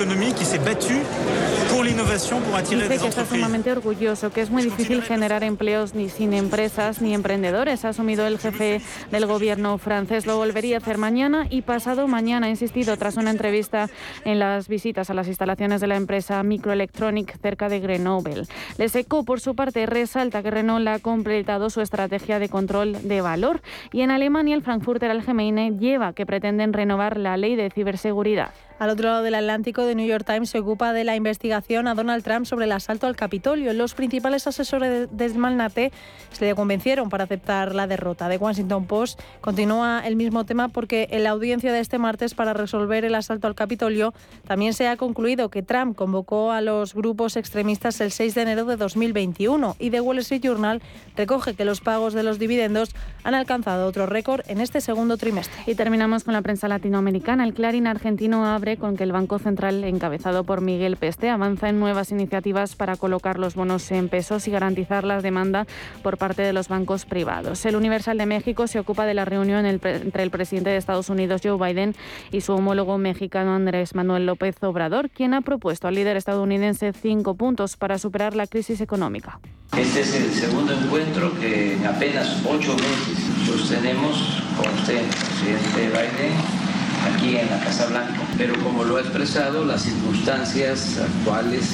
attirer 2.55 2.89
Dice 2.89 3.01
que 3.01 3.07
está 3.07 3.25
sumamente 3.25 3.71
orgulloso, 3.71 4.31
que 4.31 4.41
es 4.41 4.49
muy 4.49 4.63
difícil 4.63 5.01
generar 5.01 5.43
empleos 5.43 5.93
ni 5.93 6.09
sin 6.09 6.33
empresas 6.33 7.01
ni 7.01 7.13
emprendedores. 7.13 7.85
Ha 7.85 7.89
asumido 7.89 8.25
el 8.25 8.39
jefe 8.39 8.81
del 9.11 9.25
gobierno 9.25 9.77
francés. 9.77 10.25
Lo 10.25 10.37
volvería 10.37 10.77
a 10.77 10.79
hacer 10.79 10.97
mañana 10.97 11.47
y 11.49 11.61
pasado 11.61 12.07
mañana, 12.07 12.47
ha 12.47 12.49
insistido 12.49 12.97
tras 12.97 13.17
una 13.17 13.31
entrevista 13.31 13.89
en 14.25 14.39
las 14.39 14.67
visitas 14.67 15.09
a 15.09 15.13
las 15.13 15.27
instalaciones 15.27 15.81
de 15.81 15.87
la 15.87 15.95
empresa 15.95 16.41
Microelectronic 16.43 17.39
cerca 17.41 17.69
de 17.69 17.79
Grenoble. 17.79 18.43
Le 18.77 18.89
secó, 18.89 19.23
por 19.23 19.39
su 19.39 19.55
parte, 19.55 19.85
resalta 19.85 20.41
que 20.41 20.51
Renault 20.51 20.87
ha 20.87 20.99
completado 20.99 21.69
su 21.69 21.81
estrategia 21.81 22.39
de 22.39 22.49
control 22.49 23.07
de 23.07 23.21
valor. 23.21 23.61
Y 23.91 24.01
en 24.01 24.11
Alemania, 24.11 24.55
el 24.55 24.63
Frankfurter 24.63 25.11
Allgemeine 25.11 25.77
lleva 25.77 26.13
que 26.13 26.25
pretenden 26.25 26.73
renovar 26.73 27.17
la 27.17 27.37
ley 27.37 27.55
de 27.55 27.69
ciberseguridad. 27.69 28.51
Al 28.79 28.91
otro 28.91 29.09
lado 29.09 29.23
del 29.23 29.33
Atlántico, 29.33 29.85
The 29.85 29.95
New 29.95 30.05
York 30.05 30.23
Times 30.23 30.51
se 30.51 30.59
ocupa 30.59 30.93
de 30.93 31.03
la 31.03 31.15
investigación 31.15 31.87
a 31.87 31.95
Donald 31.95 32.23
Trump 32.23 32.45
sobre 32.45 32.65
el 32.65 32.71
asalto 32.71 33.07
al 33.07 33.15
Capitolio. 33.15 33.73
Los 33.73 33.95
principales 33.95 34.45
asesores 34.45 35.07
del 35.11 35.35
magnate 35.35 35.91
se 36.31 36.45
le 36.45 36.53
convencieron 36.53 37.09
para 37.09 37.23
aceptar 37.23 37.73
la 37.73 37.87
derrota. 37.87 38.29
The 38.29 38.37
Washington 38.37 38.85
Post 38.85 39.19
continúa 39.41 40.03
el 40.05 40.15
mismo 40.15 40.45
tema 40.45 40.67
porque 40.67 41.07
en 41.09 41.23
la 41.23 41.31
audiencia 41.31 41.73
de 41.73 41.79
este 41.79 41.97
martes 41.97 42.35
para 42.35 42.53
resolver 42.53 43.03
el 43.03 43.15
asalto 43.15 43.47
al 43.47 43.55
Capitolio 43.55 44.13
también 44.45 44.73
se 44.73 44.87
ha 44.87 44.95
concluido 44.95 45.49
que 45.49 45.63
Trump 45.63 45.95
convocó 45.95 46.51
a 46.51 46.61
los 46.61 46.93
grupos 46.93 47.35
extremistas 47.35 47.99
el 47.99 48.11
6 48.11 48.35
de 48.35 48.41
enero 48.43 48.65
de 48.65 48.75
2021 48.75 49.75
y 49.79 49.89
The 49.89 50.01
Wall 50.01 50.19
Street 50.19 50.41
Journal 50.43 50.83
recoge 51.15 51.55
que 51.55 51.65
los 51.65 51.81
pagos 51.81 52.13
de 52.13 52.21
los 52.21 52.37
dividendos 52.37 52.93
han 53.23 53.33
alcanzado 53.33 53.87
otro 53.87 54.05
récord 54.05 54.41
en 54.47 54.61
este 54.61 54.81
segundo 54.81 55.17
trimestre. 55.17 55.63
Y 55.65 55.73
terminamos 55.73 56.23
con 56.23 56.33
la 56.33 56.43
prensa 56.43 56.67
latinoamericana. 56.67 57.43
El 57.43 57.53
Clarín 57.53 57.87
argentino 57.87 58.45
abre 58.45 58.66
con 58.75 58.97
que 58.97 59.05
el 59.05 59.13
Banco 59.13 59.39
Central, 59.39 59.81
encabezado 59.85 60.43
por 60.43 60.59
Miguel 60.59 60.97
Peste, 60.97 61.29
avanza 61.29 61.69
en 61.69 61.79
nuevas 61.79 62.11
iniciativas 62.11 62.75
para 62.75 62.97
colocar 62.97 63.39
los 63.39 63.55
bonos 63.55 63.89
en 63.91 64.09
pesos 64.09 64.45
y 64.49 64.51
garantizar 64.51 65.05
la 65.05 65.21
demanda 65.21 65.65
por 66.03 66.17
parte 66.17 66.41
de 66.41 66.51
los 66.51 66.67
bancos 66.67 67.05
privados. 67.05 67.65
El 67.65 67.77
Universal 67.77 68.17
de 68.17 68.25
México 68.25 68.67
se 68.67 68.79
ocupa 68.79 69.05
de 69.05 69.13
la 69.13 69.23
reunión 69.23 69.65
entre 69.65 70.23
el 70.23 70.31
presidente 70.31 70.71
de 70.71 70.77
Estados 70.77 71.09
Unidos, 71.09 71.41
Joe 71.41 71.57
Biden, 71.57 71.95
y 72.31 72.41
su 72.41 72.53
homólogo 72.53 72.97
mexicano, 72.97 73.53
Andrés 73.53 73.95
Manuel 73.95 74.25
López 74.25 74.61
Obrador, 74.63 75.09
quien 75.09 75.33
ha 75.33 75.41
propuesto 75.41 75.87
al 75.87 75.95
líder 75.95 76.17
estadounidense 76.17 76.91
cinco 76.91 77.35
puntos 77.35 77.77
para 77.77 77.97
superar 77.97 78.35
la 78.35 78.47
crisis 78.47 78.81
económica. 78.81 79.39
Este 79.77 80.01
es 80.01 80.15
el 80.15 80.31
segundo 80.31 80.73
encuentro 80.73 81.31
que 81.39 81.73
en 81.73 81.85
apenas 81.85 82.43
ocho 82.45 82.73
meses 82.75 83.19
sostenemos 83.45 84.41
con 84.57 84.73
usted, 84.73 85.01
presidente 85.07 85.89
Biden, 85.89 86.66
aquí 87.05 87.37
en 87.37 87.49
la 87.49 87.59
Casa 87.59 87.87
Blanca. 87.87 88.21
Pero 88.37 88.53
como 88.63 88.83
lo 88.83 88.97
ha 88.97 89.01
expresado, 89.01 89.65
las 89.65 89.83
circunstancias 89.83 90.99
actuales 90.99 91.71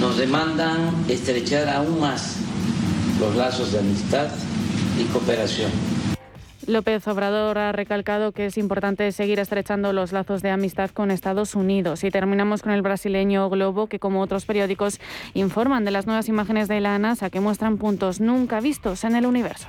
nos 0.00 0.16
demandan 0.16 0.92
estrechar 1.08 1.68
aún 1.68 2.00
más 2.00 2.36
los 3.20 3.34
lazos 3.34 3.72
de 3.72 3.80
amistad 3.80 4.28
y 4.98 5.04
cooperación. 5.04 5.70
López 6.68 7.08
Obrador 7.08 7.56
ha 7.56 7.72
recalcado 7.72 8.32
que 8.32 8.44
es 8.44 8.58
importante 8.58 9.10
seguir 9.12 9.40
estrechando 9.40 9.94
los 9.94 10.12
lazos 10.12 10.42
de 10.42 10.50
amistad 10.50 10.90
con 10.90 11.10
Estados 11.10 11.54
Unidos. 11.54 12.04
Y 12.04 12.10
terminamos 12.10 12.60
con 12.60 12.72
el 12.72 12.82
brasileño 12.82 13.48
Globo, 13.48 13.86
que 13.86 13.98
como 13.98 14.20
otros 14.20 14.44
periódicos 14.44 15.00
informan 15.32 15.86
de 15.86 15.92
las 15.92 16.06
nuevas 16.06 16.28
imágenes 16.28 16.68
de 16.68 16.80
la 16.80 16.98
NASA 16.98 17.30
que 17.30 17.40
muestran 17.40 17.78
puntos 17.78 18.20
nunca 18.20 18.60
vistos 18.60 19.04
en 19.04 19.16
el 19.16 19.24
universo. 19.24 19.68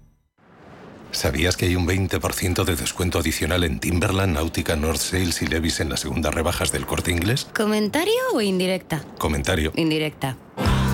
¿Sabías 1.11 1.57
que 1.57 1.65
hay 1.65 1.75
un 1.75 1.87
20% 1.87 2.63
de 2.63 2.75
descuento 2.75 3.19
adicional 3.19 3.63
en 3.63 3.79
Timberland, 3.79 4.33
Náutica, 4.33 4.75
North 4.75 4.99
Sales 4.99 5.41
y 5.41 5.47
Levis 5.47 5.79
en 5.79 5.89
las 5.89 5.99
segundas 5.99 6.33
rebajas 6.33 6.71
del 6.71 6.85
corte 6.85 7.11
inglés? 7.11 7.47
¿Comentario 7.53 8.13
o 8.33 8.41
indirecta? 8.41 9.03
Comentario. 9.17 9.71
Indirecta. 9.75 10.37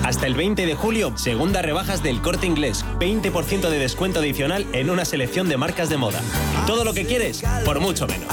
Hasta 0.04 0.26
el 0.26 0.34
20 0.34 0.66
de 0.66 0.74
julio, 0.74 1.16
segunda 1.18 1.62
rebajas 1.62 2.02
del 2.02 2.20
corte 2.22 2.46
inglés. 2.46 2.84
20% 2.98 3.68
de 3.68 3.78
descuento 3.78 4.20
adicional 4.20 4.66
en 4.72 4.90
una 4.90 5.04
selección 5.04 5.48
de 5.48 5.56
marcas 5.56 5.88
de 5.88 5.98
moda. 5.98 6.20
Todo 6.66 6.84
lo 6.84 6.94
que 6.94 7.04
quieres, 7.04 7.42
por 7.64 7.78
mucho 7.78 8.06
menos. 8.06 8.28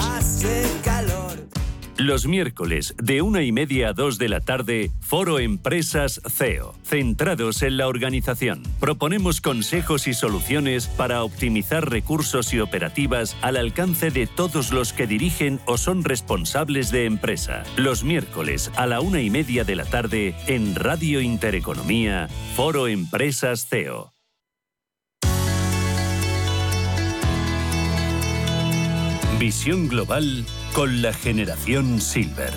Los 1.97 2.27
miércoles 2.27 2.93
de 2.97 3.21
una 3.21 3.43
y 3.43 3.53
media 3.53 3.89
a 3.89 3.93
dos 3.93 4.17
de 4.17 4.27
la 4.27 4.41
tarde, 4.41 4.91
Foro 4.99 5.39
Empresas 5.39 6.19
CEO, 6.27 6.75
centrados 6.83 7.61
en 7.61 7.77
la 7.77 7.87
organización. 7.87 8.63
Proponemos 8.81 9.39
consejos 9.39 10.05
y 10.07 10.13
soluciones 10.13 10.87
para 10.87 11.23
optimizar 11.23 11.89
recursos 11.89 12.53
y 12.53 12.59
operativas 12.59 13.37
al 13.41 13.55
alcance 13.55 14.11
de 14.11 14.27
todos 14.27 14.73
los 14.73 14.91
que 14.91 15.07
dirigen 15.07 15.61
o 15.65 15.77
son 15.77 16.03
responsables 16.03 16.91
de 16.91 17.05
empresa. 17.05 17.63
Los 17.77 18.03
miércoles 18.03 18.71
a 18.75 18.87
la 18.87 18.99
una 18.99 19.21
y 19.21 19.29
media 19.29 19.63
de 19.63 19.77
la 19.77 19.85
tarde 19.85 20.35
en 20.47 20.75
Radio 20.75 21.21
Intereconomía, 21.21 22.27
Foro 22.57 22.89
Empresas 22.89 23.67
CEO. 23.69 24.11
Visión 29.39 29.87
global 29.87 30.45
con 30.76 31.01
la 31.01 31.13
generación 31.13 32.01
Silver. 32.01 32.51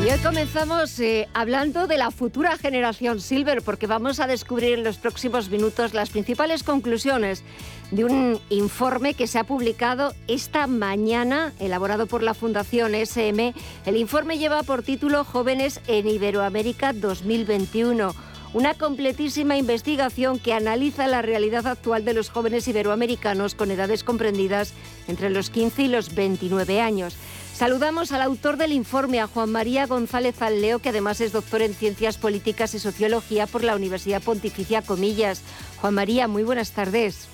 Y 0.00 0.08
hoy 0.08 0.18
comenzamos 0.20 1.00
eh, 1.00 1.28
hablando 1.34 1.88
de 1.88 1.98
la 1.98 2.12
futura 2.12 2.56
generación 2.58 3.20
Silver, 3.20 3.62
porque 3.62 3.88
vamos 3.88 4.20
a 4.20 4.28
descubrir 4.28 4.74
en 4.74 4.84
los 4.84 4.98
próximos 4.98 5.50
minutos 5.50 5.94
las 5.94 6.10
principales 6.10 6.62
conclusiones 6.62 7.42
de 7.90 8.04
un 8.04 8.40
informe 8.48 9.14
que 9.14 9.26
se 9.26 9.40
ha 9.40 9.44
publicado 9.44 10.14
esta 10.28 10.68
mañana, 10.68 11.52
elaborado 11.58 12.06
por 12.06 12.22
la 12.22 12.34
Fundación 12.34 12.94
SM. 12.94 13.52
El 13.84 13.96
informe 13.96 14.38
lleva 14.38 14.62
por 14.62 14.84
título 14.84 15.24
Jóvenes 15.24 15.80
en 15.88 16.06
Iberoamérica 16.06 16.92
2021 16.92 18.31
una 18.54 18.74
completísima 18.74 19.56
investigación 19.56 20.38
que 20.38 20.52
analiza 20.52 21.06
la 21.06 21.22
realidad 21.22 21.66
actual 21.66 22.04
de 22.04 22.14
los 22.14 22.28
jóvenes 22.28 22.68
iberoamericanos 22.68 23.54
con 23.54 23.70
edades 23.70 24.04
comprendidas 24.04 24.74
entre 25.08 25.30
los 25.30 25.50
15 25.50 25.82
y 25.84 25.88
los 25.88 26.14
29 26.14 26.80
años. 26.80 27.16
Saludamos 27.54 28.12
al 28.12 28.22
autor 28.22 28.56
del 28.56 28.72
informe, 28.72 29.20
a 29.20 29.26
Juan 29.26 29.50
María 29.50 29.86
González 29.86 30.40
Alleo, 30.42 30.80
que 30.80 30.88
además 30.88 31.20
es 31.20 31.32
doctor 31.32 31.62
en 31.62 31.74
Ciencias 31.74 32.18
Políticas 32.18 32.74
y 32.74 32.78
Sociología 32.78 33.46
por 33.46 33.62
la 33.62 33.76
Universidad 33.76 34.22
Pontificia 34.22 34.82
Comillas. 34.82 35.42
Juan 35.80 35.94
María, 35.94 36.28
muy 36.28 36.42
buenas 36.42 36.72
tardes. 36.72 37.28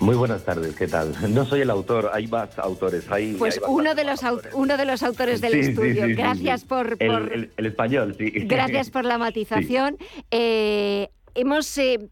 Muy 0.00 0.14
buenas 0.14 0.44
tardes, 0.44 0.76
¿qué 0.76 0.86
tal? 0.86 1.14
No 1.34 1.46
soy 1.46 1.62
el 1.62 1.70
autor, 1.70 2.10
hay 2.12 2.26
más 2.26 2.58
autores. 2.58 3.10
Hay, 3.10 3.34
pues 3.34 3.60
uno, 3.66 3.94
de 3.94 4.04
los 4.04 4.20
uno 4.52 4.76
de 4.76 4.84
los 4.84 5.02
autores 5.02 5.40
del 5.40 5.54
estudio. 5.54 6.04
gracias 6.08 6.64
por... 6.64 6.96
El, 7.00 7.50
español, 7.56 8.14
sí. 8.18 8.30
Gracias 8.44 8.90
por 8.90 9.04
la 9.04 9.18
matización. 9.18 9.96
Eh, 10.30 11.08
hemos... 11.34 11.78
Eh, 11.78 12.08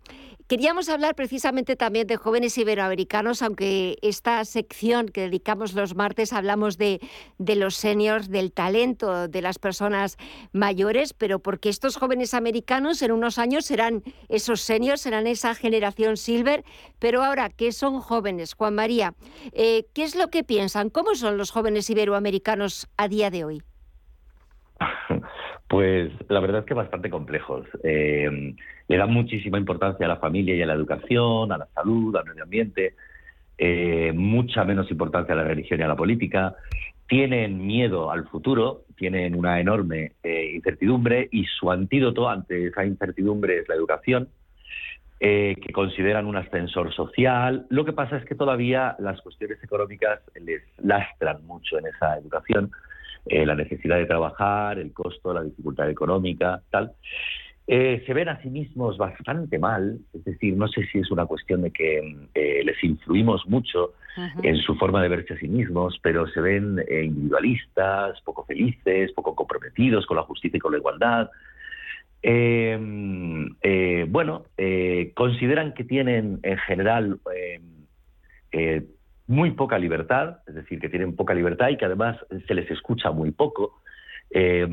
Queríamos 0.54 0.88
hablar 0.88 1.16
precisamente 1.16 1.74
también 1.74 2.06
de 2.06 2.14
jóvenes 2.14 2.56
iberoamericanos, 2.56 3.42
aunque 3.42 3.98
esta 4.02 4.44
sección 4.44 5.08
que 5.08 5.22
dedicamos 5.22 5.74
los 5.74 5.96
martes 5.96 6.32
hablamos 6.32 6.78
de, 6.78 7.00
de 7.38 7.56
los 7.56 7.74
seniors, 7.74 8.30
del 8.30 8.52
talento 8.52 9.26
de 9.26 9.42
las 9.42 9.58
personas 9.58 10.16
mayores, 10.52 11.12
pero 11.12 11.40
porque 11.40 11.70
estos 11.70 11.96
jóvenes 11.96 12.34
americanos 12.34 13.02
en 13.02 13.10
unos 13.10 13.38
años 13.38 13.64
serán 13.64 14.04
esos 14.28 14.60
seniors, 14.60 15.00
serán 15.00 15.26
esa 15.26 15.56
generación 15.56 16.16
silver, 16.16 16.64
pero 17.00 17.24
ahora 17.24 17.50
que 17.50 17.72
son 17.72 17.98
jóvenes, 17.98 18.54
Juan 18.54 18.76
María, 18.76 19.14
eh, 19.54 19.88
¿qué 19.92 20.04
es 20.04 20.14
lo 20.14 20.28
que 20.28 20.44
piensan? 20.44 20.88
¿Cómo 20.88 21.16
son 21.16 21.36
los 21.36 21.50
jóvenes 21.50 21.90
iberoamericanos 21.90 22.86
a 22.96 23.08
día 23.08 23.28
de 23.32 23.44
hoy? 23.44 23.62
Pues 25.68 26.12
la 26.28 26.40
verdad 26.40 26.60
es 26.60 26.66
que 26.66 26.74
bastante 26.74 27.10
complejos. 27.10 27.66
Eh, 27.82 28.54
le 28.86 28.96
dan 28.96 29.12
muchísima 29.12 29.58
importancia 29.58 30.04
a 30.04 30.08
la 30.08 30.16
familia 30.16 30.54
y 30.54 30.62
a 30.62 30.66
la 30.66 30.74
educación, 30.74 31.52
a 31.52 31.58
la 31.58 31.66
salud, 31.74 32.14
al 32.16 32.26
medio 32.26 32.42
ambiente, 32.42 32.94
eh, 33.56 34.12
mucha 34.14 34.64
menos 34.64 34.90
importancia 34.90 35.32
a 35.32 35.38
la 35.38 35.44
religión 35.44 35.80
y 35.80 35.82
a 35.82 35.88
la 35.88 35.96
política. 35.96 36.54
Tienen 37.08 37.66
miedo 37.66 38.10
al 38.10 38.28
futuro, 38.28 38.82
tienen 38.96 39.34
una 39.34 39.58
enorme 39.58 40.12
eh, 40.22 40.52
incertidumbre 40.54 41.28
y 41.32 41.44
su 41.44 41.70
antídoto 41.70 42.28
ante 42.28 42.66
esa 42.66 42.84
incertidumbre 42.84 43.58
es 43.58 43.68
la 43.68 43.74
educación, 43.74 44.28
que 45.20 45.72
consideran 45.72 46.26
un 46.26 46.36
ascensor 46.36 46.92
social. 46.92 47.64
Lo 47.70 47.86
que 47.86 47.94
pasa 47.94 48.18
es 48.18 48.26
que 48.26 48.34
todavía 48.34 48.94
las 48.98 49.22
cuestiones 49.22 49.62
económicas 49.64 50.20
les 50.38 50.62
lastran 50.82 51.46
mucho 51.46 51.78
en 51.78 51.86
esa 51.86 52.18
educación 52.18 52.70
eh, 53.26 53.46
la 53.46 53.54
necesidad 53.54 53.96
de 53.96 54.06
trabajar, 54.06 54.78
el 54.78 54.92
costo, 54.92 55.32
la 55.32 55.42
dificultad 55.42 55.88
económica, 55.88 56.60
tal. 56.70 56.92
Eh, 57.66 58.02
se 58.06 58.12
ven 58.12 58.28
a 58.28 58.42
sí 58.42 58.50
mismos 58.50 58.98
bastante 58.98 59.58
mal, 59.58 59.98
es 60.12 60.22
decir, 60.24 60.54
no 60.54 60.68
sé 60.68 60.84
si 60.92 60.98
es 60.98 61.10
una 61.10 61.24
cuestión 61.24 61.62
de 61.62 61.70
que 61.70 62.28
eh, 62.34 62.62
les 62.62 62.84
influimos 62.84 63.46
mucho 63.46 63.94
en 64.42 64.58
su 64.58 64.76
forma 64.76 65.02
de 65.02 65.08
verse 65.08 65.34
a 65.34 65.38
sí 65.38 65.48
mismos, 65.48 65.98
pero 66.02 66.28
se 66.28 66.40
ven 66.40 66.78
individualistas, 66.88 68.20
poco 68.20 68.44
felices, 68.44 69.10
poco 69.12 69.34
comprometidos 69.34 70.06
con 70.06 70.18
la 70.18 70.22
justicia 70.22 70.58
y 70.58 70.60
con 70.60 70.72
la 70.72 70.78
igualdad. 70.78 71.30
bueno, 74.08 74.44
consideran 75.14 75.72
que 75.74 75.82
tienen 75.82 76.38
en 76.42 76.58
general 76.58 77.18
muy 79.26 79.52
poca 79.52 79.78
libertad, 79.78 80.38
es 80.46 80.54
decir, 80.54 80.80
que 80.80 80.88
tienen 80.88 81.16
poca 81.16 81.34
libertad 81.34 81.68
y 81.70 81.76
que 81.76 81.84
además 81.84 82.16
se 82.46 82.54
les 82.54 82.70
escucha 82.70 83.10
muy 83.10 83.30
poco. 83.30 83.80
Eh, 84.30 84.66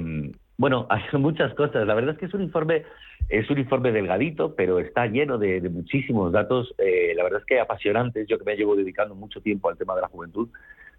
bueno, 0.58 0.86
hay 0.92 1.02
muchas 1.20 1.54
cosas. 1.56 1.88
La 1.88 1.96
verdad 1.96 2.14
es 2.14 2.20
que 2.20 2.26
es 2.28 2.34
un 2.34 2.44
informe, 2.44 2.84
es 3.30 3.50
un 3.50 3.58
informe 3.58 3.92
delgadito, 3.92 4.56
pero 4.56 4.80
está 4.80 5.08
lleno 5.08 5.38
de, 5.38 5.60
muchísimos 5.70 6.32
datos. 6.32 6.74
Eh, 6.78 7.14
la 7.16 7.24
verdad 7.24 7.40
es 7.40 7.46
que 7.46 7.60
apasionantes. 7.60 8.28
Yo 8.28 8.38
que 8.38 8.46
me 8.46 8.56
llevo 8.56 8.76
dedicando 8.76 9.16
mucho 9.16 9.42
tiempo 9.42 9.70
al 9.70 9.78
tema 9.78 9.96
de 9.96 10.02
la 10.02 10.08
juventud, 10.08 10.50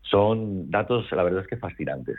son 0.02 0.70
datos, 0.70 1.10
la 1.12 1.22
verdad 1.22 1.42
es 1.42 1.48
que 1.48 1.56
fascinantes. 1.56 2.16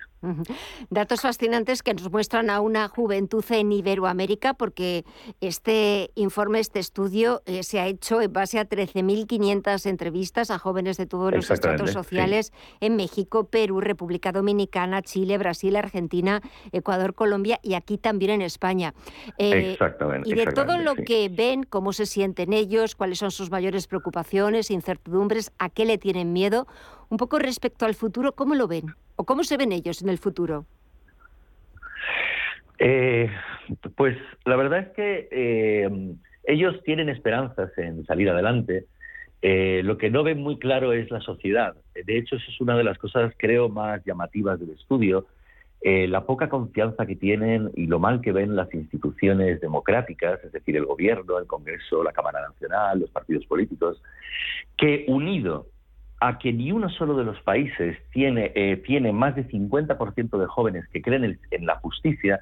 Datos 0.89 1.21
fascinantes 1.21 1.83
que 1.83 1.93
nos 1.93 2.09
muestran 2.09 2.49
a 2.49 2.59
una 2.59 2.87
juventud 2.87 3.43
en 3.49 3.71
Iberoamérica, 3.71 4.53
porque 4.53 5.05
este 5.41 6.09
informe, 6.15 6.59
este 6.59 6.79
estudio, 6.79 7.43
eh, 7.45 7.61
se 7.63 7.79
ha 7.79 7.87
hecho 7.87 8.21
en 8.21 8.31
base 8.31 8.57
a 8.57 8.67
13.500 8.67 9.85
entrevistas 9.85 10.49
a 10.49 10.59
jóvenes 10.59 10.97
de 10.97 11.05
todos 11.05 11.31
los 11.33 11.51
estratos 11.51 11.91
sociales 11.91 12.53
en 12.79 12.95
México, 12.95 13.45
Perú, 13.45 13.81
República 13.81 14.31
Dominicana, 14.31 15.01
Chile, 15.01 15.37
Brasil, 15.37 15.75
Argentina, 15.75 16.41
Ecuador, 16.71 17.13
Colombia 17.13 17.59
y 17.61 17.75
aquí 17.75 17.97
también 17.97 18.31
en 18.31 18.41
España. 18.41 18.93
Eh, 19.37 19.73
exactamente. 19.73 20.29
Y 20.29 20.33
de 20.33 20.45
todo 20.47 20.77
lo 20.77 20.95
que 20.95 21.29
ven, 21.29 21.63
cómo 21.63 21.93
se 21.93 22.05
sienten 22.05 22.53
ellos, 22.53 22.95
cuáles 22.95 23.19
son 23.19 23.31
sus 23.31 23.51
mayores 23.51 23.87
preocupaciones, 23.87 24.71
incertidumbres, 24.71 25.51
a 25.59 25.69
qué 25.69 25.85
le 25.85 25.97
tienen 25.97 26.33
miedo 26.33 26.65
un 27.13 27.17
poco 27.17 27.37
respecto 27.37 27.85
al 27.85 27.93
futuro, 27.93 28.31
¿cómo 28.31 28.55
lo 28.55 28.67
ven? 28.67 28.85
¿O 29.17 29.23
cómo 29.23 29.43
se 29.43 29.55
ven 29.55 29.71
ellos 29.71 30.01
en 30.01 30.09
el 30.09 30.17
futuro? 30.17 30.65
Eh, 32.79 33.29
pues 33.95 34.17
la 34.45 34.55
verdad 34.55 34.79
es 34.79 34.87
que 34.95 35.27
eh, 35.29 36.15
ellos 36.45 36.81
tienen 36.83 37.09
esperanzas 37.09 37.69
en 37.77 38.03
salir 38.07 38.31
adelante. 38.31 38.87
Eh, 39.43 39.81
lo 39.83 39.99
que 39.99 40.09
no 40.09 40.23
ven 40.23 40.41
muy 40.41 40.57
claro 40.57 40.91
es 40.91 41.11
la 41.11 41.21
sociedad. 41.21 41.75
De 41.93 42.17
hecho, 42.17 42.37
eso 42.37 42.45
es 42.49 42.59
una 42.59 42.75
de 42.75 42.83
las 42.83 42.97
cosas, 42.97 43.31
creo, 43.37 43.69
más 43.69 44.03
llamativas 44.03 44.59
del 44.59 44.71
estudio. 44.71 45.27
la 45.83 46.25
poca 46.25 46.49
confianza 46.49 47.05
que 47.05 47.15
tienen 47.15 47.69
y 47.75 47.85
lo 47.85 47.99
mal 47.99 48.21
que 48.21 48.31
ven 48.31 48.55
las 48.55 48.73
instituciones 48.73 49.61
democráticas, 49.61 50.43
es 50.43 50.51
decir, 50.51 50.77
el 50.77 50.85
gobierno, 50.85 51.37
el 51.37 51.45
Congreso, 51.45 52.03
la 52.03 52.11
Cámara 52.11 52.41
Nacional, 52.41 53.01
los 53.01 53.11
partidos 53.11 53.45
políticos, 53.45 54.01
que 54.77 55.05
unido 55.07 55.67
a 56.23 56.37
que 56.39 56.53
ni 56.53 56.71
uno 56.71 56.89
solo 56.89 57.17
de 57.17 57.25
los 57.25 57.41
países 57.41 57.97
tiene, 58.13 58.53
eh, 58.55 58.77
tiene 58.77 59.11
más 59.11 59.35
de 59.35 59.45
50% 59.45 60.37
de 60.37 60.45
jóvenes 60.47 60.87
que 60.87 61.01
creen 61.01 61.37
en, 61.51 61.65
la 61.65 61.75
justicia, 61.79 62.39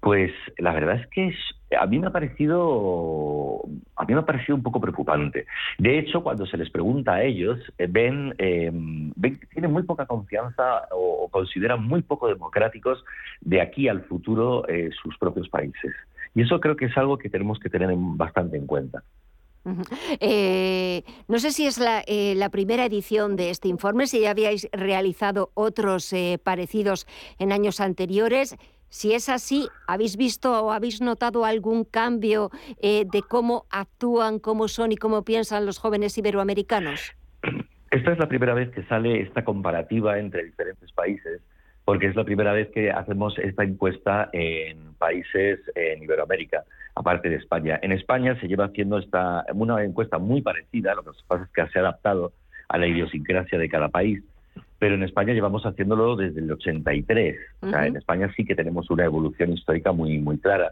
pues 0.00 0.30
la 0.58 0.74
verdad 0.74 0.96
es 0.96 1.06
que 1.06 1.34
a 1.80 1.86
mí 1.86 1.98
me 1.98 2.08
ha 2.08 2.10
parecido 2.10 3.62
a 3.96 4.04
mí 4.04 4.12
me 4.12 4.20
ha 4.20 4.26
parecido 4.26 4.54
un 4.54 4.62
poco 4.62 4.82
preocupante. 4.82 5.46
De 5.78 5.98
hecho, 5.98 6.22
cuando 6.22 6.44
se 6.44 6.58
les 6.58 6.68
pregunta 6.68 7.14
a 7.14 7.22
ellos, 7.22 7.58
eh, 7.78 7.86
ven, 7.88 8.34
eh, 8.36 8.70
ven 8.70 9.38
que 9.38 9.46
tienen 9.46 9.72
muy 9.72 9.84
poca 9.84 10.04
confianza 10.04 10.86
o, 10.90 11.26
consideran 11.30 11.82
muy 11.82 12.02
poco 12.02 12.28
democráticos 12.28 13.02
de 13.40 13.62
aquí 13.62 13.88
al 13.88 14.02
futuro 14.02 14.64
sus 15.02 15.16
propios 15.16 15.48
países. 15.48 15.94
Y 16.34 16.42
eso 16.42 16.60
creo 16.60 16.76
que 16.76 16.86
es 16.86 16.96
algo 16.98 17.16
que 17.16 17.30
tenemos 17.30 17.58
que 17.60 17.70
tener 17.70 17.88
bastante 17.96 18.58
en 18.58 18.66
cuenta. 18.66 19.02
Eh, 20.20 21.02
no 21.28 21.38
sé 21.38 21.52
si 21.52 21.66
es 21.66 21.80
eh, 22.06 22.34
la, 22.36 22.48
primera 22.50 22.84
edición 22.86 23.36
de 23.36 23.50
este 23.50 23.68
informe, 23.68 24.06
si 24.06 24.20
ya 24.20 24.30
habíais 24.30 24.68
realizado 24.72 25.50
otros 25.54 26.12
eh, 26.12 26.38
parecidos 26.42 27.06
en 27.38 27.52
años 27.52 27.80
anteriores. 27.80 28.56
Si 28.88 29.12
es 29.12 29.28
así, 29.28 29.68
¿habéis 29.86 30.16
visto 30.16 30.64
o 30.64 30.72
habéis 30.72 31.00
notado 31.00 31.44
algún 31.44 31.84
cambio 31.84 32.50
de 32.82 33.22
cómo 33.28 33.66
actúan, 33.70 34.40
cómo 34.40 34.66
son 34.66 34.90
y 34.90 34.96
cómo 34.96 35.24
piensan 35.24 35.64
los 35.64 35.78
jóvenes 35.78 36.18
iberoamericanos? 36.18 37.14
Esta 37.92 38.12
es 38.12 38.18
la 38.18 38.28
primera 38.28 38.54
vez 38.54 38.70
que 38.70 38.82
sale 38.84 39.20
esta 39.20 39.44
comparativa 39.44 40.18
entre 40.18 40.44
diferentes 40.44 40.90
países, 40.92 41.40
porque 41.90 42.06
es 42.06 42.14
la 42.14 42.22
primera 42.22 42.52
vez 42.52 42.68
que 42.70 42.92
hacemos 42.92 43.36
esta 43.40 43.64
encuesta 43.64 44.30
en 44.32 44.94
países 44.96 45.58
en 45.74 46.00
Iberoamérica 46.00 46.62
aparte 46.94 47.28
de 47.28 47.34
España. 47.34 47.80
En 47.82 47.90
España 47.90 48.38
se 48.40 48.46
lleva 48.46 48.66
haciendo 48.66 48.96
esta, 48.98 49.44
una 49.54 49.82
encuesta 49.82 50.18
muy 50.18 50.40
parecida, 50.40 50.94
lo 50.94 51.02
que 51.02 51.10
pasa 51.26 51.42
es 51.42 51.50
que 51.50 51.66
se 51.72 51.80
ha 51.80 51.82
adaptado 51.82 52.30
a 52.68 52.78
la 52.78 52.86
idiosincrasia 52.86 53.58
de 53.58 53.68
cada 53.68 53.88
país, 53.88 54.22
pero 54.78 54.94
en 54.94 55.02
España 55.02 55.32
llevamos 55.32 55.66
haciéndolo 55.66 56.14
desde 56.14 56.38
el 56.38 56.52
83. 56.52 57.36
O 57.62 57.70
sea, 57.70 57.84
en 57.88 57.96
España 57.96 58.32
sí 58.36 58.44
que 58.44 58.54
tenemos 58.54 58.88
una 58.88 59.04
evolución 59.04 59.52
histórica 59.52 59.90
muy, 59.90 60.20
muy 60.20 60.38
clara. 60.38 60.70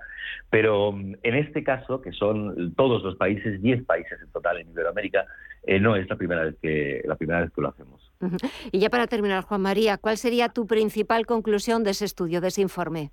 Pero 0.50 0.92
mm, 0.92 1.14
en 1.24 1.34
este 1.34 1.64
caso, 1.64 2.00
que 2.00 2.12
son 2.12 2.76
todos 2.76 3.02
los 3.02 3.16
países, 3.16 3.60
10 3.60 3.84
países 3.86 4.20
en 4.22 4.30
total 4.30 4.60
en 4.60 4.70
Iberoamérica, 4.70 5.26
eh, 5.66 5.80
no 5.80 5.96
es 5.96 6.08
la 6.08 6.14
primera 6.14 6.44
vez 6.44 6.54
que 6.62 7.02
la 7.04 7.16
primera 7.16 7.40
vez 7.40 7.50
que 7.50 7.60
lo 7.60 7.70
hacemos. 7.70 8.07
Y 8.72 8.80
ya 8.80 8.90
para 8.90 9.06
terminar, 9.06 9.44
Juan 9.44 9.62
María, 9.62 9.98
¿cuál 9.98 10.16
sería 10.16 10.48
tu 10.48 10.66
principal 10.66 11.26
conclusión 11.26 11.84
de 11.84 11.90
ese 11.90 12.04
estudio, 12.04 12.40
de 12.40 12.48
ese 12.48 12.62
informe? 12.62 13.10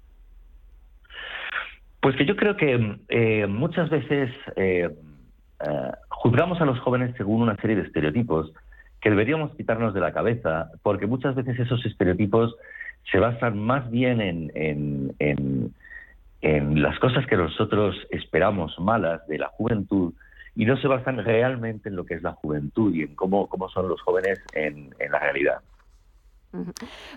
Pues 2.02 2.16
que 2.16 2.26
yo 2.26 2.36
creo 2.36 2.56
que 2.56 3.00
eh, 3.10 3.48
muchas 3.48 3.90
veces 3.90 4.30
eh, 4.56 4.90
eh, 5.60 5.92
juzgamos 6.10 6.62
a 6.62 6.66
los 6.66 6.80
jóvenes 6.80 7.16
según 7.18 7.42
una 7.42 7.56
serie 7.58 7.76
de 7.76 7.84
estereotipos 7.84 8.52
que 9.02 9.10
deberíamos 9.10 9.56
quitarnos 9.56 9.94
de 9.94 10.00
la 10.00 10.14
cabeza, 10.14 10.72
porque 10.82 11.08
muchas 11.08 11.36
veces 11.36 11.60
esos 11.60 11.86
estereotipos 11.86 12.56
se 13.12 13.20
basan 13.20 13.60
más 13.60 13.90
bien 13.92 14.20
en, 14.22 14.52
en, 15.20 15.74
las 16.82 17.00
cosas 17.00 17.26
que 17.26 17.38
nosotros 17.38 17.96
esperamos 18.12 18.80
malas 18.80 19.26
de 19.28 19.40
la 19.40 19.48
juventud 19.48 20.14
y 20.56 20.66
no 20.66 20.78
se 20.78 20.88
basan 20.88 21.24
realmente 21.24 21.90
en 21.90 21.96
lo 21.96 22.06
que 22.06 22.16
es 22.16 22.24
la 22.24 22.34
juventud 22.34 22.94
y 22.94 23.04
en 23.04 23.16
cómo, 23.16 23.48
cómo 23.48 23.70
son 23.70 23.90
los 23.90 24.02
jóvenes 24.02 24.40
en, 24.54 24.94
en 25.00 25.12
la 25.12 25.20
realidad. 25.20 25.62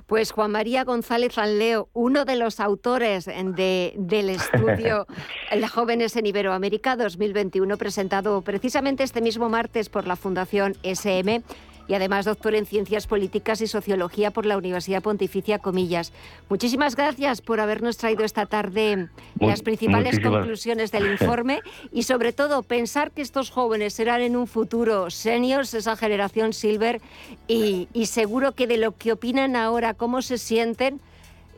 Pues 0.07 0.33
Juan 0.33 0.51
María 0.51 0.85
González 0.85 1.39
Anleo, 1.39 1.89
uno 1.93 2.25
de 2.25 2.37
los 2.37 2.61
autores 2.61 3.27
del 3.27 4.31
estudio 4.31 5.07
Las 5.57 5.71
Jóvenes 5.71 6.17
en 6.17 6.27
Iberoamérica 6.27 6.97
2021, 6.97 7.77
presentado 7.77 8.43
precisamente 8.43 9.05
este 9.05 9.21
mismo 9.21 9.49
martes 9.49 9.89
por 9.89 10.07
la 10.07 10.17
Fundación 10.17 10.75
SM, 10.83 11.43
y 11.89 11.95
además 11.95 12.27
doctor 12.27 12.55
en 12.55 12.67
Ciencias 12.67 13.07
Políticas 13.07 13.61
y 13.61 13.67
Sociología 13.67 14.31
por 14.31 14.47
la 14.47 14.57
Universidad 14.57 15.03
Pontificia 15.03 15.59
Comillas. 15.59 16.13
Muchísimas 16.49 16.95
gracias 16.95 17.41
por 17.41 17.61
habernos 17.61 17.97
traído 17.97 18.25
esta 18.25 18.47
tarde 18.47 19.09
las 19.41 19.63
principales 19.63 20.21
conclusiones 20.21 20.93
del 20.93 21.07
informe 21.13 21.61
y 21.91 22.03
sobre 22.03 22.33
todo 22.33 22.63
pensar 22.63 23.11
que 23.11 23.23
estos 23.23 23.51
jóvenes 23.51 23.95
serán 23.95 24.21
en 24.21 24.37
un 24.37 24.47
futuro 24.47 25.11
seniors, 25.11 25.75
esa 25.75 25.97
generación 25.97 26.53
silver, 26.53 27.01
y, 27.47 27.89
y 27.93 28.07
seguro 28.07 28.53
que 28.53 28.67
de 28.67 28.77
lo 28.77 28.97
que 28.97 29.13
opinan 29.13 29.57
ahora, 29.57 29.95
cómo 29.95 30.23
se 30.23 30.39
sienten, 30.39 31.01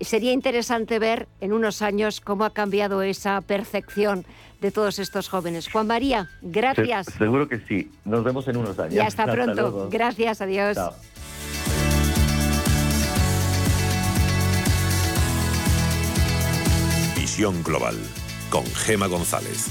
sería 0.05 0.33
interesante 0.33 0.99
ver 0.99 1.29
en 1.41 1.53
unos 1.53 1.83
años 1.83 2.21
cómo 2.21 2.45
ha 2.45 2.51
cambiado 2.51 3.03
esa 3.03 3.41
percepción 3.41 4.25
de 4.61 4.71
todos 4.71 4.99
estos 4.99 5.29
jóvenes. 5.29 5.69
Juan 5.71 5.87
María, 5.87 6.29
gracias. 6.43 7.07
seguro 7.19 7.49
que 7.49 7.59
sí. 7.61 7.91
Nos 8.05 8.25
vemos 8.25 8.47
en 8.49 8.57
unos 8.57 8.79
años. 8.79 8.95
Y 8.95 8.99
hasta, 9.01 9.27
pronto. 9.27 9.89
Gracias, 9.91 10.41
adiós. 10.41 10.77
Visión 17.17 17.63
Global 17.63 17.97
con 18.51 18.67
Gema 18.67 19.07
González. 19.07 19.69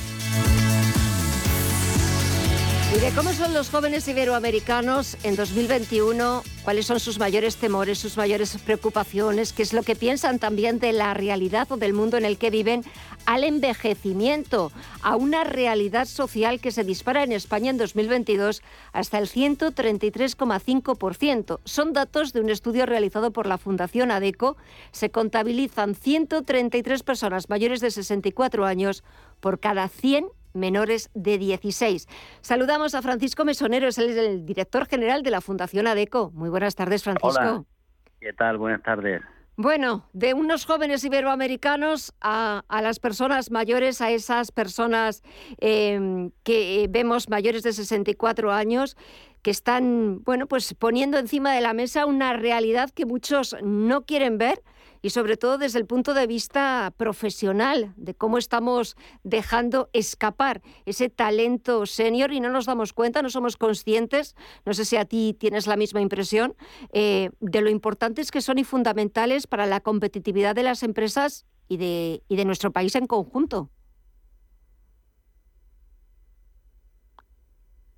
Y 2.92 3.00
de 3.00 3.12
cómo 3.12 3.32
son 3.34 3.54
los 3.54 3.70
jóvenes 3.70 4.08
iberoamericanos 4.08 5.16
en 5.22 5.36
2021, 5.36 6.42
cuáles 6.64 6.88
son 6.88 7.00
sus 7.00 7.20
mayores 7.20 7.58
temores, 7.58 8.00
sus 8.00 8.18
mayores 8.18 8.58
preocupaciones, 8.66 9.54
qué 9.54 9.62
es 9.62 9.74
lo 9.74 9.84
que 9.84 9.96
piensan 9.96 10.40
también 10.40 10.80
de 10.80 10.92
la 10.92 11.14
realidad 11.14 11.72
o 11.72 11.78
del 11.78 11.94
mundo 11.94 12.18
en 12.18 12.26
el 12.26 12.40
que 12.40 12.50
viven, 12.50 12.84
al 13.28 13.44
envejecimiento, 13.44 14.72
a 15.04 15.18
una 15.18 15.44
realidad 15.44 16.06
social 16.06 16.60
que 16.60 16.72
se 16.72 16.84
dispara 16.84 17.22
en 17.22 17.32
España 17.32 17.70
en 17.70 17.78
2022 17.78 18.64
hasta 18.92 19.20
el 19.20 19.30
133,5%. 19.30 21.60
Son 21.66 21.94
datos 21.94 22.34
de 22.34 22.42
un 22.42 22.50
estudio 22.50 22.88
realizado 22.88 23.30
por 23.30 23.46
la 23.46 23.60
Fundación 23.60 24.10
ADECO. 24.10 24.58
Se 24.92 25.12
contabilizan 25.12 25.94
133 25.94 27.04
personas 27.04 27.50
mayores 27.50 27.82
de 27.82 27.92
64 27.92 28.66
años 28.66 29.04
por 29.42 29.60
cada 29.60 29.90
100 29.90 30.26
menores 30.54 31.10
de 31.14 31.38
16. 31.38 32.08
Saludamos 32.42 32.96
a 32.96 33.02
Francisco 33.02 33.46
Mesonero, 33.46 33.88
es 33.88 33.98
el 33.98 34.46
director 34.46 34.88
general 34.88 35.24
de 35.24 35.32
la 35.32 35.42
Fundación 35.42 35.88
ADECO. 35.88 36.32
Muy 36.34 36.50
buenas 36.50 36.76
tardes, 36.76 37.04
Francisco. 37.04 37.30
Hola. 37.30 37.64
¿Qué 38.20 38.34
tal? 38.34 38.58
Buenas 38.58 38.84
tardes. 38.84 39.22
Bueno, 39.62 40.06
de 40.14 40.34
unos 40.34 40.66
jóvenes 40.66 41.04
iberoamericanos 41.04 42.14
a, 42.22 42.64
las 42.82 43.00
personas 43.00 43.52
mayores, 43.52 44.00
a 44.00 44.10
esas 44.10 44.54
personas 44.54 45.22
em, 45.58 46.32
que 46.44 46.88
vemos 46.90 47.28
mayores 47.28 47.64
de 47.64 47.74
64 47.74 48.54
años, 48.54 48.96
que 49.42 49.52
están, 49.52 50.24
bueno, 50.24 50.48
pues 50.48 50.74
poniendo 50.76 51.18
encima 51.18 51.54
de 51.54 51.60
la 51.60 51.74
mesa 51.74 52.06
una 52.06 52.32
realidad 52.34 52.90
que 52.90 53.06
muchos 53.06 53.54
no 53.62 54.06
quieren 54.06 54.38
ver, 54.38 54.64
y 55.02 55.12
sobre 55.12 55.38
todo 55.38 55.58
desde 55.58 55.80
el 55.80 55.86
punto 55.86 56.14
de 56.14 56.28
vista 56.28 56.94
profesional, 56.98 57.94
de 57.96 58.16
cómo 58.16 58.38
estamos 58.38 58.96
dejando 59.24 59.90
escapar 59.94 60.62
ese 60.86 61.10
talento 61.10 61.86
senior 61.86 62.34
y 62.34 62.40
no 62.40 62.50
nos 62.50 62.66
damos 62.66 62.94
cuenta, 62.94 63.22
no 63.22 63.30
somos 63.30 63.58
conscientes, 63.58 64.36
no 64.66 64.74
sé 64.74 64.86
si 64.86 64.98
a 64.98 65.06
ti 65.06 65.36
tienes 65.40 65.68
la 65.68 65.78
misma 65.78 66.02
impresión, 66.02 66.56
eh, 66.92 67.30
de 67.40 67.62
lo 67.62 67.70
importantes 67.70 68.32
que 68.32 68.42
son 68.42 68.60
y 68.60 68.64
fundamentales 68.64 69.48
para 69.48 69.66
la 69.66 69.80
competitividad 69.80 70.56
de 70.56 70.64
las 70.64 70.84
empresas 70.84 71.46
y 71.68 71.78
de, 71.78 72.24
y 72.28 72.36
de 72.36 72.46
nuestro 72.46 72.72
país 72.72 72.96
en 72.96 73.08
conjunto. 73.08 73.70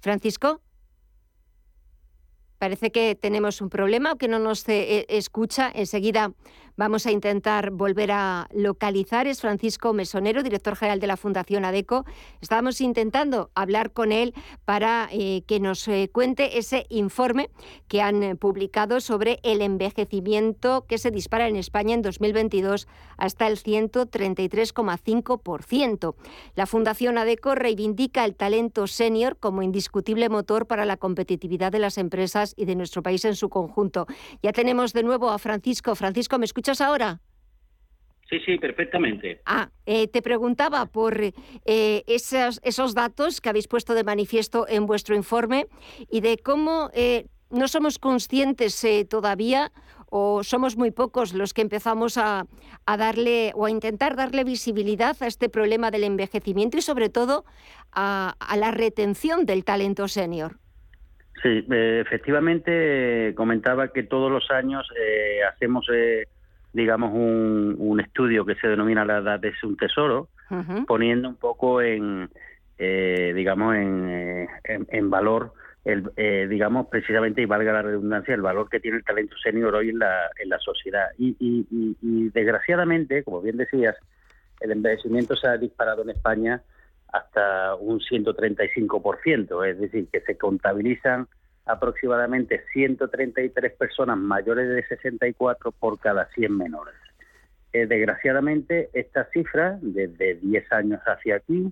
Francisco. 0.01 0.61
Parece 2.57 2.91
que 2.91 3.15
tenemos 3.15 3.59
un 3.61 3.69
problema 3.69 4.13
o 4.13 4.17
que 4.17 4.27
no 4.27 4.37
nos 4.37 4.67
eh, 4.69 5.05
escucha. 5.09 5.71
Enseguida 5.73 6.33
vamos 6.81 7.05
a 7.05 7.11
intentar 7.11 7.69
volver 7.69 8.11
a 8.11 8.47
localizar. 8.51 9.27
Es 9.27 9.39
Francisco 9.39 9.93
Mesonero, 9.93 10.41
director 10.41 10.75
general 10.75 10.99
de 10.99 11.05
la 11.05 11.15
Fundación 11.15 11.63
ADECO. 11.63 12.05
Estábamos 12.41 12.81
intentando 12.81 13.51
hablar 13.53 13.93
con 13.93 14.11
él 14.11 14.33
para 14.65 15.07
eh, 15.11 15.43
que 15.45 15.59
nos 15.59 15.87
eh, 15.87 16.09
cuente 16.11 16.57
ese 16.57 16.87
informe 16.89 17.51
que 17.87 18.01
han 18.01 18.35
publicado 18.37 18.99
sobre 18.99 19.39
el 19.43 19.61
envejecimiento 19.61 20.87
que 20.87 20.97
se 20.97 21.11
dispara 21.11 21.47
en 21.47 21.55
España 21.55 21.93
en 21.93 22.01
2022 22.01 22.87
hasta 23.15 23.45
el 23.45 23.59
133,5%. 23.59 26.15
La 26.55 26.65
Fundación 26.65 27.19
ADECO 27.19 27.53
reivindica 27.53 28.25
el 28.25 28.33
talento 28.33 28.87
senior 28.87 29.37
como 29.37 29.61
indiscutible 29.61 30.29
motor 30.29 30.65
para 30.65 30.85
la 30.85 30.97
competitividad 30.97 31.71
de 31.71 31.77
las 31.77 31.99
empresas 31.99 32.55
y 32.57 32.65
de 32.65 32.73
nuestro 32.73 33.03
país 33.03 33.23
en 33.25 33.35
su 33.35 33.49
conjunto. 33.49 34.07
Ya 34.41 34.51
tenemos 34.51 34.93
de 34.93 35.03
nuevo 35.03 35.29
a 35.29 35.37
Francisco. 35.37 35.93
Francisco, 35.93 36.39
¿me 36.39 36.45
escuchas 36.45 36.70
ahora? 36.79 37.19
Sí, 38.29 38.39
sí, 38.45 38.57
perfectamente. 38.57 39.41
Ah, 39.45 39.69
eh, 39.85 40.07
te 40.07 40.21
preguntaba 40.21 40.85
por 40.85 41.19
eh, 41.19 41.33
esos, 42.07 42.61
esos, 42.63 42.95
datos 42.95 43.41
que 43.41 43.49
habéis 43.49 43.67
puesto 43.67 43.93
de 43.93 44.05
manifiesto 44.05 44.65
en 44.69 44.85
vuestro 44.85 45.15
informe 45.15 45.67
y 46.09 46.21
de 46.21 46.37
cómo 46.37 46.89
eh, 46.93 47.25
no 47.49 47.67
somos 47.67 47.99
conscientes 47.99 48.85
todavía 49.09 49.73
o 50.09 50.43
somos 50.43 50.77
muy 50.77 50.91
pocos 50.91 51.33
los 51.33 51.53
que 51.53 51.61
empezamos 51.61 52.17
a, 52.17 52.45
a, 52.85 52.97
darle 52.97 53.51
o 53.55 53.65
a 53.65 53.69
intentar 53.69 54.15
darle 54.15 54.45
visibilidad 54.45 55.17
a 55.21 55.27
este 55.27 55.49
problema 55.49 55.91
del 55.91 56.05
envejecimiento 56.05 56.77
y 56.77 56.81
sobre 56.81 57.09
todo 57.09 57.43
a, 57.91 58.35
a 58.39 58.57
la 58.57 58.71
retención 58.71 59.45
del 59.45 59.65
talento 59.65 60.07
senior. 60.07 60.61
Sí, 61.41 61.65
eh, 61.71 62.03
efectivamente 62.05 63.33
comentaba 63.35 63.87
que 63.87 64.03
todos 64.03 64.31
los 64.31 64.51
años 64.51 64.87
eh, 64.99 65.39
hacemos, 65.43 65.87
eh, 65.91 66.27
digamos, 66.73 67.11
un, 67.13 67.75
un, 67.77 67.99
estudio 67.99 68.45
que 68.45 68.55
se 68.55 68.67
denomina 68.67 69.05
la 69.05 69.17
edad 69.17 69.43
es 69.45 69.61
un 69.63 69.77
tesoro, 69.77 70.29
poniendo 70.87 71.29
un 71.29 71.35
poco 71.35 71.81
en, 71.81 72.29
digamos, 72.77 73.75
en, 73.75 74.47
en, 74.63 75.09
valor, 75.09 75.53
el, 75.85 76.11
digamos, 76.49 76.87
precisamente, 76.87 77.41
y 77.41 77.45
valga 77.45 77.73
la 77.73 77.81
redundancia, 77.81 78.35
el 78.35 78.41
valor 78.41 78.69
que 78.69 78.79
tiene 78.79 78.97
el 78.97 79.03
talento 79.03 79.35
senior 79.37 79.75
hoy 79.75 79.89
en 79.89 79.99
la, 79.99 80.29
en 80.41 80.49
la 80.49 80.59
sociedad. 80.59 81.07
Y, 81.17 81.35
y, 81.39 81.95
y 82.01 82.29
desgraciadamente, 82.29 83.23
como 83.23 83.41
bien 83.41 83.57
decías, 83.57 83.95
el 84.61 84.71
envejecimiento 84.71 85.35
se 85.35 85.47
ha 85.47 85.57
disparado 85.57 86.03
en 86.03 86.11
España 86.11 86.61
hasta 87.11 87.75
un 87.75 87.99
135%, 87.99 89.67
es 89.67 89.79
decir, 89.79 90.07
que 90.11 90.21
se 90.21 90.37
contabilizan 90.37 91.27
aproximadamente 91.71 92.63
133 92.73 93.73
personas 93.73 94.17
mayores 94.17 94.69
de 94.69 94.83
64 94.87 95.71
por 95.71 95.99
cada 95.99 96.27
100 96.33 96.57
menores. 96.57 96.95
Eh, 97.73 97.85
desgraciadamente, 97.85 98.89
esta 98.93 99.25
cifra, 99.31 99.79
desde 99.81 100.35
10 100.35 100.71
años 100.73 101.01
hacia 101.05 101.37
aquí, 101.37 101.71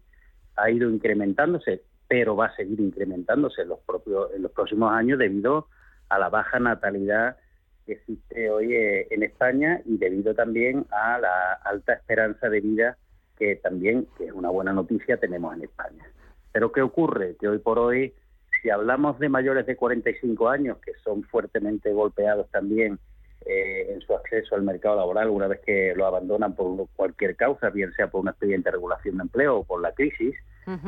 ha 0.56 0.70
ido 0.72 0.90
incrementándose, 0.90 1.82
pero 2.08 2.36
va 2.36 2.48
a 2.48 2.56
seguir 2.56 2.80
incrementándose 2.80 3.64
en 3.64 3.70
los, 3.70 3.80
propios, 3.80 4.32
en 4.34 4.44
los 4.44 4.52
próximos 4.52 4.92
años 4.92 5.20
debido 5.20 5.68
a 6.10 6.18
la 6.18 6.30
baja 6.30 6.60
natalidad 6.60 7.38
que 7.86 7.94
existe 7.94 8.50
hoy 8.50 8.74
eh, 8.74 9.08
en 9.10 9.24
España 9.24 9.82
y 9.86 9.98
debido 9.98 10.34
también 10.34 10.86
a 10.92 11.20
la 11.20 11.54
alta 11.64 11.94
esperanza 11.94 12.50
de 12.50 12.62
vida 12.62 12.98
que 13.40 13.56
también, 13.56 14.06
es 14.20 14.34
una 14.34 14.50
buena 14.50 14.74
noticia, 14.74 15.18
tenemos 15.18 15.56
en 15.56 15.64
España. 15.64 16.06
Pero 16.52 16.72
¿qué 16.72 16.82
ocurre? 16.82 17.38
Que 17.40 17.48
hoy 17.48 17.60
por 17.60 17.80
hoy, 17.80 18.14
si 18.62 18.70
hablamos 18.70 19.20
de 19.20 19.30
mayores 19.30 19.66
de 19.66 19.76
45 19.76 20.50
años, 20.50 20.78
que 20.80 20.94
son 21.04 21.24
fuertemente 21.24 21.92
golpeados 21.92 22.50
también 22.52 23.00
eh, 23.46 23.94
en 23.94 24.02
su 24.02 24.14
acceso 24.14 24.56
al 24.56 24.64
mercado 24.64 24.98
laboral 24.98 25.30
una 25.30 25.48
vez 25.48 25.62
que 25.66 25.94
lo 25.96 26.06
abandonan 26.06 26.56
por 26.56 26.88
cualquier 26.96 27.36
causa, 27.36 27.70
bien 27.70 27.92
sea 27.94 28.08
por 28.08 28.22
un 28.22 28.30
expediente 28.30 28.68
de 28.68 28.74
regulación 28.74 29.18
de 29.18 29.24
empleo 29.24 29.58
o 29.58 29.64
por 29.64 29.82
la 29.82 29.94
crisis, 29.94 30.36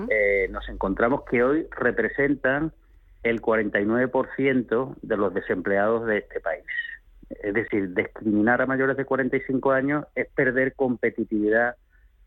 eh, 0.09 0.47
nos 0.51 0.69
encontramos 0.69 1.23
que 1.23 1.43
hoy 1.43 1.65
representan 1.71 2.71
el 3.23 3.41
49% 3.41 4.95
de 5.01 5.17
los 5.17 5.33
desempleados 5.33 6.05
de 6.05 6.19
este 6.19 6.39
país. 6.39 6.63
Es 7.29 7.53
decir, 7.53 7.93
discriminar 7.93 8.61
a 8.61 8.67
mayores 8.67 8.97
de 8.97 9.05
45 9.05 9.71
años 9.71 10.05
es 10.13 10.27
perder 10.29 10.75
competitividad 10.75 11.75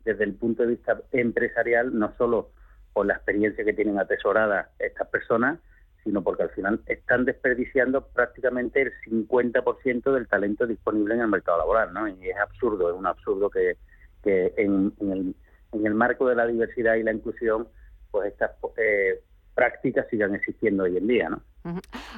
desde 0.05 0.25
el 0.25 0.35
punto 0.35 0.63
de 0.63 0.71
vista 0.71 1.01
empresarial, 1.13 1.97
no 1.97 2.13
solo 2.17 2.51
por 2.95 3.05
la 3.05 3.15
experiencia 3.15 3.65
que 3.65 3.75
tienen 3.75 3.99
atesorada 3.99 4.71
estas 4.79 5.09
personas, 5.09 5.59
sino 6.03 6.23
porque 6.23 6.45
al 6.45 6.51
final 6.51 6.81
están 6.87 7.27
desperdiciando 7.27 8.07
prácticamente 8.07 8.81
el 8.81 8.93
50% 9.07 10.13
del 10.13 10.29
talento 10.29 10.67
disponible 10.67 11.15
en 11.15 11.21
el 11.21 11.29
mercado 11.29 11.59
laboral, 11.59 11.93
¿no? 11.93 12.09
Y 12.09 12.31
es 12.31 12.37
absurdo, 12.39 12.91
es 12.91 12.97
un 12.97 13.07
absurdo 13.07 13.51
que, 13.51 13.77
que 14.23 14.55
en, 14.57 14.95
el, 15.01 15.35
en 15.73 15.87
el 15.87 15.95
marco 15.95 16.27
de 16.27 16.37
la 16.37 16.47
diversidad 16.47 16.95
y 16.95 17.03
la 17.03 17.13
inclusión, 17.13 17.69
pues 18.11 18.33
estas 18.33 18.53
eh, 18.79 19.21
prácticas 19.55 20.07
sigan 20.09 20.35
existiendo 20.35 20.85
hoy 20.85 20.97
en 20.97 21.07
día, 21.07 21.29
¿no? 21.29 21.43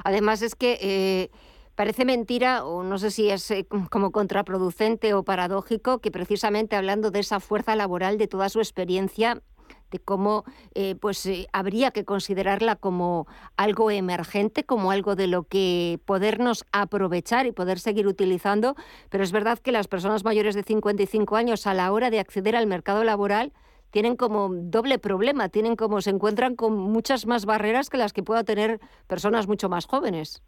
Además 0.03 0.41
es 0.41 0.55
que 0.55 0.77
eh, 0.81 1.29
Parece 1.77 2.05
mentira, 2.05 2.65
o 2.65 2.81
no 2.81 2.97
sé 2.97 3.11
si 3.11 3.29
es 3.29 3.51
eh, 3.51 3.67
como 3.91 4.11
contraproducente 4.11 5.13
o 5.13 5.21
paradójico, 5.21 5.99
que 5.99 6.09
precisamente 6.09 6.75
hablando 6.75 7.11
de 7.11 7.19
esa 7.19 7.39
fuerza 7.39 7.75
laboral, 7.75 8.17
de 8.17 8.27
toda 8.27 8.49
su 8.49 8.57
experiencia, 8.57 9.43
de 9.91 9.99
cómo 9.99 10.43
eh, 10.75 10.95
pues 10.95 11.25
eh, 11.25 11.47
habría 11.53 11.91
que 11.91 12.05
considerarla 12.05 12.75
como 12.75 13.27
algo 13.55 13.91
emergente, 13.91 14.63
como 14.63 14.91
algo 14.91 15.15
de 15.15 15.27
lo 15.27 15.43
que 15.43 15.99
podernos 16.05 16.65
aprovechar 16.71 17.45
y 17.45 17.51
poder 17.51 17.79
seguir 17.79 18.07
utilizando, 18.07 18.75
pero 19.09 19.23
es 19.23 19.31
verdad 19.31 19.59
que 19.59 19.71
las 19.71 19.87
personas 19.87 20.23
mayores 20.23 20.55
de 20.55 20.63
55 20.63 21.35
años 21.35 21.67
a 21.67 21.73
la 21.73 21.91
hora 21.91 22.09
de 22.09 22.19
acceder 22.19 22.55
al 22.55 22.67
mercado 22.67 23.03
laboral 23.03 23.53
tienen 23.91 24.17
como 24.17 24.49
doble 24.51 24.99
problema, 24.99 25.49
tienen 25.49 25.75
como 25.75 26.01
se 26.01 26.09
encuentran 26.09 26.55
con 26.55 26.77
muchas 26.77 27.25
más 27.25 27.45
barreras 27.45 27.89
que 27.89 27.97
las 27.97 28.11
que 28.11 28.23
pueda 28.23 28.43
tener 28.43 28.79
personas 29.07 29.47
mucho 29.47 29.69
más 29.69 29.85
jóvenes. 29.85 30.43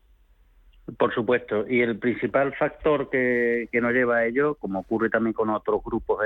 Por 0.98 1.14
supuesto, 1.14 1.66
y 1.68 1.82
el 1.82 2.00
principal 2.00 2.54
factor 2.56 3.10
que, 3.10 3.70
que 3.72 3.80
nos 3.80 3.94
lleva 3.94 4.18
a 4.18 4.26
ello, 4.26 4.56
como 4.56 4.80
ocurre 4.80 5.10
también 5.10 5.34
con 5.34 5.50
otros 5.52 5.84
grupos 5.84 6.20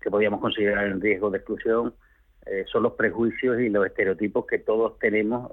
que 0.00 0.10
podríamos 0.10 0.40
considerar 0.40 0.86
en 0.86 1.00
riesgo 1.00 1.30
de 1.30 1.38
exclusión, 1.38 1.94
eh, 2.46 2.64
son 2.70 2.82
los 2.82 2.94
prejuicios 2.94 3.60
y 3.60 3.68
los 3.68 3.86
estereotipos 3.86 4.46
que 4.46 4.58
todos 4.58 4.98
tenemos. 4.98 5.52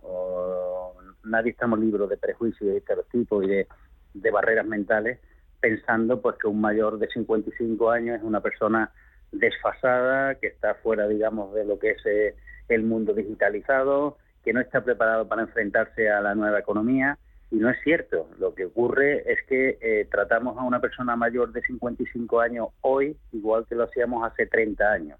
nadie 1.23 1.51
estamos 1.51 1.79
libres 1.79 2.09
de 2.09 2.17
prejuicios 2.17 2.73
y 2.73 2.77
estereotipos 2.77 3.43
y 3.43 3.47
de, 3.47 3.67
de 4.13 4.31
barreras 4.31 4.65
mentales, 4.65 5.19
pensando 5.59 6.21
pues 6.21 6.37
que 6.37 6.47
un 6.47 6.61
mayor 6.61 6.97
de 6.99 7.07
55 7.09 7.91
años 7.91 8.17
es 8.17 8.23
una 8.23 8.41
persona 8.41 8.91
desfasada, 9.31 10.35
que 10.35 10.47
está 10.47 10.75
fuera, 10.75 11.07
digamos, 11.07 11.53
de 11.53 11.65
lo 11.65 11.79
que 11.79 11.91
es 11.91 12.05
eh, 12.05 12.35
el 12.69 12.83
mundo 12.83 13.13
digitalizado, 13.13 14.17
que 14.43 14.53
no 14.53 14.61
está 14.61 14.83
preparado 14.83 15.27
para 15.27 15.41
enfrentarse 15.43 16.09
a 16.09 16.21
la 16.21 16.35
nueva 16.35 16.59
economía. 16.59 17.17
Y 17.49 17.55
no 17.55 17.69
es 17.69 17.77
cierto. 17.83 18.29
Lo 18.39 18.53
que 18.53 18.65
ocurre 18.65 19.31
es 19.31 19.39
que 19.47 19.77
eh, 19.81 20.07
tratamos 20.11 20.57
a 20.57 20.63
una 20.63 20.81
persona 20.81 21.15
mayor 21.15 21.53
de 21.53 21.61
55 21.61 22.41
años 22.41 22.67
hoy 22.81 23.15
igual 23.31 23.65
que 23.67 23.75
lo 23.75 23.85
hacíamos 23.85 24.29
hace 24.29 24.47
30 24.47 24.91
años. 24.91 25.19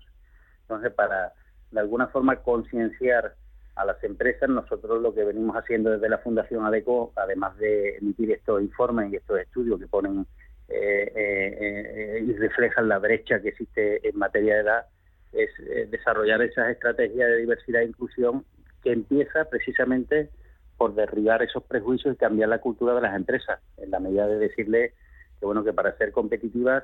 Entonces, 0.61 0.91
para 0.91 1.32
de 1.72 1.80
alguna 1.80 2.07
forma 2.07 2.38
concienciar 2.38 3.36
a 3.76 3.86
las 3.86 4.03
empresas, 4.03 4.49
nosotros 4.49 5.01
lo 5.01 5.13
que 5.13 5.24
venimos 5.24 5.55
haciendo 5.55 5.91
desde 5.91 6.09
la 6.09 6.18
Fundación 6.18 6.65
ADECO, 6.65 7.13
además 7.15 7.55
de 7.57 7.97
emitir 7.97 8.32
estos 8.32 8.61
informes 8.61 9.11
y 9.11 9.18
estos 9.18 9.39
estudios 9.39 9.80
que 9.80 9.88
ponen 9.88 10.26
eh, 10.70 11.11
eh, 11.15 12.24
y 12.28 12.34
reflejan 12.34 12.89
la 12.89 12.97
brecha 12.97 13.39
que 13.39 13.49
existe 13.49 14.07
en 14.07 14.18
materia 14.18 14.55
de 14.55 14.61
edad, 14.61 14.86
es 15.32 15.49
eh, 15.59 15.88
desarrollar 15.89 16.41
esas 16.41 16.70
estrategias 16.70 17.30
de 17.30 17.38
diversidad 17.38 17.82
e 17.82 17.86
inclusión 17.86 18.45
que 18.84 18.91
empieza 18.91 19.45
precisamente 19.45 20.30
por 20.78 20.95
derribar 20.95 21.43
esos 21.43 21.63
prejuicios 21.63 22.15
y 22.15 22.18
cambiar 22.18 22.49
la 22.49 22.59
cultura 22.59 22.95
de 22.95 23.01
las 23.01 23.15
empresas, 23.15 23.59
en 23.78 23.91
la 23.91 23.99
medida 23.99 24.28
de 24.28 24.39
decirle 24.39 24.93
que 25.39 25.45
bueno 25.45 25.63
que 25.63 25.74
para 25.74 25.95
ser 25.97 26.11
competitivas 26.11 26.84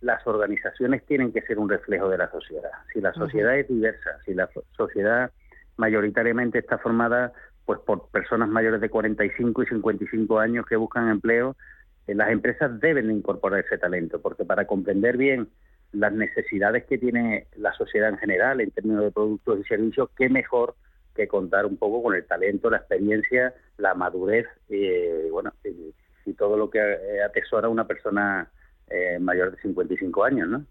las 0.00 0.26
organizaciones 0.26 1.04
tienen 1.06 1.32
que 1.32 1.42
ser 1.42 1.58
un 1.58 1.68
reflejo 1.68 2.08
de 2.08 2.18
la 2.18 2.30
sociedad. 2.30 2.70
Si 2.92 3.00
la 3.00 3.12
sociedad 3.14 3.58
es 3.58 3.68
diversa, 3.68 4.18
si 4.24 4.34
la 4.34 4.48
sociedad 4.76 5.30
mayoritariamente 5.76 6.58
está 6.58 6.78
formada 6.78 7.32
pues 7.64 7.80
por 7.80 8.08
personas 8.10 8.48
mayores 8.48 8.80
de 8.80 8.88
45 8.88 9.62
y 9.62 9.66
55 9.66 10.38
años 10.38 10.66
que 10.66 10.76
buscan 10.76 11.08
empleo, 11.08 11.56
eh, 12.06 12.14
las 12.14 12.30
empresas 12.30 12.80
deben 12.80 13.10
incorporar 13.10 13.64
ese 13.64 13.76
talento, 13.78 14.20
porque 14.20 14.44
para 14.44 14.66
comprender 14.66 15.16
bien 15.16 15.48
las 15.92 16.12
necesidades 16.12 16.84
que 16.84 16.98
tiene 16.98 17.46
la 17.56 17.72
sociedad 17.72 18.10
en 18.10 18.18
general 18.18 18.60
en 18.60 18.70
términos 18.70 19.04
de 19.04 19.10
productos 19.10 19.60
y 19.60 19.64
servicios, 19.64 20.10
qué 20.16 20.28
mejor 20.28 20.74
que 21.14 21.26
contar 21.26 21.66
un 21.66 21.76
poco 21.76 22.02
con 22.02 22.14
el 22.14 22.24
talento, 22.26 22.70
la 22.70 22.76
experiencia, 22.76 23.54
la 23.78 23.94
madurez 23.94 24.46
eh, 24.68 25.28
bueno, 25.32 25.52
y, 25.64 25.92
todo 26.34 26.56
lo 26.56 26.68
que 26.68 26.78
eh, 26.78 27.22
atesora 27.22 27.68
una 27.68 27.86
persona 27.86 28.50
eh, 28.88 29.18
mayor 29.18 29.50
de 29.50 29.60
55 29.62 30.24
años, 30.24 30.48
¿no? 30.48 30.64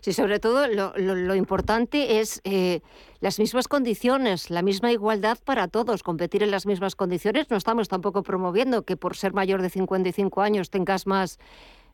Sí, 0.00 0.12
sobre 0.12 0.40
todo 0.40 0.66
lo, 0.68 1.34
importante 1.34 2.20
es 2.20 2.42
eh, 2.44 2.80
las 3.20 3.38
mismas 3.38 3.66
condiciones, 3.66 4.50
la 4.50 4.60
misma 4.60 4.92
igualdad 4.92 5.38
para 5.42 5.66
todos, 5.66 6.02
competir 6.02 6.42
en 6.42 6.50
las 6.50 6.66
mismas 6.66 6.96
condiciones. 6.96 7.50
No 7.50 7.56
estamos 7.56 7.88
tampoco 7.88 8.22
promoviendo 8.22 8.82
que 8.82 8.98
por 8.98 9.16
ser 9.16 9.32
mayor 9.32 9.62
de 9.62 9.70
55 9.70 10.42
años 10.42 10.68
tengas 10.68 11.06
más 11.06 11.38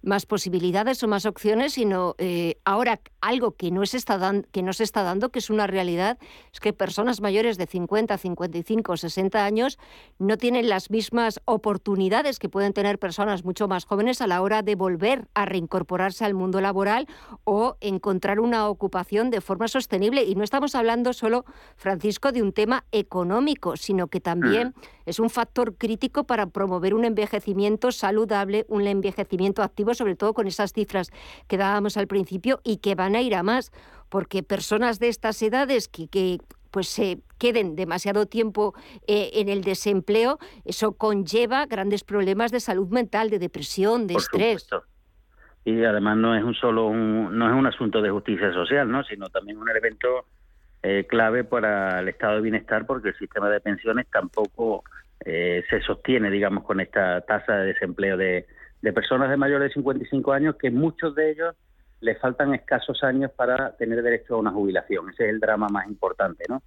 más 0.02 0.26
posibilidades 0.26 1.02
o 1.02 1.08
más 1.08 1.26
opciones, 1.26 1.74
sino 1.74 2.14
eh, 2.18 2.56
ahora 2.64 3.00
algo 3.20 3.52
que 3.52 3.70
no, 3.70 3.86
se 3.86 3.96
está 3.96 4.18
que 4.50 4.62
no 4.62 4.72
se 4.72 4.84
está 4.84 5.02
dando, 5.02 5.30
que 5.30 5.38
es 5.38 5.50
una 5.50 5.66
realidad, 5.66 6.18
es 6.52 6.60
que 6.60 6.72
personas 6.72 7.20
mayores 7.20 7.56
de 7.56 7.66
50, 7.66 8.18
55, 8.18 8.96
60 8.96 9.44
años 9.44 9.78
no 10.18 10.36
tienen 10.36 10.68
las 10.68 10.90
mismas 10.90 11.40
oportunidades 11.44 12.38
que 12.38 12.48
pueden 12.48 12.72
tener 12.72 12.98
personas 12.98 13.44
mucho 13.44 13.68
más 13.68 13.84
jóvenes 13.84 14.20
a 14.20 14.26
la 14.26 14.42
hora 14.42 14.62
de 14.62 14.74
volver 14.74 15.28
a 15.34 15.44
reincorporarse 15.44 16.24
al 16.24 16.34
mundo 16.34 16.60
laboral 16.60 17.06
o 17.44 17.76
encontrar 17.80 18.40
una 18.40 18.68
ocupación 18.68 19.30
de 19.30 19.40
forma 19.40 19.68
sostenible. 19.68 20.24
Y 20.24 20.34
no 20.34 20.44
estamos 20.44 20.74
hablando 20.74 21.12
solo, 21.12 21.44
Francisco, 21.76 22.32
de 22.32 22.42
un 22.42 22.52
tema 22.52 22.84
económico, 22.92 23.76
sino 23.76 24.08
que 24.08 24.20
también 24.20 24.68
mm. 24.68 25.01
Es 25.06 25.18
un 25.18 25.30
factor 25.30 25.76
crítico 25.76 26.24
para 26.24 26.46
promover 26.46 26.94
un 26.94 27.04
envejecimiento 27.04 27.92
saludable, 27.92 28.64
un 28.68 28.86
envejecimiento 28.86 29.62
activo 29.62 29.94
sobre 29.94 30.16
todo 30.16 30.34
con 30.34 30.46
esas 30.46 30.72
cifras 30.72 31.10
que 31.48 31.56
dábamos 31.56 31.96
al 31.96 32.06
principio 32.06 32.60
y 32.64 32.78
que 32.78 32.94
van 32.94 33.14
a 33.14 33.20
ir 33.20 33.34
a 33.34 33.42
más, 33.42 33.72
porque 34.08 34.42
personas 34.42 34.98
de 34.98 35.08
estas 35.08 35.40
edades 35.42 35.88
que, 35.88 36.38
pues 36.70 36.88
se 36.88 37.20
queden 37.38 37.76
demasiado 37.76 38.26
tiempo 38.26 38.74
eh, 39.06 39.30
en 39.34 39.48
el 39.48 39.62
desempleo, 39.62 40.38
eso 40.64 40.92
conlleva 40.92 41.66
grandes 41.66 42.02
problemas 42.04 42.50
de 42.50 42.60
salud 42.60 42.88
mental, 42.88 43.30
de 43.30 43.38
depresión, 43.38 44.06
de 44.06 44.14
estrés. 44.14 44.68
Y 45.64 45.84
además 45.84 46.16
no 46.16 46.34
es 46.34 46.42
un 46.42 46.54
solo 46.54 46.86
un, 46.86 47.38
no 47.38 47.48
es 47.48 47.54
un 47.54 47.66
asunto 47.66 48.02
de 48.02 48.10
justicia 48.10 48.52
social, 48.52 48.90
¿no? 48.90 49.04
sino 49.04 49.28
también 49.28 49.58
un 49.58 49.68
elemento 49.68 50.26
eh, 50.82 51.06
clave 51.08 51.44
para 51.44 52.00
el 52.00 52.08
estado 52.08 52.36
de 52.36 52.42
bienestar 52.42 52.86
porque 52.86 53.10
el 53.10 53.18
sistema 53.18 53.48
de 53.48 53.60
pensiones 53.60 54.06
tampoco 54.10 54.82
eh, 55.24 55.64
se 55.70 55.80
sostiene, 55.80 56.30
digamos, 56.30 56.64
con 56.64 56.80
esta 56.80 57.20
tasa 57.20 57.56
de 57.56 57.66
desempleo 57.66 58.16
de, 58.16 58.46
de 58.80 58.92
personas 58.92 59.30
de 59.30 59.36
mayores 59.36 59.68
de 59.68 59.74
55 59.74 60.32
años 60.32 60.56
que 60.56 60.70
muchos 60.70 61.14
de 61.14 61.30
ellos 61.30 61.54
les 62.00 62.18
faltan 62.18 62.52
escasos 62.54 63.02
años 63.04 63.30
para 63.30 63.76
tener 63.76 64.02
derecho 64.02 64.34
a 64.34 64.38
una 64.38 64.50
jubilación. 64.50 65.10
Ese 65.10 65.24
es 65.24 65.30
el 65.30 65.40
drama 65.40 65.68
más 65.68 65.86
importante, 65.86 66.44
¿no? 66.48 66.62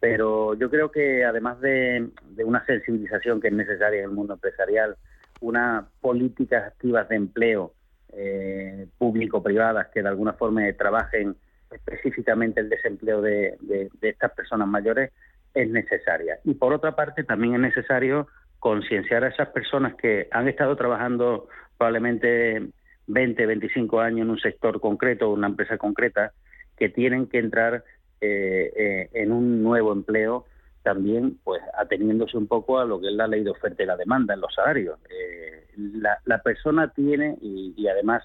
Pero 0.00 0.54
yo 0.54 0.70
creo 0.70 0.90
que 0.90 1.24
además 1.24 1.60
de, 1.60 2.08
una 2.44 2.64
sensibilización 2.64 3.40
que 3.40 3.48
es 3.48 3.54
necesaria 3.54 3.98
en 3.98 4.04
el 4.06 4.10
mundo 4.12 4.34
empresarial, 4.34 4.96
unas 5.40 5.84
políticas 6.00 6.66
activas 6.66 7.08
de 7.08 7.16
empleo 7.16 7.74
eh, 8.12 8.86
público-privadas 8.96 9.88
que 9.88 10.02
de 10.02 10.08
alguna 10.08 10.32
forma 10.32 10.62
trabajen 10.72 11.36
específicamente 11.70 12.60
el 12.60 12.68
desempleo 12.68 13.20
de, 13.20 13.56
de 13.60 14.08
estas 14.08 14.32
personas 14.32 14.68
mayores 14.68 15.12
es 15.54 15.68
necesaria. 15.70 16.38
Y 16.44 16.54
por 16.54 16.72
otra 16.72 16.94
parte, 16.94 17.24
también 17.24 17.54
es 17.54 17.60
necesario 17.60 18.28
concienciar 18.58 19.24
a 19.24 19.28
esas 19.28 19.48
personas 19.48 19.94
que 19.94 20.28
han 20.30 20.48
estado 20.48 20.76
trabajando 20.76 21.48
probablemente 21.76 22.68
20, 23.06 23.46
25 23.46 24.00
años 24.00 24.20
en 24.22 24.30
un 24.30 24.38
sector 24.38 24.80
concreto, 24.80 25.30
una 25.30 25.46
empresa 25.46 25.78
concreta, 25.78 26.32
que 26.76 26.88
tienen 26.88 27.26
que 27.26 27.38
entrar 27.38 27.84
eh, 28.20 28.72
eh, 28.76 29.10
en 29.14 29.32
un 29.32 29.62
nuevo 29.62 29.92
empleo 29.92 30.44
también 30.82 31.38
pues 31.44 31.60
ateniéndose 31.76 32.36
un 32.36 32.46
poco 32.46 32.78
a 32.78 32.84
lo 32.84 33.00
que 33.00 33.08
es 33.08 33.12
la 33.12 33.26
ley 33.26 33.42
de 33.42 33.50
oferta 33.50 33.82
y 33.82 33.86
la 33.86 33.96
demanda 33.96 34.34
en 34.34 34.40
los 34.40 34.54
salarios. 34.54 34.98
Eh, 35.10 35.66
la, 35.76 36.42
persona 36.42 36.92
tiene, 36.92 37.36
y, 37.40 37.74
y 37.76 37.88
además 37.88 38.22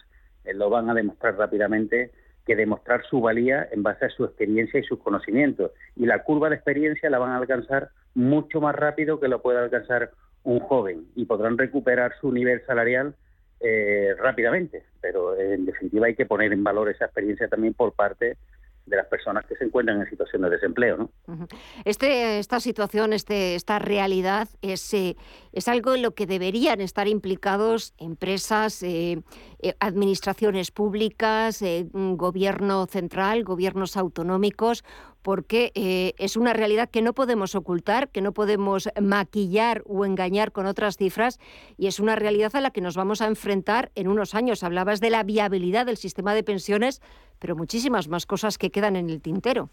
lo 0.53 0.69
van 0.69 0.89
a 0.89 0.93
demostrar 0.93 1.35
rápidamente, 1.35 2.11
que 2.45 2.55
demostrar 2.55 3.03
su 3.09 3.21
valía 3.21 3.67
en 3.71 3.83
base 3.83 4.05
a 4.05 4.09
su 4.09 4.25
experiencia 4.25 4.79
y 4.79 4.83
sus 4.83 4.99
conocimientos. 4.99 5.71
Y 5.95 6.05
la 6.05 6.23
curva 6.23 6.49
de 6.49 6.55
experiencia 6.55 7.09
la 7.09 7.19
van 7.19 7.31
a 7.31 7.37
alcanzar 7.37 7.89
mucho 8.13 8.61
más 8.61 8.75
rápido 8.75 9.19
que 9.19 9.27
lo 9.27 9.41
puede 9.41 9.59
alcanzar 9.59 10.11
un 10.43 10.59
joven 10.59 11.05
y 11.15 11.25
podrán 11.25 11.57
recuperar 11.57 12.13
su 12.19 12.31
nivel 12.31 12.61
salarial 12.65 13.15
eh, 13.61 14.13
rápidamente. 14.17 14.83
Pero 15.01 15.39
en 15.39 15.65
definitiva 15.65 16.07
hay 16.07 16.15
que 16.15 16.25
poner 16.25 16.51
en 16.51 16.63
valor 16.63 16.89
esa 16.89 17.05
experiencia 17.05 17.47
también 17.47 17.73
por 17.73 17.93
parte 17.93 18.37
de 18.85 18.97
las 18.97 19.07
personas 19.07 19.45
que 19.45 19.55
se 19.55 19.63
encuentran 19.63 20.01
en 20.01 20.09
situación 20.09 20.41
de 20.41 20.49
desempleo. 20.49 20.97
¿no? 20.97 21.47
Este, 21.85 22.39
esta 22.39 22.59
situación, 22.59 23.13
este, 23.13 23.55
esta 23.55 23.79
realidad 23.79 24.49
es, 24.61 24.93
eh, 24.93 25.15
es 25.53 25.67
algo 25.67 25.95
en 25.95 26.01
lo 26.01 26.11
que 26.11 26.25
deberían 26.25 26.81
estar 26.81 27.07
implicados 27.07 27.93
empresas, 27.97 28.83
eh, 28.83 29.21
eh, 29.59 29.73
administraciones 29.79 30.71
públicas, 30.71 31.63
gobierno 31.93 32.85
central, 32.87 33.43
gobiernos 33.43 33.95
autonómicos, 33.95 34.83
porque 35.23 35.71
es 36.17 36.37
una 36.37 36.53
realidad 36.53 36.89
que 36.89 37.01
no 37.01 37.13
podemos 37.13 37.55
ocultar, 37.55 38.09
que 38.09 38.21
no 38.21 38.33
podemos 38.33 38.89
maquillar 39.01 39.81
o 39.85 40.05
engañar 40.05 40.51
con 40.51 40.65
otras 40.65 40.97
cifras 40.97 41.39
y 41.77 41.87
es 41.87 41.99
una 41.99 42.15
realidad 42.15 42.55
a 42.55 42.61
la 42.61 42.71
que 42.71 42.81
nos 42.81 42.95
vamos 42.95 43.21
a 43.21 43.27
enfrentar 43.27 43.91
en 43.95 44.07
unos 44.07 44.35
años. 44.35 44.63
Hablabas 44.63 45.01
de 45.01 45.09
la 45.09 45.23
viabilidad 45.23 45.85
del 45.85 45.97
sistema 45.97 46.35
de 46.35 46.43
pensiones, 46.43 47.01
pero 47.39 47.55
muchísimas 47.55 48.07
más 48.07 48.25
cosas 48.25 48.57
que 48.57 48.69
quedan 48.69 48.95
en 48.95 49.09
el 49.09 49.21
tintero. 49.21 49.69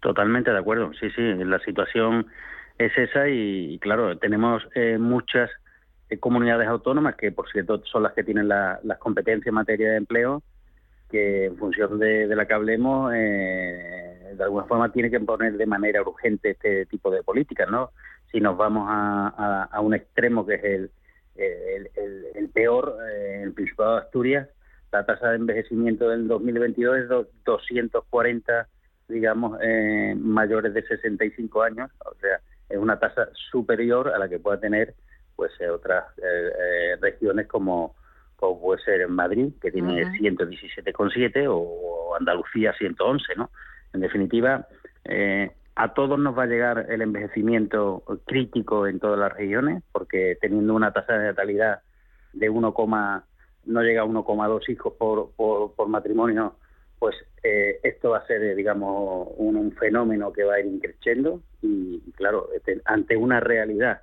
Totalmente 0.00 0.50
de 0.50 0.58
acuerdo, 0.58 0.92
sí, 0.94 1.10
sí, 1.14 1.22
la 1.22 1.58
situación 1.60 2.26
es 2.78 2.96
esa 2.96 3.28
y, 3.28 3.78
claro, 3.78 4.18
tenemos 4.18 4.62
eh, 4.74 4.98
muchas 4.98 5.50
eh, 6.08 6.18
comunidades 6.18 6.68
autónomas 6.68 7.14
que, 7.16 7.30
por 7.30 7.50
cierto, 7.50 7.82
son 7.84 8.02
las 8.02 8.12
que 8.12 8.24
tienen 8.24 8.48
las 8.48 8.98
competencias 8.98 9.46
en 9.46 9.54
materia 9.54 9.90
de 9.90 9.96
empleo, 9.96 10.42
que 11.12 11.44
en 11.46 11.56
función 11.56 11.98
de, 12.00 12.26
la 12.26 12.46
que 12.46 12.54
hablemos, 12.54 13.12
eh, 13.14 14.34
de 14.36 14.42
alguna 14.42 14.64
forma 14.64 14.90
tiene 14.90 15.10
que 15.10 15.20
poner 15.20 15.56
de 15.56 15.66
manera 15.66 16.02
urgente 16.02 16.50
este 16.50 16.86
tipo 16.86 17.10
de 17.10 17.22
políticas, 17.22 17.70
¿no? 17.70 17.90
Si 18.32 18.40
nos 18.40 18.56
vamos 18.56 18.86
a, 18.88 19.68
a, 19.70 19.80
un 19.80 19.94
extremo 19.94 20.44
que 20.44 20.54
es 20.54 20.64
el, 20.64 20.90
el, 21.36 22.26
el, 22.34 22.48
peor, 22.48 22.96
eh, 23.08 23.42
el 23.44 23.52
Principado 23.52 23.94
de 23.94 24.00
Asturias, 24.00 24.48
la 24.90 25.06
tasa 25.06 25.30
de 25.30 25.36
envejecimiento 25.36 26.08
del 26.08 26.28
2022 26.28 26.98
es 26.98 27.08
240, 27.44 28.68
digamos, 29.08 29.58
eh, 29.62 30.14
mayores 30.18 30.74
de 30.74 30.82
65 30.82 31.62
años, 31.62 31.90
o 32.04 32.14
sea, 32.20 32.40
es 32.68 32.78
una 32.78 32.98
tasa 32.98 33.28
superior 33.50 34.08
a 34.08 34.18
la 34.18 34.28
que 34.28 34.38
pueda 34.38 34.58
tener 34.58 34.94
pues 35.36 35.52
eh, 35.60 35.68
otras 35.68 36.04
eh, 36.18 36.96
regiones 37.00 37.46
como, 37.46 37.94
como 38.42 38.60
puede 38.60 38.82
ser 38.82 39.02
en 39.02 39.12
Madrid, 39.12 39.52
que 39.60 39.70
tiene 39.70 40.04
117,7 40.18 41.46
o 41.48 42.16
Andalucía 42.18 42.74
111, 42.76 43.36
¿no? 43.36 43.50
En 43.92 44.00
definitiva, 44.00 44.66
a 45.76 45.94
todos 45.94 46.18
nos 46.18 46.36
va 46.36 46.42
a 46.42 46.46
llegar 46.46 46.86
el 46.88 47.02
envejecimiento 47.02 48.02
crítico 48.26 48.88
en 48.88 48.98
todas 48.98 49.18
las 49.18 49.32
regiones, 49.32 49.84
porque 49.92 50.36
teniendo 50.40 50.74
una 50.74 50.92
tasa 50.92 51.14
de 51.14 51.26
natalidad 51.26 51.82
de 52.32 52.50
1, 52.50 52.74
no 53.66 53.82
llega 53.82 54.02
a 54.02 54.06
1,2 54.06 54.68
hijos 54.70 54.94
por, 54.98 55.30
por, 55.36 55.88
matrimonio, 55.88 56.56
pues 56.98 57.14
eh, 57.44 57.78
esto 57.84 58.10
va 58.10 58.18
a 58.18 58.26
ser, 58.26 58.42
eh, 58.42 58.54
digamos, 58.56 59.28
un, 59.36 59.72
fenómeno 59.72 60.32
que 60.32 60.44
va 60.44 60.54
a 60.54 60.60
ir 60.60 60.66
increciendo 60.66 61.40
y, 61.60 62.00
claro, 62.16 62.48
este, 62.54 62.80
ante 62.84 63.16
una 63.16 63.40
realidad 63.40 64.02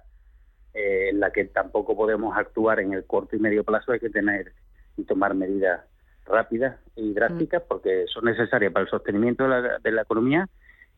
eh, 0.74 1.09
en 1.09 1.20
la 1.20 1.32
que 1.32 1.45
tampoco 1.45 1.95
podemos 1.95 2.38
actuar 2.38 2.80
en 2.80 2.93
el 2.93 3.05
corto 3.05 3.36
y 3.36 3.39
medio 3.39 3.63
plazo, 3.63 3.91
hay 3.91 3.99
que 3.99 4.09
tener 4.09 4.53
y 4.97 5.03
tomar 5.03 5.34
medidas 5.34 5.82
rápidas 6.26 6.78
y 6.95 7.13
drásticas 7.13 7.63
mm. 7.63 7.67
porque 7.67 8.05
son 8.07 8.26
necesarias 8.26 8.72
para 8.72 8.84
el 8.84 8.89
sostenimiento 8.89 9.43
de 9.43 9.49
la, 9.49 9.80
de 9.80 9.91
la 9.91 10.01
economía 10.03 10.47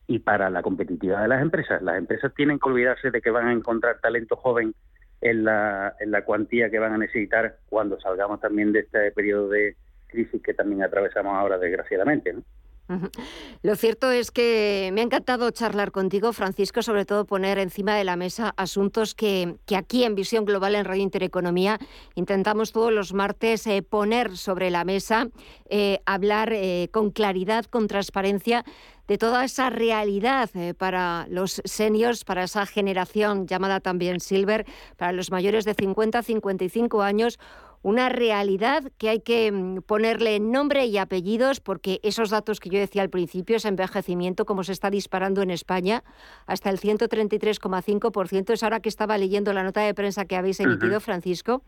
y 0.06 0.18
para 0.18 0.50
la 0.50 0.62
competitividad 0.62 1.22
de 1.22 1.28
las 1.28 1.42
empresas. 1.42 1.80
Las 1.82 1.96
empresas 1.96 2.32
tienen 2.34 2.58
que 2.58 2.68
olvidarse 2.68 3.10
de 3.10 3.20
que 3.20 3.30
van 3.30 3.48
a 3.48 3.52
encontrar 3.52 4.00
talento 4.00 4.36
joven 4.36 4.74
en 5.20 5.44
la, 5.44 5.94
en 6.00 6.10
la 6.10 6.24
cuantía 6.24 6.68
que 6.68 6.78
van 6.78 6.92
a 6.92 6.98
necesitar 6.98 7.56
cuando 7.68 7.98
salgamos 8.00 8.40
también 8.40 8.72
de 8.72 8.80
este 8.80 9.12
periodo 9.12 9.48
de 9.48 9.76
crisis 10.08 10.42
que 10.42 10.52
también 10.52 10.82
atravesamos 10.82 11.34
ahora, 11.34 11.58
desgraciadamente. 11.58 12.32
¿no? 12.32 12.42
Lo 13.62 13.76
cierto 13.76 14.10
es 14.10 14.30
que 14.30 14.90
me 14.92 15.00
ha 15.00 15.04
encantado 15.04 15.50
charlar 15.50 15.92
contigo, 15.92 16.32
Francisco, 16.32 16.82
sobre 16.82 17.04
todo 17.04 17.24
poner 17.24 17.58
encima 17.58 17.96
de 17.96 18.04
la 18.04 18.16
mesa 18.16 18.52
asuntos 18.56 19.14
que, 19.14 19.56
que 19.66 19.76
aquí 19.76 20.04
en 20.04 20.14
Visión 20.14 20.44
Global 20.44 20.74
en 20.74 20.84
Radio 20.84 21.02
Intereconomía 21.02 21.78
intentamos 22.14 22.72
todos 22.72 22.92
los 22.92 23.12
martes 23.12 23.66
eh, 23.66 23.82
poner 23.82 24.36
sobre 24.36 24.70
la 24.70 24.84
mesa, 24.84 25.28
eh, 25.68 26.00
hablar 26.06 26.52
eh, 26.52 26.88
con 26.92 27.10
claridad, 27.10 27.64
con 27.66 27.88
transparencia 27.88 28.64
de 29.08 29.18
toda 29.18 29.44
esa 29.44 29.68
realidad 29.68 30.48
para 30.78 31.26
los 31.28 31.60
seniors, 31.64 32.24
para 32.24 32.44
esa 32.44 32.64
generación 32.66 33.46
llamada 33.46 33.80
también 33.80 34.20
Silver, 34.20 34.64
para 34.96 35.12
los 35.12 35.30
mayores 35.30 35.64
de 35.64 35.74
50 35.74 36.22
55 36.22 37.02
años 37.02 37.38
una 37.82 38.08
realidad 38.08 38.84
que 38.96 39.08
hay 39.08 39.20
que 39.20 39.50
mm, 39.50 39.82
ponerle 39.82 40.38
nombre 40.40 40.86
y 40.86 40.98
apellidos 40.98 41.60
porque 41.60 42.00
esos 42.02 42.30
datos 42.30 42.60
que 42.60 42.70
yo 42.70 42.78
decía 42.78 43.02
al 43.02 43.10
principio, 43.10 43.56
ese 43.56 43.68
envejecimiento 43.68 44.46
como 44.46 44.64
se 44.64 44.72
está 44.72 44.90
disparando 44.90 45.42
en 45.42 45.50
España 45.50 46.04
hasta 46.46 46.70
el 46.70 46.78
133,5%, 46.78 48.52
es 48.52 48.62
ahora 48.62 48.80
que 48.80 48.88
estaba 48.88 49.18
leyendo 49.18 49.52
la 49.52 49.62
nota 49.62 49.80
de 49.80 49.94
prensa 49.94 50.24
que 50.24 50.36
habéis 50.36 50.60
emitido, 50.60 51.00
Francisco, 51.00 51.62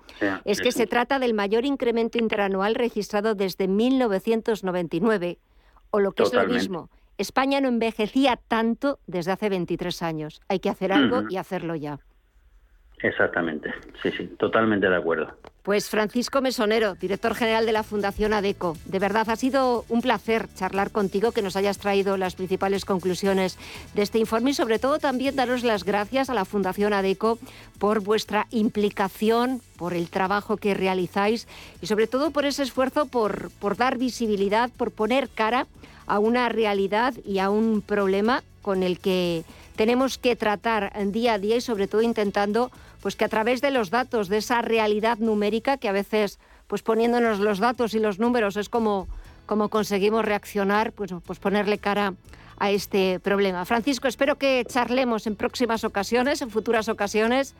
es 0.45 0.61
que 0.61 0.73
se 0.73 0.87
trata 0.87 1.19
del 1.19 1.35
mayor 1.35 1.65
incremento 1.65 2.19
interanual 2.19 2.75
registrado 2.75 3.35
desde 3.35 3.69
1999, 3.69 5.39
o 5.91 6.01
lo 6.01 6.13
que 6.13 6.23
es 6.23 6.33
lo 6.33 6.47
mismo. 6.47 6.91
España 7.19 7.61
no 7.61 7.69
envejecía 7.69 8.37
tanto 8.37 8.99
desde 9.07 9.33
hace 9.33 9.49
23 9.49 10.03
años. 10.03 10.41
Hay 10.49 10.59
que 10.59 10.69
hacer 10.69 10.93
algo 10.93 11.23
y 11.29 11.37
hacerlo 11.37 11.77
ya. 11.77 12.01
Exactamente, 13.05 13.71
sí, 14.03 14.11
sí, 14.17 14.27
totalmente 14.39 14.89
de 14.89 14.97
acuerdo. 14.97 15.29
Pues 15.63 15.91
Francisco 15.91 16.41
Mesonero, 16.41 16.95
director 16.95 17.35
general 17.35 17.67
de 17.67 17.73
la 17.73 17.83
Fundación 17.83 18.33
ADECO, 18.33 18.79
de 18.87 18.99
verdad 18.99 19.29
ha 19.29 19.37
sido 19.37 19.85
un 19.91 20.01
placer 20.01 20.49
charlar 20.55 20.91
contigo, 20.91 21.33
que 21.33 21.43
nos 21.43 21.55
hayas 21.55 21.77
traído 21.77 22.17
las 22.17 22.35
principales 22.35 22.87
conclusiones 22.87 23.59
de 23.93 24.01
este 24.01 24.19
informe 24.19 24.53
y 24.53 24.55
sobre 24.55 24.79
todo 24.79 24.99
también 24.99 25.37
daros 25.37 25.65
las 25.65 25.85
gracias 25.85 26.31
a 26.31 26.35
la 26.35 26.47
Fundación 26.47 26.95
ADECO 26.95 27.39
por 27.79 28.01
vuestra 28.01 28.47
implicación, 28.51 29.61
por 29.77 29.93
el 29.93 30.09
trabajo 30.09 30.57
que 30.57 30.73
realizáis 30.73 31.47
y 31.83 31.87
sobre 31.87 32.07
todo 32.07 32.31
por 32.31 32.47
ese 32.47 32.63
esfuerzo 32.63 33.05
por, 33.05 33.51
por 33.61 33.77
dar 33.77 33.99
visibilidad, 33.99 34.71
por 34.75 34.93
poner 34.93 35.29
cara 35.29 35.67
a 36.07 36.19
una 36.21 36.49
realidad 36.49 37.13
y 37.23 37.39
a 37.39 37.51
un 37.51 37.83
problema 37.83 38.43
con 38.63 38.83
el 38.83 38.99
que 38.99 39.45
tenemos 39.77 40.17
que 40.17 40.37
tratar 40.37 40.91
día 41.13 41.35
a 41.35 41.39
día 41.39 41.57
y 41.57 41.61
sobre 41.61 41.87
todo 41.87 42.01
intentando 42.01 42.71
pues 43.05 43.17
que 43.17 43.27
a 43.27 43.29
través 43.29 43.61
de 43.61 43.71
los 43.71 43.91
datos, 43.91 44.31
de 44.31 44.39
esa 44.39 44.63
realidad 44.63 45.19
numérica 45.19 45.77
que 45.77 45.91
a 45.91 45.93
veces 45.93 46.39
pues 46.67 46.81
poniéndonos 46.81 47.39
los 47.39 47.59
datos 47.59 47.93
y 47.93 47.99
los 47.99 48.19
números 48.19 48.57
es 48.57 48.71
como, 48.71 49.09
como 49.45 49.69
conseguimos 49.69 50.25
reaccionar, 50.25 50.93
pues, 50.93 51.13
pues 51.27 51.39
ponerle 51.39 51.77
cara 51.77 52.15
a 52.57 52.71
este 52.71 53.21
problema. 53.21 53.67
Francisco, 53.67 54.09
espero 54.09 54.37
que 54.37 54.65
charlemos 54.67 55.27
en 55.27 55.37
próximas 55.37 55.85
ocasiones, 55.85 56.41
en 56.41 56.49
futuras 56.49 56.89
ocasiones. 56.89 57.55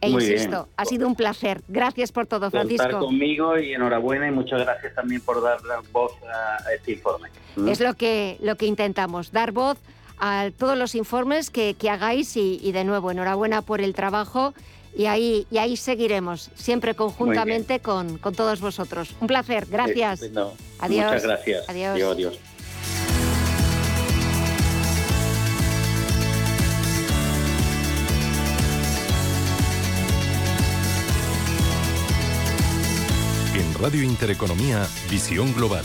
E 0.00 0.08
insisto, 0.08 0.68
ha 0.78 0.86
sido 0.86 1.06
un 1.06 1.16
placer. 1.16 1.60
Gracias 1.68 2.10
por 2.10 2.26
todo, 2.26 2.50
Francisco. 2.50 2.84
Estar 2.86 2.98
conmigo 2.98 3.58
y 3.58 3.74
enhorabuena 3.74 4.28
y 4.28 4.30
muchas 4.30 4.62
gracias 4.62 4.94
también 4.94 5.20
por 5.20 5.42
dar 5.42 5.58
voz 5.92 6.12
a 6.24 6.72
este 6.72 6.92
informe. 6.92 7.28
Es 7.68 7.80
lo 7.80 7.92
que, 7.92 8.38
lo 8.40 8.56
que 8.56 8.64
intentamos, 8.64 9.32
dar 9.32 9.52
voz 9.52 9.76
a 10.20 10.50
todos 10.56 10.76
los 10.76 10.94
informes 10.94 11.50
que, 11.50 11.76
hagáis 11.90 12.36
y, 12.36 12.72
de 12.72 12.84
nuevo, 12.84 13.10
enhorabuena 13.10 13.62
por 13.62 13.80
el 13.80 13.94
trabajo 13.94 14.54
y 14.98 15.06
ahí, 15.06 15.46
y 15.48 15.58
ahí 15.58 15.76
seguiremos, 15.76 16.50
siempre 16.56 16.94
conjuntamente 16.96 17.78
con, 17.78 18.18
con, 18.18 18.34
todos 18.34 18.60
vosotros. 18.60 19.14
Un 19.20 19.28
placer, 19.28 19.66
gracias. 19.70 20.22
Adiós. 20.80 21.04
Muchas 21.06 21.22
gracias. 21.22 21.68
Adiós. 21.68 22.02
adiós. 22.02 22.38
En 33.54 33.74
Radio 33.80 34.02
Intereconomía, 34.02 34.84
Visión 35.08 35.54
Global. 35.54 35.84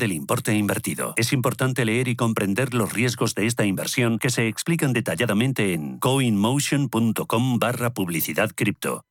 del 0.01 0.13
importe 0.13 0.55
invertido. 0.55 1.13
Es 1.15 1.31
importante 1.31 1.85
leer 1.85 2.07
y 2.07 2.15
comprender 2.15 2.73
los 2.73 2.91
riesgos 2.91 3.35
de 3.35 3.45
esta 3.45 3.65
inversión 3.65 4.17
que 4.17 4.31
se 4.31 4.47
explican 4.47 4.93
detalladamente 4.93 5.73
en 5.73 5.99
coinmotion.com 5.99 7.59
barra 7.59 7.93
publicidad 7.93 8.49
cripto. 8.55 9.05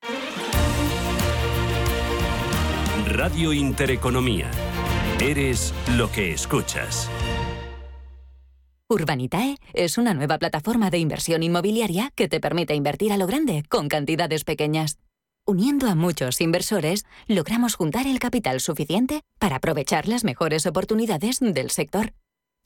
Radio 3.07 3.53
Intereconomía. 3.53 4.51
Eres 5.21 5.73
lo 5.97 6.11
que 6.11 6.33
escuchas. 6.33 7.09
Urbanitae 8.89 9.59
es 9.73 9.97
una 9.97 10.15
nueva 10.15 10.39
plataforma 10.39 10.91
de 10.91 10.99
inversión 10.99 11.45
inmobiliaria 11.45 12.11
que 12.17 12.27
te 12.27 12.41
permite 12.41 12.75
invertir 12.75 13.13
a 13.13 13.17
lo 13.17 13.29
grande 13.29 13.63
con 13.69 13.89
cantidades 13.89 14.43
pequeñas. 14.43 14.99
Uniendo 15.51 15.89
a 15.89 15.97
muchos 15.97 16.41
inversores, 16.41 17.05
logramos 17.27 17.75
juntar 17.75 18.07
el 18.07 18.21
capital 18.21 18.61
suficiente 18.61 19.23
para 19.41 19.57
aprovechar 19.57 20.07
las 20.07 20.23
mejores 20.23 20.65
oportunidades 20.65 21.41
del 21.41 21.73
sector. 21.73 22.13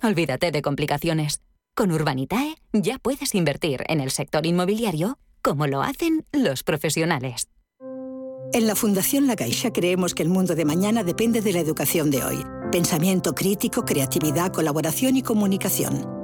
Olvídate 0.03 0.51
de 0.51 0.61
complicaciones. 0.61 1.41
Con 1.75 1.93
Urbanitae 1.93 2.57
ya 2.75 2.99
puedes 2.99 3.35
invertir 3.35 3.85
en 3.89 4.01
el 4.01 4.11
sector 4.11 4.45
inmobiliario 4.45 5.17
como 5.41 5.67
lo 5.67 5.81
hacen 5.81 6.27
los 6.31 6.63
profesionales. 6.63 7.49
En 8.53 8.67
la 8.67 8.75
Fundación 8.75 9.29
La 9.29 9.37
Caixa 9.37 9.73
creemos 9.73 10.15
que 10.15 10.23
el 10.23 10.29
mundo 10.29 10.55
de 10.55 10.67
mañana 10.67 11.05
depende 11.05 11.41
de 11.41 11.55
la 11.55 11.61
educación 11.61 12.11
de 12.11 12.23
hoy. 12.23 12.45
Pensamiento 12.71 13.35
crítico, 13.35 13.87
creatividad, 13.87 14.53
colaboración 14.53 15.17
y 15.17 15.23
comunicación. 15.23 16.24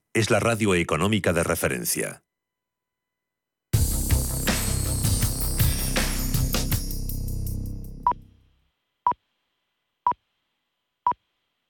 es 0.13 0.29
la 0.29 0.39
radio 0.39 0.75
económica 0.75 1.31
de 1.31 1.43
referencia. 1.43 2.23